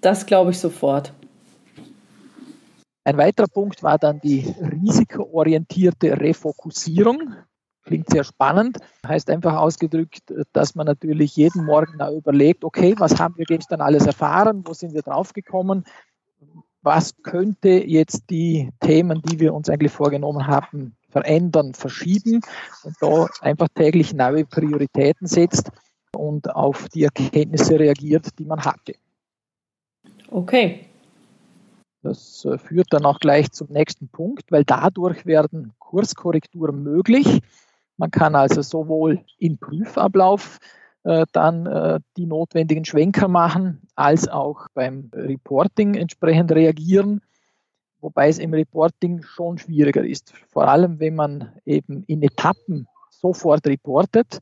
Das 0.00 0.26
glaube 0.26 0.52
ich 0.52 0.60
sofort. 0.60 1.12
Ein 3.04 3.16
weiterer 3.16 3.48
Punkt 3.48 3.82
war 3.82 3.98
dann 3.98 4.20
die 4.20 4.54
risikoorientierte 4.60 6.20
Refokussierung. 6.20 7.34
Klingt 7.84 8.08
sehr 8.10 8.22
spannend. 8.22 8.78
Heißt 9.06 9.28
einfach 9.28 9.56
ausgedrückt, 9.56 10.32
dass 10.52 10.76
man 10.76 10.86
natürlich 10.86 11.34
jeden 11.34 11.64
Morgen 11.64 11.98
überlegt, 12.16 12.64
okay, 12.64 12.94
was 12.98 13.18
haben 13.18 13.36
wir 13.36 13.44
gestern 13.44 13.80
alles 13.80 14.06
erfahren, 14.06 14.62
wo 14.64 14.72
sind 14.72 14.94
wir 14.94 15.02
draufgekommen, 15.02 15.84
was 16.82 17.16
könnte 17.22 17.68
jetzt 17.68 18.30
die 18.30 18.70
Themen, 18.80 19.20
die 19.22 19.40
wir 19.40 19.52
uns 19.54 19.68
eigentlich 19.68 19.92
vorgenommen 19.92 20.46
haben, 20.46 20.96
verändern, 21.10 21.74
verschieben 21.74 22.40
und 22.84 22.96
da 23.00 23.26
einfach 23.40 23.68
täglich 23.74 24.14
neue 24.14 24.44
Prioritäten 24.44 25.26
setzt 25.26 25.70
und 26.14 26.50
auf 26.54 26.88
die 26.88 27.04
Erkenntnisse 27.04 27.78
reagiert, 27.78 28.38
die 28.38 28.44
man 28.44 28.64
hatte. 28.64 28.94
Okay. 30.30 30.86
Das 32.02 32.44
äh, 32.44 32.58
führt 32.58 32.88
dann 32.90 33.04
auch 33.04 33.20
gleich 33.20 33.50
zum 33.52 33.68
nächsten 33.70 34.08
Punkt, 34.08 34.50
weil 34.50 34.64
dadurch 34.64 35.24
werden 35.26 35.72
Kurskorrekturen 35.78 36.82
möglich. 36.82 37.40
Man 37.96 38.10
kann 38.10 38.34
also 38.34 38.62
sowohl 38.62 39.24
im 39.38 39.58
Prüfablauf 39.58 40.58
äh, 41.04 41.26
dann 41.32 41.66
äh, 41.66 42.00
die 42.16 42.26
notwendigen 42.26 42.84
Schwenker 42.84 43.28
machen, 43.28 43.82
als 43.94 44.28
auch 44.28 44.66
beim 44.74 45.10
Reporting 45.14 45.94
entsprechend 45.94 46.52
reagieren 46.52 47.20
wobei 48.02 48.28
es 48.28 48.38
im 48.38 48.52
Reporting 48.52 49.22
schon 49.22 49.56
schwieriger 49.56 50.04
ist. 50.04 50.34
Vor 50.48 50.68
allem, 50.68 51.00
wenn 51.00 51.14
man 51.14 51.52
eben 51.64 52.04
in 52.06 52.22
Etappen 52.22 52.86
sofort 53.10 53.66
reportet, 53.66 54.40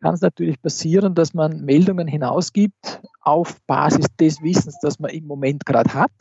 kann 0.00 0.14
es 0.14 0.20
natürlich 0.20 0.60
passieren, 0.62 1.14
dass 1.14 1.34
man 1.34 1.64
Meldungen 1.64 2.06
hinausgibt 2.06 3.00
auf 3.20 3.60
Basis 3.66 4.06
des 4.20 4.40
Wissens, 4.42 4.78
das 4.80 5.00
man 5.00 5.10
im 5.10 5.26
Moment 5.26 5.66
gerade 5.66 5.92
hat. 5.92 6.12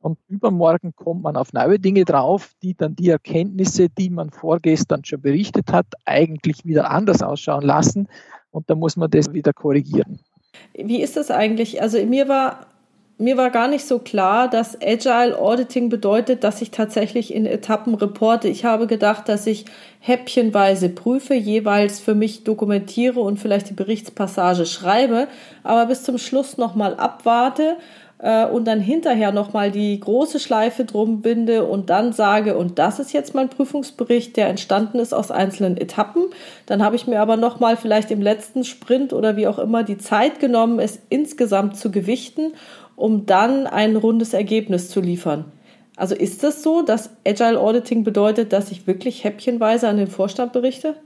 Und 0.00 0.18
übermorgen 0.28 0.94
kommt 0.96 1.22
man 1.22 1.36
auf 1.36 1.52
neue 1.52 1.78
Dinge 1.78 2.04
drauf, 2.04 2.54
die 2.62 2.74
dann 2.74 2.96
die 2.96 3.10
Erkenntnisse, 3.10 3.88
die 3.90 4.08
man 4.08 4.30
vorgestern 4.30 5.04
schon 5.04 5.20
berichtet 5.20 5.72
hat, 5.72 5.86
eigentlich 6.06 6.64
wieder 6.64 6.90
anders 6.90 7.22
ausschauen 7.22 7.62
lassen. 7.62 8.08
Und 8.50 8.70
da 8.70 8.74
muss 8.74 8.96
man 8.96 9.10
das 9.10 9.32
wieder 9.32 9.52
korrigieren. 9.52 10.20
Wie 10.74 11.02
ist 11.02 11.16
das 11.16 11.30
eigentlich? 11.30 11.82
Also 11.82 12.04
mir 12.04 12.28
war 12.28 12.66
mir 13.20 13.36
war 13.36 13.50
gar 13.50 13.68
nicht 13.68 13.84
so 13.84 13.98
klar, 13.98 14.48
dass 14.48 14.80
Agile 14.80 15.38
Auditing 15.38 15.90
bedeutet, 15.90 16.42
dass 16.42 16.62
ich 16.62 16.70
tatsächlich 16.70 17.34
in 17.34 17.44
Etappen 17.44 17.94
reporte. 17.94 18.48
Ich 18.48 18.64
habe 18.64 18.86
gedacht, 18.86 19.28
dass 19.28 19.46
ich 19.46 19.66
häppchenweise 19.98 20.88
prüfe, 20.88 21.34
jeweils 21.34 22.00
für 22.00 22.14
mich 22.14 22.44
dokumentiere 22.44 23.20
und 23.20 23.38
vielleicht 23.38 23.68
die 23.68 23.74
Berichtspassage 23.74 24.64
schreibe, 24.64 25.28
aber 25.62 25.84
bis 25.84 26.02
zum 26.02 26.16
Schluss 26.16 26.56
nochmal 26.56 26.94
abwarte 26.94 27.76
äh, 28.22 28.46
und 28.46 28.66
dann 28.66 28.80
hinterher 28.80 29.32
nochmal 29.32 29.70
die 29.70 29.98
große 29.98 30.40
Schleife 30.40 30.84
drum 30.84 31.22
binde 31.22 31.64
und 31.64 31.90
dann 31.90 32.12
sage, 32.12 32.56
und 32.56 32.78
das 32.78 32.98
ist 32.98 33.12
jetzt 33.12 33.34
mein 33.34 33.48
Prüfungsbericht, 33.48 34.36
der 34.36 34.48
entstanden 34.48 34.98
ist 34.98 35.12
aus 35.12 35.30
einzelnen 35.30 35.76
Etappen. 35.76 36.24
Dann 36.66 36.82
habe 36.82 36.96
ich 36.96 37.06
mir 37.06 37.20
aber 37.20 37.36
nochmal 37.36 37.76
vielleicht 37.76 38.10
im 38.10 38.22
letzten 38.22 38.64
Sprint 38.64 39.12
oder 39.12 39.36
wie 39.36 39.46
auch 39.46 39.58
immer 39.58 39.82
die 39.82 39.98
Zeit 39.98 40.40
genommen, 40.40 40.78
es 40.78 41.00
insgesamt 41.08 41.76
zu 41.76 41.90
gewichten 41.90 42.52
um 43.00 43.24
dann 43.24 43.66
ein 43.66 43.96
rundes 43.96 44.34
Ergebnis 44.34 44.90
zu 44.90 45.00
liefern. 45.00 45.46
Also 45.96 46.14
ist 46.14 46.44
das 46.44 46.62
so, 46.62 46.82
dass 46.82 47.10
Agile 47.26 47.58
Auditing 47.58 48.04
bedeutet, 48.04 48.52
dass 48.52 48.70
ich 48.70 48.86
wirklich 48.86 49.24
häppchenweise 49.24 49.88
an 49.88 49.96
den 49.96 50.06
Vorstand 50.06 50.52
berichte? 50.52 50.96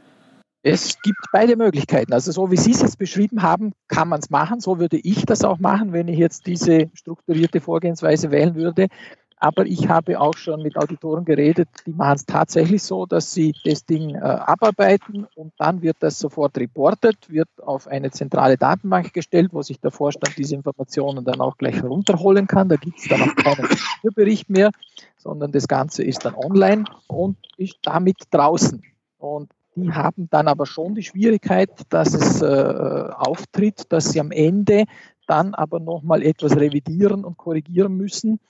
Es 0.67 0.99
gibt 1.03 1.19
beide 1.31 1.57
Möglichkeiten. 1.57 2.15
Also 2.15 2.33
so 2.33 2.51
wie 2.51 2.57
Sie 2.57 2.71
es 2.71 2.81
jetzt 2.81 2.99
beschrieben 2.99 3.43
haben, 3.43 3.75
kann 3.87 4.09
man 4.09 4.21
es 4.21 4.31
machen. 4.31 4.61
So 4.61 4.79
würde 4.79 4.97
ich 4.97 5.27
das 5.27 5.45
auch 5.45 5.59
machen, 5.59 5.93
wenn 5.93 6.09
ich 6.09 6.19
jetzt 6.19 6.47
diese 6.47 6.91
strukturierte 6.95 7.61
Vorgehensweise 7.61 8.31
wählen 8.31 8.55
würde. 8.55 8.89
Aber 9.37 9.67
ich 9.67 9.89
habe 9.89 10.19
auch 10.19 10.39
schon 10.39 10.63
mit 10.63 10.79
Auditoren 10.79 11.27
geredet, 11.27 11.69
die 11.85 11.93
machen 11.93 12.15
es 12.15 12.25
tatsächlich 12.25 12.83
so, 12.83 13.05
dass 13.05 13.35
sie 13.35 13.55
das 13.67 13.85
Ding 13.85 14.15
äh, 14.15 14.21
abarbeiten 14.21 15.27
und 15.35 15.53
dann 15.59 15.83
wird 15.83 15.99
das 16.01 16.19
sofort 16.19 16.57
reportet, 16.57 17.29
wird 17.29 17.49
auf 17.63 17.87
eine 17.87 18.11
zentrale 18.11 18.57
Datenbank 18.57 19.13
gestellt, 19.13 19.51
wo 19.53 19.61
sich 19.61 19.79
der 19.81 19.91
Vorstand 19.91 20.39
diese 20.39 20.55
Informationen 20.55 21.27
dann 21.27 21.43
auch 21.43 21.59
gleich 21.59 21.83
runterholen 21.85 22.47
kann. 22.47 22.71
Da 22.71 22.77
gibt 22.77 22.99
es 23.01 23.09
dann 23.09 23.21
auch 23.21 23.35
keinen 23.35 23.69
Bericht 24.15 24.49
mehr, 24.49 24.71
sondern 25.19 25.53
das 25.53 25.69
Ganze 25.69 26.05
ist 26.05 26.25
dann 26.25 26.35
online 26.35 26.85
und 27.07 27.37
ist 27.59 27.77
damit 27.83 28.17
draußen. 28.31 28.83
Und 29.19 29.51
die 29.77 29.93
haben 29.93 30.29
dann 30.31 30.49
aber 30.49 30.67
schon 30.67 30.95
die 30.95 31.03
Schwierigkeit, 31.03 31.71
dass 31.89 32.15
es 32.15 32.43
äh, 32.43 33.09
auftritt, 33.17 33.85
dass 33.91 34.11
sie 34.11 34.21
am 34.21 34.31
Ende 34.31 34.85
dann 35.27 35.55
aber 35.55 35.81
nochmal 35.81 36.23
etwas 36.23 36.57
revidieren 36.57 37.25
und 37.25 37.37
korrigieren 37.37 37.97
müssen 37.97 38.41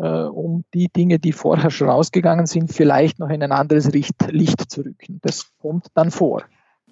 äh, 0.00 0.24
um 0.24 0.64
die 0.74 0.88
Dinge, 0.88 1.18
die 1.18 1.32
vorher 1.32 1.70
schon 1.70 1.88
rausgegangen 1.88 2.46
sind, 2.46 2.72
vielleicht 2.72 3.18
noch 3.18 3.28
in 3.28 3.42
ein 3.42 3.52
anderes 3.52 3.90
Licht 3.92 4.70
zu 4.70 4.80
rücken. 4.82 5.18
Das 5.22 5.50
kommt 5.60 5.88
dann 5.94 6.10
vor. 6.10 6.42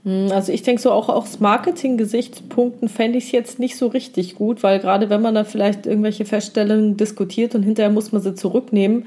Hm, 0.05 0.31
also 0.31 0.53
ich 0.53 0.63
denke 0.63 0.81
so 0.83 0.93
auch 0.93 1.09
aus 1.09 1.41
Marketing-Gesichtspunkten 1.41 2.89
fände 2.89 3.19
ich 3.19 3.25
es 3.27 3.33
jetzt 3.33 3.59
nicht 3.59 3.77
so 3.77 3.89
richtig 3.89 4.37
gut, 4.37 4.63
weil 4.63 4.79
gerade 4.79 5.11
wenn 5.11 5.23
man 5.23 5.35
dann 5.35 5.47
vielleicht 5.47 5.87
irgendwelche 5.87 6.25
Feststellungen 6.25 6.97
diskutiert 6.97 7.55
und 7.55 7.63
hinterher 7.63 7.91
muss 7.91 8.13
man 8.13 8.23
sie 8.23 8.35
zurücknehmen, 8.35 9.07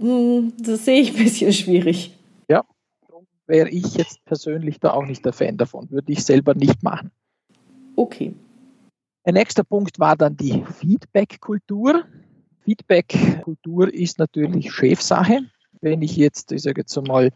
hm, 0.00 0.52
das 0.58 0.84
sehe 0.84 1.00
ich 1.00 1.16
ein 1.16 1.24
bisschen 1.24 1.52
schwierig. 1.52 2.16
Wäre 3.50 3.68
ich 3.68 3.96
jetzt 3.96 4.24
persönlich 4.26 4.78
da 4.78 4.92
auch 4.92 5.04
nicht 5.04 5.24
der 5.24 5.32
Fan 5.32 5.56
davon, 5.56 5.90
würde 5.90 6.12
ich 6.12 6.24
selber 6.24 6.54
nicht 6.54 6.84
machen. 6.84 7.10
Okay. 7.96 8.32
Ein 9.24 9.34
nächster 9.34 9.64
Punkt 9.64 9.98
war 9.98 10.14
dann 10.14 10.36
die 10.36 10.62
Feedback-Kultur. 10.78 12.04
Feedback-Kultur 12.60 13.92
ist 13.92 14.20
natürlich 14.20 14.72
Chefsache. 14.72 15.40
Wenn 15.80 16.00
ich 16.00 16.16
jetzt, 16.16 16.52
ich 16.52 16.62
sage 16.62 16.82
jetzt 16.82 16.96
einmal, 16.96 17.32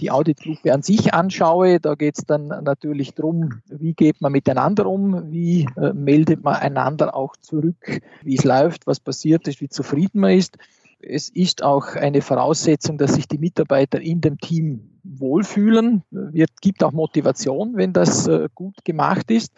die 0.00 0.10
Auditgruppe 0.10 0.72
an 0.72 0.80
sich 0.80 1.12
anschaue, 1.12 1.80
da 1.80 1.96
geht 1.96 2.16
es 2.16 2.24
dann 2.24 2.46
natürlich 2.46 3.12
darum, 3.12 3.60
wie 3.68 3.92
geht 3.92 4.22
man 4.22 4.32
miteinander 4.32 4.86
um, 4.86 5.30
wie 5.30 5.68
äh, 5.76 5.92
meldet 5.92 6.42
man 6.44 6.54
einander 6.54 7.14
auch 7.14 7.36
zurück, 7.36 8.00
wie 8.22 8.36
es 8.36 8.44
läuft, 8.44 8.86
was 8.86 9.00
passiert 9.00 9.46
ist, 9.48 9.60
wie 9.60 9.68
zufrieden 9.68 10.20
man 10.20 10.30
ist. 10.30 10.56
Es 11.02 11.28
ist 11.28 11.62
auch 11.62 11.96
eine 11.96 12.22
Voraussetzung, 12.22 12.96
dass 12.96 13.14
sich 13.14 13.26
die 13.26 13.38
Mitarbeiter 13.38 14.00
in 14.00 14.20
dem 14.20 14.38
Team 14.38 15.00
wohlfühlen. 15.02 16.04
Es 16.32 16.46
gibt 16.60 16.82
auch 16.84 16.92
Motivation, 16.92 17.76
wenn 17.76 17.92
das 17.92 18.28
äh, 18.28 18.48
gut 18.54 18.84
gemacht 18.84 19.30
ist 19.30 19.52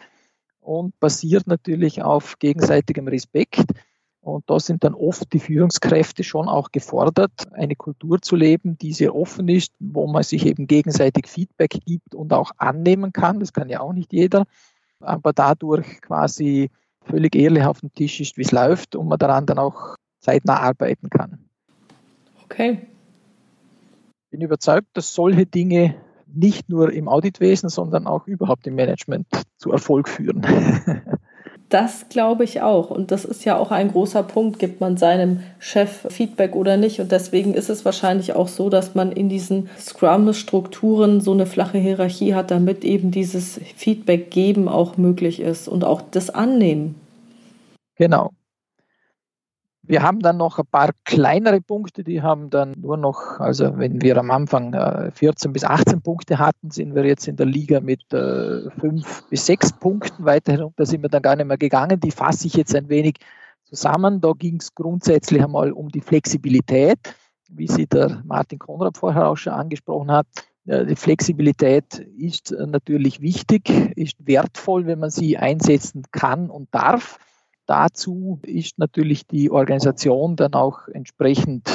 und 0.59 0.99
basiert 0.99 1.45
natürlich 1.45 2.01
auf 2.01 2.39
gegenseitigem 2.39 3.07
Respekt. 3.07 3.65
Und 4.21 4.49
da 4.49 4.59
sind 4.59 4.83
dann 4.83 4.95
oft 4.95 5.31
die 5.33 5.39
Führungskräfte 5.39 6.23
schon 6.23 6.47
auch 6.47 6.71
gefordert, 6.71 7.31
eine 7.51 7.75
Kultur 7.75 8.19
zu 8.23 8.35
leben, 8.35 8.75
die 8.75 8.91
sehr 8.91 9.15
offen 9.15 9.47
ist, 9.47 9.71
wo 9.79 10.07
man 10.07 10.23
sich 10.23 10.47
eben 10.47 10.65
gegenseitig 10.65 11.27
Feedback 11.27 11.77
gibt 11.85 12.15
und 12.15 12.33
auch 12.33 12.51
annehmen 12.57 13.13
kann. 13.13 13.39
Das 13.39 13.53
kann 13.53 13.69
ja 13.69 13.81
auch 13.81 13.93
nicht 13.93 14.11
jeder. 14.13 14.45
Aber 14.99 15.31
dadurch 15.31 16.01
quasi 16.01 16.71
völlig 17.03 17.35
ehrlich 17.35 17.65
auf 17.65 17.81
dem 17.81 17.93
Tisch 17.93 18.19
ist, 18.19 18.35
wie 18.37 18.41
es 18.41 18.51
läuft 18.51 18.95
und 18.95 19.07
man 19.07 19.19
daran 19.19 19.45
dann 19.45 19.59
auch 19.59 19.95
zeitnah 20.25 20.59
arbeiten 20.59 21.09
kann. 21.09 21.39
Okay. 22.43 22.87
Ich 24.25 24.31
bin 24.31 24.41
überzeugt, 24.41 24.87
dass 24.93 25.13
solche 25.13 25.45
Dinge 25.45 25.95
nicht 26.27 26.67
nur 26.69 26.91
im 26.91 27.07
Auditwesen, 27.07 27.69
sondern 27.69 28.07
auch 28.07 28.27
überhaupt 28.27 28.67
im 28.67 28.75
Management 28.75 29.27
zu 29.57 29.71
Erfolg 29.71 30.09
führen. 30.09 30.41
Das 31.69 32.09
glaube 32.09 32.43
ich 32.43 32.61
auch. 32.61 32.91
Und 32.91 33.09
das 33.09 33.25
ist 33.25 33.43
ja 33.43 33.57
auch 33.57 33.71
ein 33.71 33.91
großer 33.91 34.21
Punkt, 34.21 34.59
gibt 34.59 34.81
man 34.81 34.97
seinem 34.97 35.39
Chef 35.57 36.05
Feedback 36.09 36.55
oder 36.55 36.77
nicht. 36.77 37.01
Und 37.01 37.11
deswegen 37.11 37.55
ist 37.55 37.69
es 37.69 37.83
wahrscheinlich 37.83 38.33
auch 38.33 38.47
so, 38.47 38.69
dass 38.69 38.93
man 38.93 39.11
in 39.11 39.29
diesen 39.29 39.67
Scrum-Strukturen 39.79 41.21
so 41.21 41.33
eine 41.33 41.47
flache 41.47 41.79
Hierarchie 41.79 42.35
hat, 42.35 42.51
damit 42.51 42.85
eben 42.85 43.09
dieses 43.09 43.59
Feedback 43.75 44.29
geben 44.29 44.69
auch 44.69 44.97
möglich 44.97 45.39
ist 45.39 45.67
und 45.67 45.83
auch 45.83 46.03
das 46.11 46.29
Annehmen. 46.29 46.95
Genau. 47.95 48.29
Wir 49.87 50.01
haben 50.01 50.19
dann 50.19 50.37
noch 50.37 50.57
ein 50.57 50.65
paar 50.65 50.91
kleinere 51.03 51.61
Punkte, 51.61 52.03
die 52.03 52.21
haben 52.21 52.49
dann 52.49 52.73
nur 52.77 52.97
noch, 52.97 53.39
also 53.39 53.77
wenn 53.77 54.01
wir 54.01 54.17
am 54.17 54.31
Anfang 54.31 54.73
14 55.11 55.49
äh, 55.49 55.53
bis 55.53 55.63
18 55.63 56.01
Punkte 56.01 56.39
hatten, 56.39 56.71
sind 56.71 56.95
wir 56.95 57.05
jetzt 57.05 57.27
in 57.27 57.35
der 57.35 57.45
Liga 57.45 57.79
mit 57.79 58.01
5 58.09 58.13
äh, 58.83 59.03
bis 59.29 59.45
6 59.45 59.73
Punkten. 59.73 60.25
Weiterhin, 60.25 60.71
da 60.75 60.85
sind 60.85 61.03
wir 61.03 61.09
dann 61.09 61.21
gar 61.21 61.35
nicht 61.35 61.45
mehr 61.45 61.57
gegangen. 61.57 61.99
Die 61.99 62.11
fasse 62.11 62.47
ich 62.47 62.55
jetzt 62.55 62.75
ein 62.75 62.89
wenig 62.89 63.17
zusammen. 63.63 64.21
Da 64.21 64.31
ging 64.31 64.57
es 64.59 64.73
grundsätzlich 64.73 65.43
einmal 65.43 65.71
um 65.71 65.89
die 65.89 66.01
Flexibilität, 66.01 66.99
wie 67.49 67.67
sie 67.67 67.85
der 67.85 68.23
Martin 68.25 68.59
Konrad 68.59 68.97
vorher 68.97 69.27
auch 69.27 69.37
schon 69.37 69.53
angesprochen 69.53 70.11
hat. 70.11 70.27
Die 70.67 70.95
Flexibilität 70.95 71.99
ist 72.17 72.49
natürlich 72.49 73.21
wichtig, 73.21 73.69
ist 73.95 74.15
wertvoll, 74.25 74.87
wenn 74.87 74.97
man 74.97 75.11
sie 75.11 75.37
einsetzen 75.37 76.05
kann 76.11 76.49
und 76.49 76.73
darf. 76.73 77.19
Dazu 77.65 78.39
ist 78.43 78.77
natürlich 78.77 79.25
die 79.25 79.49
Organisation 79.49 80.35
dann 80.35 80.53
auch 80.53 80.87
entsprechend, 80.87 81.67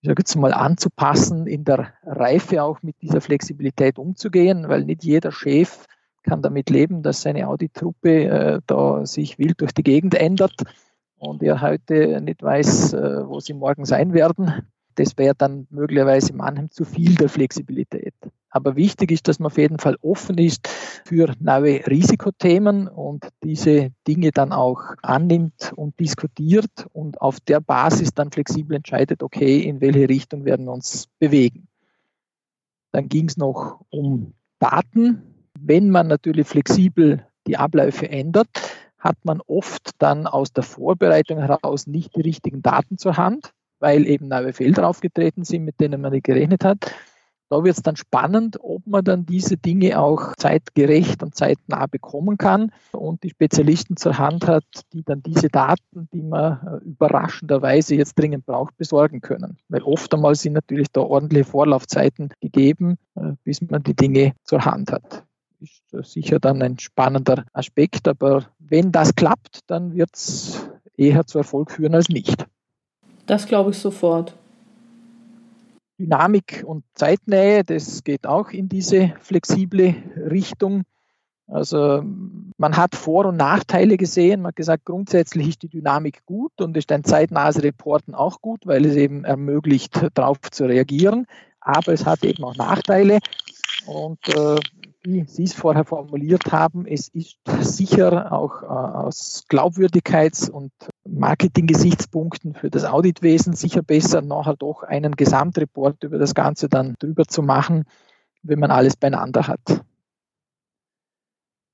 ich 0.00 0.08
sage 0.08 0.20
jetzt 0.20 0.36
mal, 0.36 0.52
anzupassen, 0.52 1.46
in 1.46 1.64
der 1.64 1.94
Reife 2.04 2.62
auch 2.62 2.82
mit 2.82 3.00
dieser 3.00 3.20
Flexibilität 3.20 3.98
umzugehen, 3.98 4.68
weil 4.68 4.84
nicht 4.84 5.04
jeder 5.04 5.32
Chef 5.32 5.86
kann 6.22 6.42
damit 6.42 6.70
leben, 6.70 7.02
dass 7.02 7.22
seine 7.22 7.48
Auditruppe 7.48 8.24
äh, 8.24 8.60
da 8.66 9.06
sich 9.06 9.38
wild 9.38 9.60
durch 9.60 9.72
die 9.72 9.82
Gegend 9.82 10.14
ändert 10.14 10.54
und 11.16 11.42
er 11.42 11.60
heute 11.60 12.20
nicht 12.20 12.42
weiß, 12.42 12.92
äh, 12.92 13.28
wo 13.28 13.40
sie 13.40 13.54
morgen 13.54 13.84
sein 13.84 14.12
werden. 14.12 14.68
Das 14.94 15.16
wäre 15.16 15.34
dann 15.34 15.66
möglicherweise 15.70 16.34
manchem 16.34 16.70
zu 16.70 16.84
viel 16.84 17.14
der 17.14 17.28
Flexibilität. 17.28 18.14
Aber 18.50 18.76
wichtig 18.76 19.10
ist, 19.10 19.28
dass 19.28 19.38
man 19.38 19.46
auf 19.46 19.56
jeden 19.56 19.78
Fall 19.78 19.96
offen 20.02 20.36
ist 20.36 20.68
für 20.68 21.32
neue 21.40 21.86
Risikothemen 21.86 22.86
und 22.86 23.28
diese 23.42 23.92
Dinge 24.06 24.30
dann 24.30 24.52
auch 24.52 24.82
annimmt 25.00 25.72
und 25.74 25.98
diskutiert 25.98 26.86
und 26.92 27.20
auf 27.20 27.40
der 27.40 27.60
Basis 27.60 28.12
dann 28.12 28.30
flexibel 28.30 28.76
entscheidet, 28.76 29.22
okay, 29.22 29.60
in 29.60 29.80
welche 29.80 30.08
Richtung 30.08 30.44
werden 30.44 30.66
wir 30.66 30.72
uns 30.72 31.08
bewegen. 31.18 31.66
Dann 32.90 33.08
ging 33.08 33.28
es 33.28 33.38
noch 33.38 33.80
um 33.88 34.34
Daten. 34.58 35.22
Wenn 35.58 35.88
man 35.88 36.08
natürlich 36.08 36.46
flexibel 36.46 37.26
die 37.46 37.56
Abläufe 37.56 38.08
ändert, 38.10 38.48
hat 38.98 39.16
man 39.24 39.40
oft 39.46 39.90
dann 39.98 40.26
aus 40.26 40.52
der 40.52 40.62
Vorbereitung 40.62 41.38
heraus 41.38 41.86
nicht 41.86 42.14
die 42.14 42.20
richtigen 42.20 42.62
Daten 42.62 42.98
zur 42.98 43.16
Hand 43.16 43.52
weil 43.82 44.06
eben 44.06 44.28
neue 44.28 44.52
Felder 44.52 44.88
aufgetreten 44.88 45.44
sind, 45.44 45.64
mit 45.64 45.80
denen 45.80 46.00
man 46.00 46.12
nicht 46.12 46.24
gerechnet 46.24 46.64
hat. 46.64 46.94
Da 47.50 47.62
wird 47.64 47.76
es 47.76 47.82
dann 47.82 47.96
spannend, 47.96 48.56
ob 48.62 48.86
man 48.86 49.04
dann 49.04 49.26
diese 49.26 49.58
Dinge 49.58 50.00
auch 50.00 50.34
zeitgerecht 50.36 51.22
und 51.22 51.34
zeitnah 51.34 51.86
bekommen 51.86 52.38
kann 52.38 52.72
und 52.92 53.24
die 53.24 53.28
Spezialisten 53.28 53.98
zur 53.98 54.16
Hand 54.16 54.46
hat, 54.46 54.64
die 54.94 55.02
dann 55.02 55.22
diese 55.22 55.48
Daten, 55.48 56.08
die 56.14 56.22
man 56.22 56.60
äh, 56.66 56.84
überraschenderweise 56.86 57.96
jetzt 57.96 58.18
dringend 58.18 58.46
braucht, 58.46 58.78
besorgen 58.78 59.20
können. 59.20 59.58
Weil 59.68 59.82
oft 59.82 60.14
einmal 60.14 60.34
sind 60.34 60.54
natürlich 60.54 60.88
da 60.92 61.02
ordentliche 61.02 61.44
Vorlaufzeiten 61.44 62.30
gegeben, 62.40 62.96
äh, 63.16 63.32
bis 63.44 63.60
man 63.60 63.82
die 63.82 63.96
Dinge 63.96 64.32
zur 64.44 64.64
Hand 64.64 64.92
hat. 64.92 65.24
Ist 65.60 65.84
sicher 66.10 66.38
dann 66.38 66.62
ein 66.62 66.78
spannender 66.78 67.44
Aspekt, 67.52 68.08
aber 68.08 68.46
wenn 68.60 68.92
das 68.92 69.14
klappt, 69.14 69.60
dann 69.66 69.94
wird 69.94 70.10
es 70.14 70.66
eher 70.96 71.26
zu 71.26 71.38
Erfolg 71.38 71.70
führen 71.70 71.94
als 71.94 72.08
nicht. 72.08 72.46
Das 73.26 73.46
glaube 73.46 73.70
ich 73.70 73.78
sofort. 73.78 74.36
Dynamik 75.98 76.64
und 76.66 76.84
Zeitnähe, 76.94 77.62
das 77.62 78.02
geht 78.02 78.26
auch 78.26 78.50
in 78.50 78.68
diese 78.68 79.14
flexible 79.20 79.94
Richtung. 80.16 80.82
Also 81.46 82.02
man 82.56 82.76
hat 82.76 82.96
Vor- 82.96 83.26
und 83.26 83.36
Nachteile 83.36 83.96
gesehen. 83.96 84.42
Man 84.42 84.48
hat 84.48 84.56
gesagt, 84.56 84.84
grundsätzlich 84.84 85.48
ist 85.48 85.62
die 85.62 85.68
Dynamik 85.68 86.24
gut 86.24 86.52
und 86.60 86.76
ist 86.76 86.90
ein 86.92 87.04
zeitnahes 87.04 87.62
Reporten 87.62 88.14
auch 88.14 88.40
gut, 88.40 88.66
weil 88.66 88.86
es 88.86 88.96
eben 88.96 89.24
ermöglicht, 89.24 90.00
darauf 90.14 90.40
zu 90.50 90.64
reagieren. 90.64 91.26
Aber 91.60 91.92
es 91.92 92.06
hat 92.06 92.24
eben 92.24 92.42
auch 92.42 92.56
Nachteile. 92.56 93.18
Und 93.86 94.26
äh, 94.28 94.56
wie 95.02 95.24
Sie 95.26 95.44
es 95.44 95.52
vorher 95.52 95.84
formuliert 95.84 96.52
haben, 96.52 96.86
es 96.86 97.08
ist 97.08 97.38
sicher 97.60 98.32
auch 98.32 98.62
äh, 98.62 98.66
aus 98.66 99.44
Glaubwürdigkeits- 99.48 100.50
und 100.50 100.72
Marketing-Gesichtspunkten 101.04 102.54
für 102.54 102.70
das 102.70 102.84
Auditwesen 102.84 103.54
sicher 103.54 103.82
besser, 103.82 104.22
nachher 104.22 104.56
doch 104.56 104.82
einen 104.84 105.16
Gesamtreport 105.16 106.04
über 106.04 106.18
das 106.18 106.34
Ganze 106.34 106.68
dann 106.68 106.94
drüber 106.98 107.24
zu 107.26 107.42
machen, 107.42 107.84
wenn 108.42 108.60
man 108.60 108.70
alles 108.70 108.96
beieinander 108.96 109.48
hat. 109.48 109.82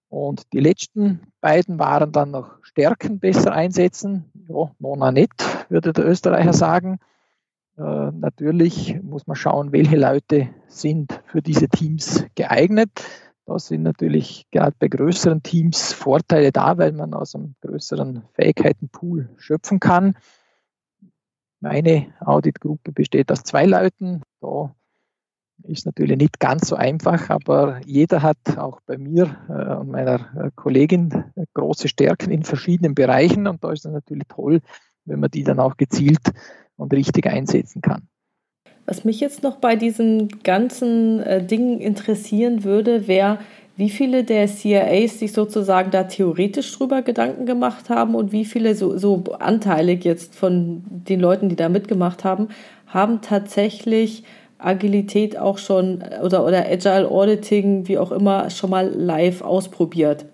Und 0.09 0.51
die 0.55 0.61
letzten 0.61 1.21
beiden 1.43 1.79
waren 1.79 2.13
dann 2.13 2.31
noch 2.31 2.65
Stärken 2.65 3.19
besser 3.19 3.53
einsetzen. 3.53 4.25
Ja, 4.49 4.71
nona 4.79 5.13
nicht, 5.13 5.35
würde 5.69 5.93
der 5.93 6.07
Österreicher 6.07 6.55
sagen. 6.55 6.99
Äh, 7.79 8.11
natürlich 8.13 9.01
muss 9.03 9.27
man 9.27 9.37
schauen, 9.37 9.73
welche 9.73 9.97
Leute 9.97 10.49
sind 10.67 11.23
für 11.27 11.43
diese 11.43 11.69
Teams 11.69 12.25
geeignet. 12.35 12.91
Da 13.47 13.59
sind 13.59 13.83
natürlich 13.83 14.47
gerade 14.51 14.75
bei 14.79 14.89
größeren 14.89 15.43
Teams 15.43 15.93
Vorteile 15.93 16.51
da, 16.51 16.77
weil 16.77 16.93
man 16.93 17.15
aus 17.15 17.35
einem 17.35 17.55
größeren 17.61 18.25
Fähigkeitenpool 18.33 19.31
schöpfen 19.37 19.79
kann. 19.81 20.17
Meine 21.61 22.13
Auditgruppe 22.21 22.93
besteht 22.93 23.31
aus 23.31 23.45
zwei 23.45 23.65
Leuten. 23.65 24.23
Da 24.41 24.75
ist 25.63 25.87
natürlich 25.87 26.19
nicht 26.19 26.41
ganz 26.41 26.69
so 26.69 26.77
einfach, 26.77 27.31
aber 27.31 27.81
jeder 27.87 28.23
hat 28.23 28.59
auch 28.59 28.81
bei 28.87 28.99
mir 28.99 29.37
äh, 29.49 29.75
und 29.77 29.91
meiner 29.91 30.35
äh, 30.37 30.51
Kollegin 30.55 31.25
große 31.55 31.89
Stärken 31.89 32.31
in 32.31 32.43
verschiedenen 32.43 32.95
Bereichen 32.95 33.47
und 33.47 33.63
da 33.63 33.73
ist 33.73 33.85
es 33.85 33.93
natürlich 33.93 34.29
toll, 34.29 34.61
wenn 35.05 35.21
man 35.21 35.31
die 35.31 35.43
dann 35.43 35.59
auch 35.59 35.77
gezielt 35.77 36.33
und 36.79 36.93
richtig 36.95 37.27
einsetzen 37.27 37.83
kann. 37.83 38.09
Was 38.87 39.05
mich 39.05 39.21
jetzt 39.21 39.43
noch 39.43 39.57
bei 39.57 39.77
diesen 39.77 40.43
ganzen 40.43 41.21
äh, 41.21 41.45
Dingen 41.45 41.79
interessieren 41.79 42.65
würde, 42.65 43.07
wäre, 43.07 43.39
wie 43.77 43.91
viele 43.91 44.25
der 44.25 44.49
CIAs 44.49 45.19
sich 45.19 45.33
sozusagen 45.33 45.91
da 45.91 46.05
theoretisch 46.05 46.77
drüber 46.77 47.03
Gedanken 47.03 47.45
gemacht 47.47 47.91
haben 47.91 48.15
und 48.15 48.33
wie 48.33 48.45
viele 48.45 48.75
so, 48.75 48.97
so 48.97 49.23
anteilig 49.39 50.05
jetzt 50.05 50.35
von 50.35 50.83
den 50.89 51.21
Leuten, 51.21 51.49
die 51.49 51.55
da 51.55 51.69
mitgemacht 51.69 52.25
haben, 52.25 52.49
haben 52.87 53.21
tatsächlich 53.21 54.25
Agilität 54.59 55.39
auch 55.39 55.59
schon 55.59 56.03
oder, 56.25 56.45
oder 56.45 56.67
Agile 56.67 57.09
Auditing, 57.09 57.87
wie 57.87 57.99
auch 57.99 58.11
immer, 58.11 58.51
schon 58.51 58.71
mal 58.71 58.89
live 58.89 59.43
ausprobiert. 59.43 60.25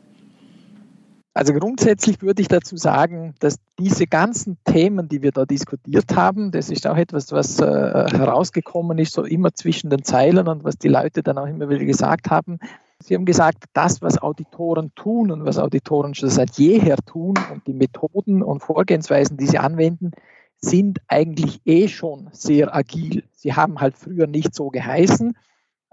Also 1.37 1.53
grundsätzlich 1.53 2.22
würde 2.22 2.43
ich 2.43 2.49
dazu 2.49 2.76
sagen, 2.76 3.35
dass 3.41 3.59
diese 3.76 4.07
ganzen 4.07 4.57
Themen, 4.64 5.09
die 5.09 5.20
wir 5.20 5.32
da 5.32 5.45
diskutiert 5.45 6.14
haben, 6.14 6.53
das 6.53 6.70
ist 6.70 6.87
auch 6.87 6.97
etwas, 6.97 7.32
was 7.32 7.59
äh, 7.59 7.64
herausgekommen 7.64 8.99
ist, 8.99 9.14
so 9.14 9.24
immer 9.24 9.53
zwischen 9.53 9.91
den 9.91 10.05
Zeilen 10.05 10.47
und 10.47 10.62
was 10.62 10.78
die 10.78 10.89
Leute 10.89 11.24
dann 11.24 11.37
auch 11.39 11.49
immer 11.49 11.68
wieder 11.68 11.85
gesagt 11.85 12.30
haben. 12.30 12.61
Sie 13.01 13.16
haben 13.16 13.24
gesagt, 13.24 13.64
das, 13.72 14.01
was 14.01 14.22
Auditoren 14.22 14.95
tun 14.95 15.32
und 15.32 15.45
was 15.45 15.59
Auditoren 15.59 16.14
schon 16.14 16.30
seit 16.30 16.53
jeher 16.53 16.97
tun 17.05 17.35
und 17.53 17.66
die 17.66 17.74
Methoden 17.74 18.41
und 18.41 18.61
Vorgehensweisen, 18.61 19.37
die 19.37 19.47
sie 19.47 19.59
anwenden, 19.59 20.12
sind 20.59 21.01
eigentlich 21.09 21.61
eh 21.64 21.89
schon 21.89 22.28
sehr 22.30 22.74
agil. 22.74 23.24
Sie 23.32 23.55
haben 23.55 23.80
halt 23.80 23.99
früher 23.99 24.28
nicht 24.28 24.55
so 24.55 24.68
geheißen, 24.70 25.37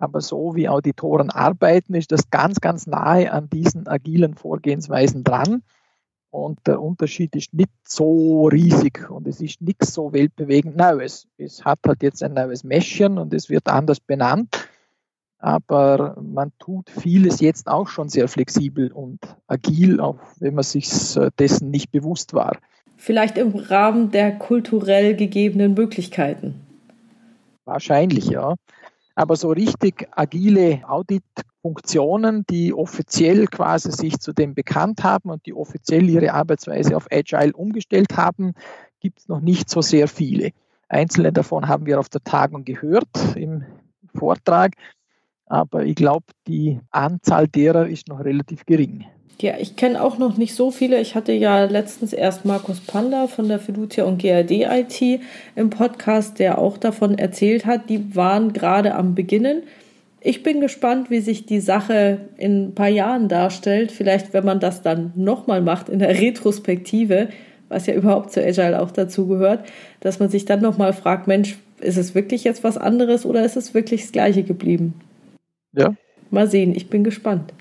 aber 0.01 0.21
so 0.21 0.55
wie 0.55 0.67
Auditoren 0.67 1.29
arbeiten, 1.29 1.93
ist 1.93 2.11
das 2.11 2.31
ganz, 2.31 2.59
ganz 2.59 2.87
nahe 2.87 3.31
an 3.31 3.49
diesen 3.49 3.87
agilen 3.87 4.33
Vorgehensweisen 4.33 5.23
dran. 5.23 5.61
Und 6.31 6.59
der 6.65 6.81
Unterschied 6.81 7.35
ist 7.35 7.53
nicht 7.53 7.69
so 7.85 8.47
riesig 8.47 9.11
und 9.11 9.27
es 9.27 9.41
ist 9.41 9.61
nichts 9.61 9.93
so 9.93 10.11
weltbewegend 10.11 10.75
Neues. 10.75 11.27
Es 11.37 11.65
hat 11.65 11.79
halt 11.85 12.01
jetzt 12.01 12.23
ein 12.23 12.33
neues 12.33 12.63
Mäschchen 12.63 13.17
und 13.19 13.33
es 13.33 13.49
wird 13.49 13.67
anders 13.67 13.99
benannt. 13.99 14.67
Aber 15.37 16.15
man 16.21 16.51
tut 16.57 16.89
vieles 16.89 17.39
jetzt 17.39 17.67
auch 17.67 17.87
schon 17.87 18.09
sehr 18.09 18.27
flexibel 18.27 18.91
und 18.91 19.19
agil, 19.47 19.99
auch 19.99 20.19
wenn 20.39 20.55
man 20.55 20.63
sich 20.63 21.15
äh, 21.15 21.29
dessen 21.37 21.69
nicht 21.69 21.91
bewusst 21.91 22.33
war. 22.33 22.57
Vielleicht 22.95 23.37
im 23.37 23.55
Rahmen 23.55 24.11
der 24.11 24.37
kulturell 24.37 25.15
gegebenen 25.15 25.73
Möglichkeiten. 25.73 26.61
Wahrscheinlich, 27.65 28.29
ja. 28.29 28.55
Aber 29.21 29.35
so 29.35 29.51
richtig 29.51 30.07
agile 30.15 30.81
Audit-Funktionen, 30.89 32.43
die 32.49 32.73
offiziell 32.73 33.45
quasi 33.45 33.91
sich 33.91 34.19
zu 34.19 34.33
dem 34.33 34.55
bekannt 34.55 35.03
haben 35.03 35.29
und 35.29 35.45
die 35.45 35.53
offiziell 35.53 36.09
ihre 36.09 36.33
Arbeitsweise 36.33 36.97
auf 36.97 37.05
Agile 37.11 37.53
umgestellt 37.53 38.17
haben, 38.17 38.55
gibt 38.99 39.19
es 39.19 39.27
noch 39.27 39.39
nicht 39.39 39.69
so 39.69 39.83
sehr 39.83 40.07
viele. 40.07 40.53
Einzelne 40.89 41.31
davon 41.31 41.67
haben 41.67 41.85
wir 41.85 41.99
auf 41.99 42.09
der 42.09 42.23
Tagung 42.23 42.65
gehört 42.65 43.35
im 43.35 43.63
Vortrag, 44.15 44.73
aber 45.45 45.85
ich 45.85 45.93
glaube, 45.93 46.25
die 46.47 46.79
Anzahl 46.89 47.47
derer 47.47 47.87
ist 47.87 48.07
noch 48.07 48.21
relativ 48.21 48.65
gering. 48.65 49.05
Ja, 49.39 49.55
ich 49.59 49.75
kenne 49.75 50.03
auch 50.03 50.17
noch 50.17 50.37
nicht 50.37 50.53
so 50.53 50.69
viele. 50.69 51.01
Ich 51.01 51.15
hatte 51.15 51.31
ja 51.31 51.65
letztens 51.65 52.13
erst 52.13 52.45
Markus 52.45 52.79
Panda 52.79 53.27
von 53.27 53.47
der 53.47 53.59
Fiducia 53.59 54.03
und 54.03 54.21
GRD 54.21 54.67
IT 54.69 55.21
im 55.55 55.69
Podcast, 55.69 56.37
der 56.37 56.59
auch 56.59 56.77
davon 56.77 57.17
erzählt 57.17 57.65
hat. 57.65 57.89
Die 57.89 58.15
waren 58.15 58.53
gerade 58.53 58.93
am 58.93 59.15
Beginnen. 59.15 59.63
Ich 60.23 60.43
bin 60.43 60.61
gespannt, 60.61 61.09
wie 61.09 61.19
sich 61.19 61.47
die 61.47 61.59
Sache 61.59 62.19
in 62.37 62.67
ein 62.67 62.75
paar 62.75 62.89
Jahren 62.89 63.27
darstellt. 63.27 63.91
Vielleicht, 63.91 64.33
wenn 64.33 64.45
man 64.45 64.59
das 64.59 64.83
dann 64.83 65.11
nochmal 65.15 65.61
macht 65.61 65.89
in 65.89 65.97
der 65.97 66.21
Retrospektive, 66.21 67.29
was 67.69 67.87
ja 67.87 67.95
überhaupt 67.95 68.31
zu 68.31 68.43
Agile 68.43 68.79
auch 68.79 68.91
dazu 68.91 69.27
gehört, 69.27 69.65
dass 70.01 70.19
man 70.19 70.29
sich 70.29 70.45
dann 70.45 70.61
nochmal 70.61 70.93
fragt, 70.93 71.27
Mensch, 71.27 71.57
ist 71.79 71.97
es 71.97 72.13
wirklich 72.13 72.43
jetzt 72.43 72.63
was 72.63 72.77
anderes 72.77 73.25
oder 73.25 73.43
ist 73.43 73.57
es 73.57 73.73
wirklich 73.73 74.01
das 74.01 74.11
Gleiche 74.11 74.43
geblieben? 74.43 74.93
Ja. 75.73 75.95
Mal 76.29 76.47
sehen, 76.47 76.75
ich 76.75 76.89
bin 76.89 77.03
gespannt. 77.03 77.53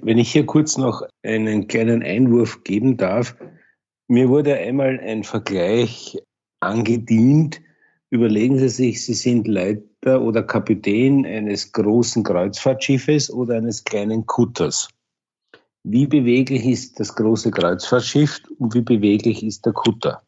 Wenn 0.00 0.18
ich 0.18 0.32
hier 0.32 0.46
kurz 0.46 0.78
noch 0.78 1.02
einen 1.22 1.66
kleinen 1.66 2.02
Einwurf 2.02 2.62
geben 2.64 2.96
darf, 2.96 3.34
Mir 4.10 4.30
wurde 4.30 4.56
einmal 4.56 4.98
ein 5.00 5.22
Vergleich 5.22 6.16
angedient. 6.60 7.60
Überlegen 8.08 8.58
Sie 8.58 8.70
sich, 8.70 9.04
Sie 9.04 9.12
sind 9.12 9.46
Leiter 9.46 10.22
oder 10.22 10.42
Kapitän 10.42 11.26
eines 11.26 11.72
großen 11.72 12.24
Kreuzfahrtschiffes 12.24 13.30
oder 13.30 13.56
eines 13.56 13.84
kleinen 13.84 14.24
Kutters. 14.24 14.88
Wie 15.84 16.06
beweglich 16.06 16.64
ist 16.64 16.98
das 16.98 17.14
große 17.14 17.50
Kreuzfahrtschiff 17.50 18.40
und 18.58 18.74
wie 18.74 18.80
beweglich 18.80 19.42
ist 19.42 19.66
der 19.66 19.74
Kutter? 19.74 20.22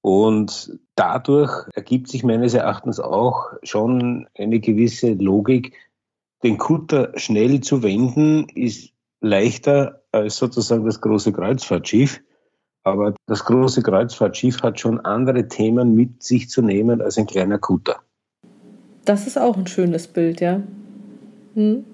Und 0.00 0.78
dadurch 0.94 1.68
ergibt 1.74 2.08
sich 2.08 2.24
meines 2.24 2.54
Erachtens 2.54 2.98
auch 2.98 3.52
schon 3.62 4.26
eine 4.38 4.58
gewisse 4.58 5.12
Logik. 5.12 5.74
Den 6.42 6.58
Kutter 6.58 7.12
schnell 7.16 7.60
zu 7.60 7.82
wenden 7.82 8.48
ist 8.48 8.92
leichter 9.20 10.02
als 10.12 10.36
sozusagen 10.36 10.84
das 10.84 11.00
große 11.00 11.32
Kreuzfahrtschiff. 11.32 12.20
Aber 12.82 13.14
das 13.26 13.44
große 13.44 13.82
Kreuzfahrtschiff 13.82 14.62
hat 14.62 14.80
schon 14.80 15.00
andere 15.00 15.48
Themen 15.48 15.94
mit 15.94 16.22
sich 16.22 16.48
zu 16.48 16.62
nehmen 16.62 17.02
als 17.02 17.18
ein 17.18 17.26
kleiner 17.26 17.58
Kutter. 17.58 18.00
Das 19.04 19.26
ist 19.26 19.38
auch 19.38 19.56
ein 19.56 19.66
schönes 19.66 20.08
Bild, 20.08 20.40
ja. 20.40 20.62
Hm. 21.54 21.84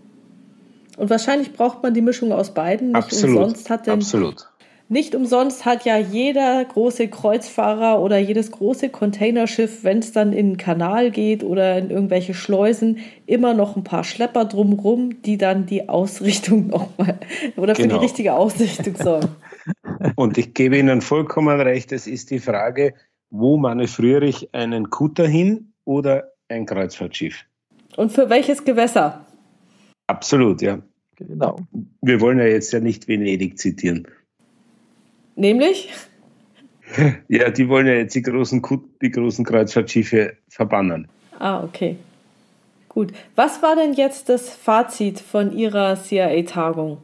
Und 0.96 1.10
wahrscheinlich 1.10 1.52
braucht 1.52 1.82
man 1.82 1.92
die 1.92 2.00
Mischung 2.00 2.32
aus 2.32 2.54
beiden. 2.54 2.88
Nicht 2.88 2.96
Absolut. 2.96 3.36
umsonst 3.36 3.68
hat 3.68 3.86
denn, 3.86 3.94
Absolut. 3.94 4.48
Nicht 4.88 5.16
umsonst 5.16 5.64
hat 5.64 5.84
ja 5.84 5.96
jeder 5.98 6.64
große 6.64 7.08
Kreuzfahrer 7.08 8.00
oder 8.00 8.18
jedes 8.18 8.52
große 8.52 8.88
Containerschiff, 8.88 9.82
wenn 9.82 9.98
es 9.98 10.12
dann 10.12 10.32
in 10.32 10.50
den 10.50 10.56
Kanal 10.58 11.10
geht 11.10 11.42
oder 11.42 11.76
in 11.76 11.90
irgendwelche 11.90 12.34
Schleusen, 12.34 12.98
immer 13.26 13.52
noch 13.52 13.74
ein 13.76 13.82
paar 13.82 14.04
Schlepper 14.04 14.44
drumrum, 14.44 15.22
die 15.22 15.38
dann 15.38 15.66
die 15.66 15.88
Ausrichtung 15.88 16.66
nochmal 16.68 17.18
oder 17.56 17.74
für 17.74 17.82
Genau. 17.82 17.98
die 17.98 18.04
richtige 18.04 18.34
Ausrichtung 18.34 18.94
sorgen. 18.96 19.28
Und 20.14 20.38
ich 20.38 20.54
gebe 20.54 20.78
Ihnen 20.78 21.00
vollkommen 21.00 21.60
recht, 21.60 21.90
es 21.90 22.06
ist 22.06 22.30
die 22.30 22.38
Frage, 22.38 22.94
wo 23.30 23.56
manövriere 23.56 24.26
ich 24.26 24.54
einen 24.54 24.90
Kutter 24.90 25.26
hin 25.26 25.72
oder 25.84 26.32
ein 26.48 26.64
Kreuzfahrtschiff? 26.64 27.44
Und 27.96 28.12
für 28.12 28.30
welches 28.30 28.64
Gewässer? 28.64 29.26
Absolut, 30.06 30.62
ja. 30.62 30.78
Genau. 31.16 31.56
Wir 32.02 32.20
wollen 32.20 32.38
ja 32.38 32.44
jetzt 32.44 32.72
ja 32.72 32.78
nicht 32.78 33.08
Venedig 33.08 33.58
zitieren. 33.58 34.06
Nämlich? 35.36 35.92
Ja, 37.28 37.50
die 37.50 37.68
wollen 37.68 37.86
ja 37.86 37.94
jetzt 37.94 38.14
die 38.14 38.22
großen, 38.22 38.62
die 39.02 39.10
großen 39.10 39.44
Kreuzfahrtschiffe 39.44 40.36
verbannen. 40.48 41.08
Ah, 41.38 41.62
okay. 41.62 41.96
Gut. 42.88 43.12
Was 43.34 43.62
war 43.62 43.76
denn 43.76 43.92
jetzt 43.92 44.28
das 44.28 44.48
Fazit 44.48 45.20
von 45.20 45.52
Ihrer 45.52 45.96
CIA-Tagung? 45.96 46.98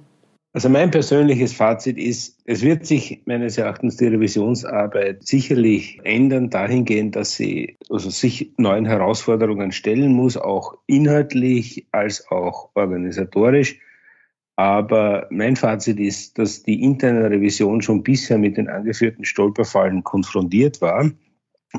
Also 0.54 0.68
mein 0.68 0.90
persönliches 0.90 1.54
Fazit 1.54 1.96
ist, 1.96 2.38
es 2.44 2.62
wird 2.62 2.86
sich 2.86 3.22
meines 3.24 3.56
Erachtens 3.56 3.96
die 3.96 4.06
Revisionsarbeit 4.06 5.26
sicherlich 5.26 5.98
ändern 6.04 6.50
dahingehend, 6.50 7.16
dass 7.16 7.34
sie 7.34 7.78
also 7.88 8.10
sich 8.10 8.52
neuen 8.58 8.84
Herausforderungen 8.84 9.72
stellen 9.72 10.12
muss, 10.12 10.36
auch 10.36 10.76
inhaltlich 10.86 11.86
als 11.90 12.30
auch 12.30 12.68
organisatorisch. 12.74 13.78
Aber 14.57 15.26
mein 15.30 15.57
Fazit 15.57 15.98
ist, 15.98 16.38
dass 16.38 16.62
die 16.62 16.82
interne 16.82 17.30
Revision 17.30 17.80
schon 17.80 18.03
bisher 18.03 18.38
mit 18.38 18.57
den 18.57 18.68
angeführten 18.68 19.24
Stolperfallen 19.24 20.05
konfrontiert 20.05 20.80
war, 20.80 21.11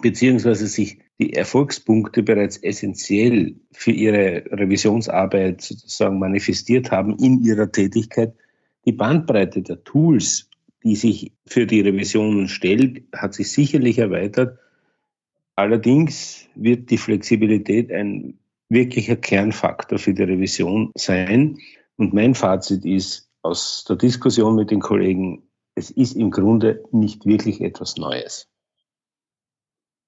beziehungsweise 0.01 0.67
sich 0.67 0.99
die 1.19 1.33
Erfolgspunkte 1.33 2.23
bereits 2.23 2.57
essentiell 2.57 3.55
für 3.71 3.91
ihre 3.91 4.43
Revisionsarbeit 4.51 5.61
sozusagen 5.61 6.17
manifestiert 6.17 6.91
haben 6.91 7.17
in 7.19 7.43
ihrer 7.43 7.71
Tätigkeit. 7.71 8.33
Die 8.85 8.91
Bandbreite 8.91 9.61
der 9.61 9.83
Tools, 9.83 10.49
die 10.83 10.95
sich 10.95 11.31
für 11.45 11.67
die 11.67 11.81
Revisionen 11.81 12.47
stellt, 12.47 13.03
hat 13.13 13.35
sich 13.35 13.51
sicherlich 13.51 13.99
erweitert. 13.99 14.57
Allerdings 15.55 16.47
wird 16.55 16.89
die 16.89 16.97
Flexibilität 16.97 17.91
ein 17.91 18.39
wirklicher 18.69 19.15
Kernfaktor 19.15 19.99
für 19.99 20.13
die 20.13 20.23
Revision 20.23 20.91
sein. 20.95 21.59
Und 22.03 22.13
mein 22.13 22.35
Fazit 22.35 22.83
ist 22.83 23.29
aus 23.43 23.85
der 23.87 23.95
Diskussion 23.95 24.55
mit 24.55 24.71
den 24.71 24.81
Kollegen, 24.81 25.41
es 25.73 25.89
ist 25.89 26.17
im 26.17 26.31
Grunde 26.31 26.83
nicht 26.91 27.25
wirklich 27.25 27.61
etwas 27.61 27.95
Neues. 27.95 28.49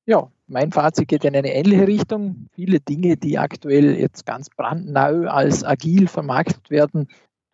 Ja, 0.05 0.29
mein 0.45 0.73
Fazit 0.73 1.07
geht 1.07 1.23
in 1.23 1.37
eine 1.37 1.55
ähnliche 1.55 1.87
Richtung. 1.87 2.49
Viele 2.51 2.81
Dinge, 2.81 3.15
die 3.15 3.37
aktuell 3.37 3.97
jetzt 3.97 4.25
ganz 4.25 4.49
brandneu 4.49 5.29
als 5.29 5.63
agil 5.63 6.09
vermarktet 6.09 6.69
werden, 6.69 7.07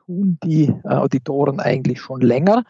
tun 0.07 0.39
die 0.43 0.73
äh, 0.85 0.87
Auditoren 0.87 1.59
eigentlich 1.59 2.01
schon 2.01 2.21
länger. 2.21 2.63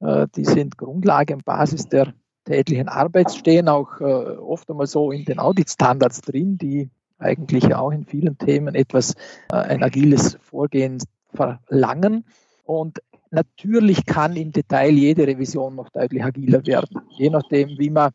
Äh, 0.00 0.26
die 0.34 0.46
sind 0.46 0.78
Grundlage 0.78 1.34
und 1.34 1.44
Basis 1.44 1.86
der 1.86 2.14
täglichen 2.46 2.88
Arbeit, 2.88 3.30
stehen 3.30 3.68
auch 3.68 4.00
äh, 4.00 4.04
oft 4.38 4.70
einmal 4.70 4.86
so 4.86 5.10
in 5.10 5.26
den 5.26 5.38
Auditstandards 5.38 6.22
drin, 6.22 6.56
die 6.56 6.88
eigentlich 7.20 7.74
auch 7.74 7.90
in 7.90 8.04
vielen 8.04 8.36
Themen 8.38 8.74
etwas 8.74 9.14
äh, 9.52 9.56
ein 9.56 9.82
agiles 9.82 10.38
Vorgehen 10.42 10.98
verlangen. 11.32 12.24
Und 12.64 13.00
natürlich 13.30 14.06
kann 14.06 14.36
im 14.36 14.52
Detail 14.52 14.90
jede 14.90 15.26
Revision 15.26 15.76
noch 15.76 15.88
deutlich 15.90 16.24
agiler 16.24 16.64
werden, 16.66 17.00
je 17.10 17.30
nachdem, 17.30 17.78
wie 17.78 17.90
man 17.90 18.10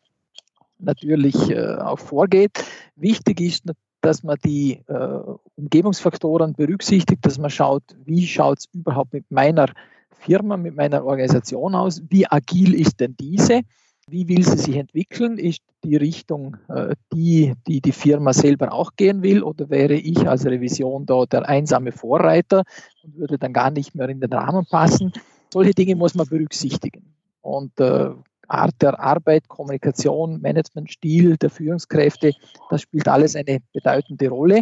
natürlich 0.78 1.50
äh, 1.50 1.76
auch 1.76 1.98
vorgeht. 1.98 2.64
Wichtig 2.96 3.40
ist, 3.40 3.64
dass 4.00 4.22
man 4.22 4.36
die 4.44 4.82
äh, 4.86 5.18
Umgebungsfaktoren 5.56 6.54
berücksichtigt, 6.54 7.24
dass 7.24 7.38
man 7.38 7.50
schaut, 7.50 7.82
wie 8.04 8.26
schaut 8.26 8.58
es 8.58 8.66
überhaupt 8.72 9.12
mit 9.12 9.30
meiner 9.30 9.66
Firma, 10.12 10.56
mit 10.56 10.76
meiner 10.76 11.04
Organisation 11.04 11.74
aus, 11.74 12.02
wie 12.08 12.26
agil 12.26 12.74
ist 12.74 13.00
denn 13.00 13.16
diese, 13.18 13.62
wie 14.08 14.28
will 14.28 14.44
sie 14.44 14.58
sich 14.58 14.76
entwickeln, 14.76 15.36
ist 15.36 15.62
die 15.82 15.96
Richtung 15.96 16.56
äh, 16.68 16.94
die, 17.12 17.54
die 17.66 17.80
die 17.80 17.92
Firma 17.92 18.32
selber 18.32 18.72
auch 18.72 18.92
gehen 18.96 19.22
will 19.22 19.42
oder 19.42 19.68
wäre 19.68 19.94
ich 19.94 20.28
als 20.28 20.46
Revision 20.46 21.06
da 21.06 21.26
der 21.26 21.48
einsame 21.48 21.90
Vorreiter 21.90 22.62
und 23.02 23.16
würde 23.16 23.36
dann 23.36 23.52
gar 23.52 23.70
nicht 23.70 23.94
mehr 23.94 24.08
in 24.08 24.20
den 24.20 24.32
Rahmen 24.32 24.64
passen. 24.66 25.12
Solche 25.52 25.72
Dinge 25.72 25.96
muss 25.96 26.14
man 26.14 26.28
berücksichtigen. 26.28 27.14
Und 27.40 27.78
äh, 27.80 28.10
Art 28.48 28.74
der 28.80 29.00
Arbeit, 29.00 29.48
Kommunikation, 29.48 30.40
Managementstil 30.40 31.36
der 31.36 31.50
Führungskräfte, 31.50 32.32
das 32.70 32.82
spielt 32.82 33.08
alles 33.08 33.34
eine 33.34 33.58
bedeutende 33.72 34.28
Rolle. 34.28 34.60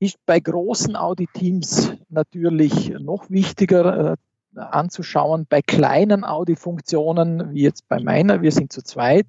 Ist 0.00 0.18
bei 0.26 0.40
großen 0.40 0.96
Audit-Teams 0.96 1.92
natürlich 2.08 2.90
noch 2.98 3.30
wichtiger 3.30 4.12
äh, 4.12 4.16
anzuschauen. 4.56 5.46
Bei 5.48 5.62
kleinen 5.62 6.24
Audit-Funktionen, 6.24 7.54
wie 7.54 7.62
jetzt 7.62 7.88
bei 7.88 8.00
meiner, 8.00 8.42
wir 8.42 8.52
sind 8.52 8.72
zu 8.72 8.82
zweit, 8.82 9.26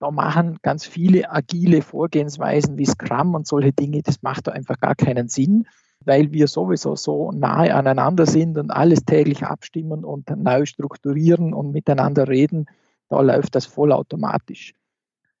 da 0.00 0.10
machen 0.10 0.58
ganz 0.62 0.86
viele 0.86 1.30
agile 1.30 1.82
Vorgehensweisen 1.82 2.78
wie 2.78 2.86
Scrum 2.86 3.34
und 3.34 3.46
solche 3.46 3.72
Dinge, 3.72 4.02
das 4.02 4.22
macht 4.22 4.46
da 4.46 4.52
einfach 4.52 4.78
gar 4.78 4.94
keinen 4.94 5.28
Sinn, 5.28 5.66
weil 6.04 6.32
wir 6.32 6.46
sowieso 6.46 6.94
so 6.94 7.32
nahe 7.32 7.74
aneinander 7.74 8.26
sind 8.26 8.58
und 8.58 8.70
alles 8.70 9.04
täglich 9.04 9.44
abstimmen 9.44 10.04
und 10.04 10.30
neu 10.36 10.66
strukturieren 10.66 11.52
und 11.52 11.72
miteinander 11.72 12.28
reden 12.28 12.66
da 13.08 13.20
läuft 13.20 13.54
das 13.54 13.66
vollautomatisch. 13.66 14.74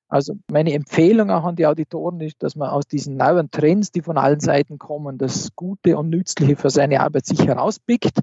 Also 0.08 0.34
meine 0.50 0.72
Empfehlung 0.72 1.30
auch 1.30 1.44
an 1.44 1.56
die 1.56 1.66
Auditoren 1.66 2.20
ist, 2.20 2.42
dass 2.42 2.56
man 2.56 2.70
aus 2.70 2.86
diesen 2.86 3.18
neuen 3.18 3.50
Trends, 3.50 3.92
die 3.92 4.00
von 4.00 4.16
allen 4.16 4.40
Seiten 4.40 4.78
kommen, 4.78 5.18
das 5.18 5.54
Gute 5.54 5.98
und 5.98 6.08
Nützliche 6.08 6.56
für 6.56 6.70
seine 6.70 7.00
Arbeit 7.00 7.26
sich 7.26 7.46
herauspickt 7.46 8.18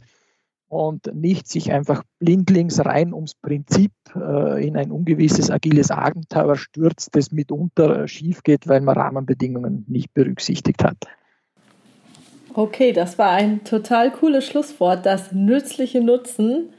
und 0.67 1.13
nicht 1.13 1.47
sich 1.47 1.71
einfach 1.71 2.03
blindlings 2.19 2.83
rein 2.83 3.13
ums 3.13 3.35
Prinzip 3.35 3.91
äh, 4.15 4.65
in 4.65 4.77
ein 4.77 4.91
ungewisses 4.91 5.51
agiles 5.51 5.91
Abenteuer 5.91 6.55
stürzt, 6.55 7.15
das 7.15 7.31
mitunter 7.31 8.07
schief 8.07 8.43
geht, 8.43 8.67
weil 8.67 8.81
man 8.81 8.97
Rahmenbedingungen 8.97 9.85
nicht 9.87 10.13
berücksichtigt 10.13 10.83
hat. 10.83 10.97
Okay, 12.53 12.93
das 12.93 13.17
war 13.17 13.31
ein 13.31 13.63
total 13.63 14.11
cooles 14.11 14.45
Schlusswort, 14.45 15.05
das 15.05 15.33
nützliche 15.33 16.01
Nutzen 16.01 16.69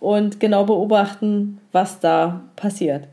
und 0.00 0.40
genau 0.40 0.64
beobachten, 0.64 1.60
was 1.70 2.00
da 2.00 2.42
passiert. 2.56 3.06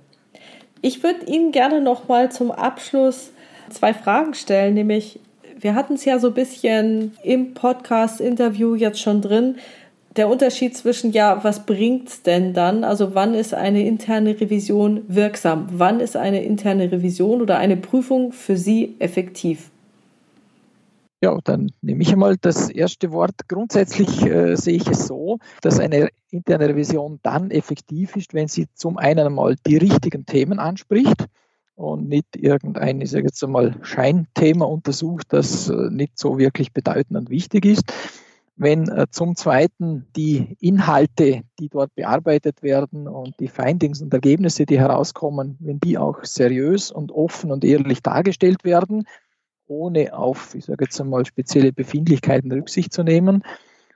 Ich 0.82 1.04
würde 1.04 1.26
Ihnen 1.26 1.52
gerne 1.52 1.82
noch 1.82 2.08
mal 2.08 2.32
zum 2.32 2.52
Abschluss 2.52 3.32
zwei 3.70 3.94
Fragen 3.94 4.34
stellen, 4.34 4.74
nämlich 4.74 5.20
wir 5.60 5.76
hatten 5.76 5.96
es 5.96 6.06
ja 6.06 6.20
so 6.20 6.30
ein 6.30 6.34
bisschen 6.34 7.18
im 7.22 7.54
Podcast-Interview 7.54 8.76
jetzt 8.76 9.02
schon 9.02 9.22
drin, 9.22 9.58
der 10.20 10.30
Unterschied 10.30 10.76
zwischen, 10.76 11.14
ja, 11.14 11.44
was 11.44 11.66
bringt's 11.66 12.22
denn 12.22 12.54
dann? 12.54 12.84
Also 12.84 13.16
wann 13.16 13.34
ist 13.34 13.54
eine 13.54 13.86
interne 13.86 14.40
Revision 14.40 15.04
wirksam? 15.08 15.68
Wann 15.72 16.02
ist 16.02 16.18
eine 16.18 16.44
interne 16.44 16.92
Revision 16.92 17.42
oder 17.42 17.58
eine 17.58 17.78
Prüfung 17.78 18.34
für 18.34 18.58
Sie 18.58 18.98
effektiv? 19.00 19.72
Ja, 21.22 21.38
dann 21.44 21.72
nehme 21.82 22.02
ich 22.02 22.12
einmal 22.12 22.36
das 22.36 22.70
erste 22.70 23.12
Wort. 23.12 23.48
Grundsätzlich 23.48 24.26
äh, 24.26 24.56
sehe 24.56 24.76
ich 24.76 24.88
es 24.88 25.08
so, 25.08 25.40
dass 25.62 25.80
eine 25.80 26.10
interne 26.32 26.68
Revision 26.68 27.20
dann 27.24 27.50
effektiv 27.50 28.18
ist, 28.18 28.34
wenn 28.34 28.50
sie 28.50 28.68
zum 28.74 28.98
einen 28.98 29.26
einmal 29.26 29.56
die 29.66 29.78
richtigen 29.78 30.26
Themen 30.26 30.60
anspricht 30.60 31.28
und 31.76 32.10
nicht 32.10 32.36
irgendein, 32.36 33.00
ich 33.00 33.12
sage 33.12 33.26
jetzt 33.26 33.44
einmal, 33.44 33.76
Scheinthema 33.84 34.66
untersucht, 34.66 35.28
das 35.30 35.70
äh, 35.70 35.90
nicht 35.90 36.20
so 36.20 36.38
wirklich 36.38 36.74
bedeutend 36.74 37.18
und 37.18 37.30
wichtig 37.30 37.66
ist. 37.66 37.84
Wenn 38.60 38.90
äh, 38.90 39.08
zum 39.10 39.38
Zweiten 39.38 40.08
die 40.18 40.58
Inhalte, 40.60 41.44
die 41.60 41.70
dort 41.70 41.96
bearbeitet 41.96 42.62
werden 42.62 43.08
und 43.08 43.40
die 43.40 43.48
Findings 43.48 44.02
und 44.02 44.14
Ergebnisse, 44.14 44.66
die 44.66 44.78
herauskommen, 44.78 45.56
wenn 45.62 45.80
die 45.80 45.98
auch 45.98 46.26
seriös 46.26 46.92
und 46.92 47.14
offen 47.14 47.54
und 47.54 47.64
ehrlich 47.64 48.04
dargestellt 48.04 48.66
werden, 48.66 49.06
ohne 49.66 50.14
auf, 50.14 50.56
ich 50.56 50.66
sage 50.66 50.86
jetzt 50.86 51.00
einmal, 51.00 51.26
spezielle 51.26 51.72
Befindlichkeiten 51.72 52.52
Rücksicht 52.52 52.92
zu 52.92 53.04
nehmen. 53.04 53.44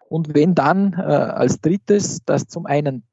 Und 0.07 0.34
wenn 0.34 0.55
dann 0.55 0.93
äh, 0.93 1.01
als 1.01 1.59
drittes, 1.59 2.24
dass 2.26 2.47
zum 2.47 2.66
einen 2.66 3.03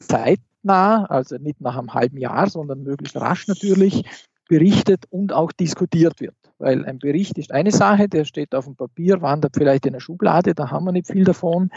zeitnah, 0.00 1.06
also 1.06 1.36
nicht 1.38 1.62
nach 1.62 1.78
einem 1.78 1.94
halben 1.94 2.18
Jahr, 2.18 2.50
sondern 2.50 2.82
möglichst 2.82 3.16
rasch 3.16 3.48
natürlich, 3.48 4.04
berichtet 4.46 5.06
und 5.08 5.32
auch 5.32 5.52
diskutiert 5.52 6.20
wird. 6.20 6.36
Weil 6.58 6.84
ein 6.84 6.98
Bericht 6.98 7.38
ist 7.38 7.52
eine 7.52 7.70
Sache, 7.70 8.08
der 8.08 8.24
steht 8.24 8.54
auf 8.54 8.64
dem 8.64 8.74
Papier, 8.74 9.22
wandert 9.22 9.54
vielleicht 9.56 9.86
in 9.86 9.92
der 9.92 10.00
Schublade, 10.00 10.54
da 10.54 10.70
haben 10.70 10.84
wir 10.84 10.92
nicht 10.92 11.06
viel 11.06 11.24
davon, 11.24 11.70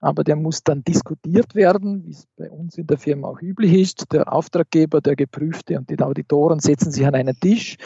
aber 0.00 0.24
der 0.24 0.36
muss 0.36 0.62
dann 0.62 0.82
diskutiert 0.82 1.54
werden, 1.54 2.04
wie 2.04 2.10
es 2.10 2.26
bei 2.36 2.50
uns 2.50 2.76
in 2.76 2.86
der 2.86 2.98
Firma 2.98 3.28
auch 3.28 3.40
üblich 3.40 3.72
ist. 3.72 4.12
Der 4.12 4.30
Auftraggeber, 4.32 5.00
der 5.00 5.16
Geprüfte 5.16 5.78
und 5.78 5.88
die 5.88 5.98
Auditoren 6.00 6.60
setzen 6.60 6.90
sich 6.90 7.06
an 7.06 7.14
einen 7.14 7.38
Tisch, 7.38 7.78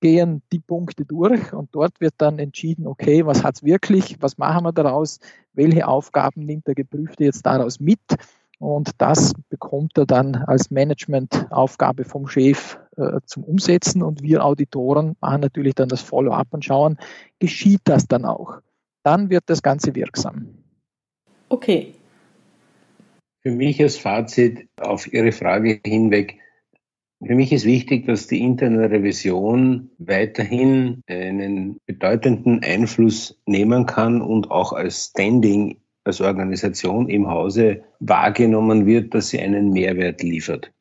gehen 0.00 0.42
die 0.52 0.60
Punkte 0.60 1.04
durch 1.06 1.52
und 1.52 1.74
dort 1.74 1.98
wird 2.00 2.14
dann 2.18 2.38
entschieden, 2.38 2.86
okay, 2.86 3.24
was 3.24 3.42
hat 3.42 3.56
es 3.56 3.62
wirklich, 3.62 4.16
was 4.20 4.36
machen 4.36 4.64
wir 4.64 4.72
daraus, 4.72 5.18
welche 5.54 5.88
Aufgaben 5.88 6.44
nimmt 6.44 6.66
der 6.66 6.74
Geprüfte 6.74 7.24
jetzt 7.24 7.46
daraus 7.46 7.80
mit 7.80 8.00
und 8.58 8.90
das 8.98 9.32
bekommt 9.48 9.98
er 9.98 10.06
dann 10.06 10.36
als 10.36 10.70
Managementaufgabe 10.70 12.04
vom 12.04 12.26
Chef 12.28 12.78
äh, 12.96 13.20
zum 13.26 13.44
Umsetzen. 13.44 14.02
Und 14.02 14.22
wir 14.22 14.44
Auditoren 14.44 15.16
machen 15.20 15.40
natürlich 15.40 15.74
dann 15.74 15.88
das 15.88 16.00
Follow-up 16.00 16.48
und 16.52 16.64
schauen, 16.64 16.98
geschieht 17.38 17.82
das 17.84 18.06
dann 18.06 18.24
auch? 18.24 18.60
Dann 19.02 19.30
wird 19.30 19.44
das 19.46 19.62
Ganze 19.62 19.94
wirksam. 19.94 20.58
Okay. 21.48 21.94
Für 23.42 23.50
mich 23.50 23.82
als 23.82 23.98
Fazit 23.98 24.68
auf 24.80 25.12
Ihre 25.12 25.32
Frage 25.32 25.80
hinweg, 25.84 26.38
für 27.24 27.34
mich 27.34 27.52
ist 27.52 27.64
wichtig, 27.64 28.06
dass 28.06 28.26
die 28.26 28.40
interne 28.40 28.90
Revision 28.90 29.90
weiterhin 29.98 31.02
einen 31.06 31.80
bedeutenden 31.86 32.62
Einfluss 32.62 33.40
nehmen 33.46 33.86
kann 33.86 34.20
und 34.20 34.50
auch 34.50 34.72
als 34.72 35.06
Standing 35.06 35.78
als 36.04 36.20
Organisation 36.20 37.08
im 37.08 37.28
Hause 37.28 37.82
wahrgenommen 38.00 38.86
wird, 38.86 39.14
dass 39.14 39.28
sie 39.28 39.40
einen 39.40 39.70
Mehrwert 39.70 40.22
liefert. 40.22 40.72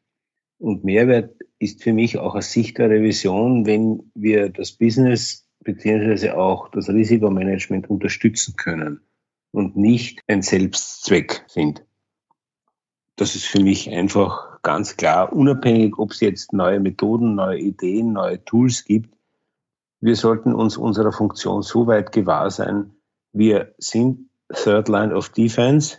Und 0.59 0.83
Mehrwert 0.83 1.35
ist 1.59 1.81
für 1.81 1.93
mich 1.93 2.17
auch 2.17 2.35
aus 2.35 2.51
Sicht 2.51 2.77
der 2.77 2.89
Revision, 2.89 3.65
wenn 3.65 4.11
wir 4.13 4.49
das 4.49 4.73
Business 4.73 5.47
beziehungsweise 5.63 6.37
auch 6.37 6.69
das 6.69 6.89
Risikomanagement 6.89 7.89
unterstützen 7.89 8.55
können 8.57 8.99
und 9.51 9.77
nicht 9.77 10.21
ein 10.27 10.41
Selbstzweck 10.41 11.43
sind. 11.47 11.85
Das 13.15 13.35
ist 13.35 13.45
für 13.45 13.61
mich 13.61 13.89
einfach 13.89 14.61
ganz 14.61 14.97
klar, 14.97 15.31
unabhängig, 15.31 15.97
ob 15.97 16.11
es 16.11 16.19
jetzt 16.19 16.51
neue 16.51 16.79
Methoden, 16.79 17.35
neue 17.35 17.59
Ideen, 17.59 18.13
neue 18.13 18.43
Tools 18.43 18.83
gibt. 18.83 19.15
Wir 20.01 20.15
sollten 20.15 20.53
uns 20.53 20.77
unserer 20.77 21.11
Funktion 21.11 21.61
so 21.61 21.87
weit 21.87 22.11
gewahr 22.11 22.49
sein, 22.49 22.91
wir 23.31 23.73
sind 23.77 24.29
Third 24.51 24.89
Line 24.89 25.15
of 25.15 25.29
Defense. 25.29 25.97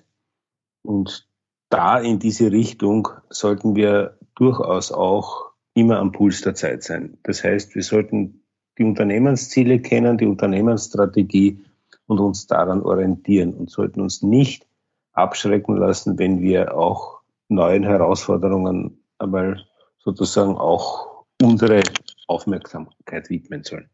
Und 0.82 1.28
da 1.70 1.99
in 1.99 2.18
diese 2.18 2.53
Richtung 2.53 3.09
sollten 3.30 3.74
wir 3.74 4.18
durchaus 4.34 4.92
auch 4.92 5.53
immer 5.74 5.99
am 5.99 6.12
Puls 6.12 6.42
der 6.42 6.55
Zeit 6.55 6.82
sein. 6.82 7.18
Das 7.22 7.42
heißt, 7.42 7.74
wir 7.74 7.82
sollten 7.82 8.45
die 8.78 8.84
Unternehmensziele 8.84 9.80
kennen, 9.80 10.18
die 10.18 10.26
Unternehmensstrategie 10.26 11.64
und 12.07 12.20
uns 12.20 12.47
daran 12.47 12.82
orientieren 12.82 13.55
und 13.55 13.70
sollten 13.70 14.01
uns 14.01 14.22
nicht 14.22 14.66
abschrecken 15.12 15.76
lassen, 15.76 16.18
wenn 16.18 16.40
wir 16.40 16.76
auch 16.76 17.20
neuen 17.49 17.84
Herausforderungen 17.84 18.99
einmal 19.18 19.64
sozusagen 19.99 20.57
auch 20.57 21.24
unsere 21.40 21.82
Aufmerksamkeit 22.26 23.30
widmen 23.30 23.62
sollen. 23.62 23.88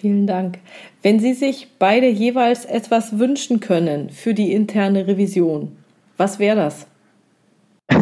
Vielen 0.00 0.26
Dank. 0.26 0.58
Wenn 1.00 1.20
Sie 1.20 1.32
sich 1.32 1.78
beide 1.78 2.06
jeweils 2.06 2.66
etwas 2.66 3.18
wünschen 3.18 3.60
können 3.60 4.10
für 4.10 4.34
die 4.34 4.52
interne 4.52 5.06
Revision, 5.06 5.74
was 6.18 6.38
wäre 6.38 6.56
das? 6.56 6.86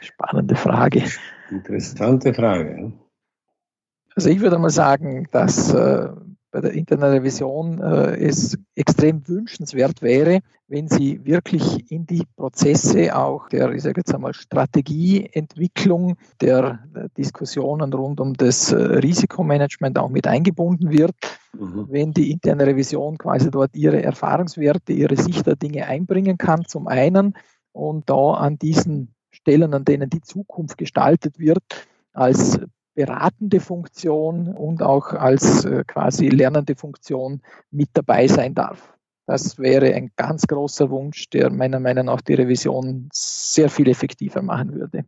Spannende 0.00 0.54
Frage. 0.54 1.02
Interessante 1.50 2.32
Frage. 2.32 2.92
Also 4.14 4.30
ich 4.30 4.38
würde 4.38 4.56
mal 4.58 4.70
sagen, 4.70 5.26
dass 5.32 5.74
äh, 5.74 6.10
bei 6.52 6.60
der 6.60 6.72
internen 6.72 7.10
Revision 7.10 7.80
äh, 7.80 8.14
es 8.16 8.58
extrem 8.74 9.26
wünschenswert 9.26 10.02
wäre, 10.02 10.40
wenn 10.68 10.86
sie 10.86 11.24
wirklich 11.24 11.90
in 11.90 12.06
die 12.06 12.24
Prozesse 12.36 13.16
auch 13.16 13.48
der, 13.48 13.72
ich 13.72 13.82
sage 13.82 14.02
jetzt 14.02 14.14
einmal, 14.14 14.34
Strategieentwicklung 14.34 16.16
der 16.40 16.84
Diskussionen 17.16 17.92
rund 17.92 18.20
um 18.20 18.34
das 18.34 18.70
äh, 18.70 18.76
Risikomanagement 18.76 19.98
auch 19.98 20.10
mit 20.10 20.26
eingebunden 20.26 20.90
wird. 20.90 21.14
Mhm. 21.58 21.86
Wenn 21.88 22.12
die 22.12 22.30
interne 22.30 22.66
Revision 22.66 23.18
quasi 23.18 23.50
dort 23.50 23.74
ihre 23.74 24.02
Erfahrungswerte, 24.02 24.92
ihre 24.92 25.16
Sicht 25.16 25.46
der 25.46 25.56
Dinge 25.56 25.86
einbringen 25.86 26.38
kann, 26.38 26.66
zum 26.66 26.86
einen, 26.86 27.34
und 27.72 28.10
da 28.10 28.34
an 28.34 28.58
diesen 28.58 29.14
Stellen, 29.30 29.72
an 29.72 29.86
denen 29.86 30.10
die 30.10 30.20
Zukunft 30.20 30.76
gestaltet 30.76 31.38
wird, 31.38 31.62
als 32.12 32.60
beratende 32.94 33.60
Funktion 33.60 34.48
und 34.48 34.82
auch 34.82 35.12
als 35.12 35.64
äh, 35.64 35.84
quasi 35.86 36.28
lernende 36.28 36.76
Funktion 36.76 37.40
mit 37.70 37.90
dabei 37.94 38.26
sein 38.28 38.54
darf. 38.54 38.92
Das 39.26 39.58
wäre 39.58 39.94
ein 39.94 40.10
ganz 40.16 40.46
großer 40.46 40.90
Wunsch, 40.90 41.30
der 41.30 41.50
meiner 41.50 41.80
Meinung 41.80 42.06
nach 42.06 42.20
die 42.20 42.34
Revision 42.34 43.08
sehr 43.12 43.70
viel 43.70 43.88
effektiver 43.88 44.42
machen 44.42 44.74
würde. 44.74 45.04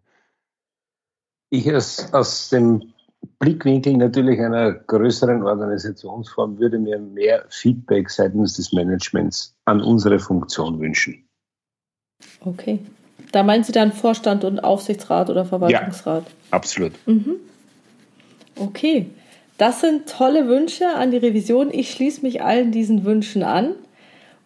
Ich 1.50 1.72
aus, 1.72 2.12
aus 2.12 2.48
dem 2.48 2.94
Blickwinkel 3.38 3.96
natürlich 3.96 4.40
einer 4.40 4.72
größeren 4.72 5.42
Organisationsform 5.42 6.58
würde 6.58 6.78
mir 6.78 6.98
mehr 6.98 7.44
Feedback 7.48 8.10
seitens 8.10 8.54
des 8.54 8.72
Managements 8.72 9.56
an 9.64 9.82
unsere 9.82 10.18
Funktion 10.18 10.80
wünschen. 10.80 11.28
Okay. 12.40 12.80
Da 13.32 13.42
meinen 13.42 13.64
Sie 13.64 13.72
dann 13.72 13.92
Vorstand 13.92 14.44
und 14.44 14.60
Aufsichtsrat 14.60 15.28
oder 15.30 15.44
Verwaltungsrat? 15.44 16.24
Ja, 16.24 16.32
absolut. 16.50 16.92
Mhm. 17.06 17.36
Okay, 18.56 19.06
das 19.58 19.80
sind 19.80 20.08
tolle 20.08 20.48
Wünsche 20.48 20.88
an 20.88 21.10
die 21.10 21.16
Revision. 21.16 21.70
Ich 21.72 21.90
schließe 21.90 22.22
mich 22.22 22.42
allen 22.42 22.72
diesen 22.72 23.04
Wünschen 23.04 23.42
an 23.42 23.74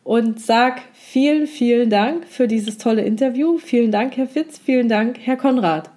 und 0.04 0.40
sage 0.40 0.80
vielen, 0.94 1.46
vielen 1.46 1.90
Dank 1.90 2.26
für 2.26 2.48
dieses 2.48 2.78
tolle 2.78 3.02
Interview. 3.02 3.58
Vielen 3.58 3.90
Dank, 3.90 4.16
Herr 4.16 4.26
Fitz. 4.26 4.58
Vielen 4.58 4.88
Dank, 4.88 5.18
Herr 5.22 5.36
Konrad. 5.36 5.90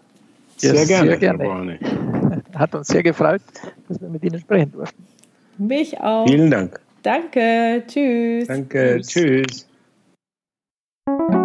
Sehr, 0.57 0.73
yes, 0.73 0.87
gerne. 0.87 1.09
Sehr 1.11 1.17
gerne. 1.17 1.79
Hat 2.55 2.75
uns 2.75 2.87
sehr 2.87 3.03
gefreut, 3.03 3.41
dass 3.87 4.01
wir 4.01 4.09
mit 4.09 4.23
Ihnen 4.23 4.39
sprechen 4.39 4.71
durften. 4.71 5.03
Mich 5.57 5.99
auch. 5.99 6.27
Vielen 6.27 6.51
Dank. 6.51 6.79
Danke. 7.03 7.83
Tschüss. 7.87 8.47
Danke. 8.47 9.01
Tschüss. 9.01 9.67
Tschüss. 11.07 11.40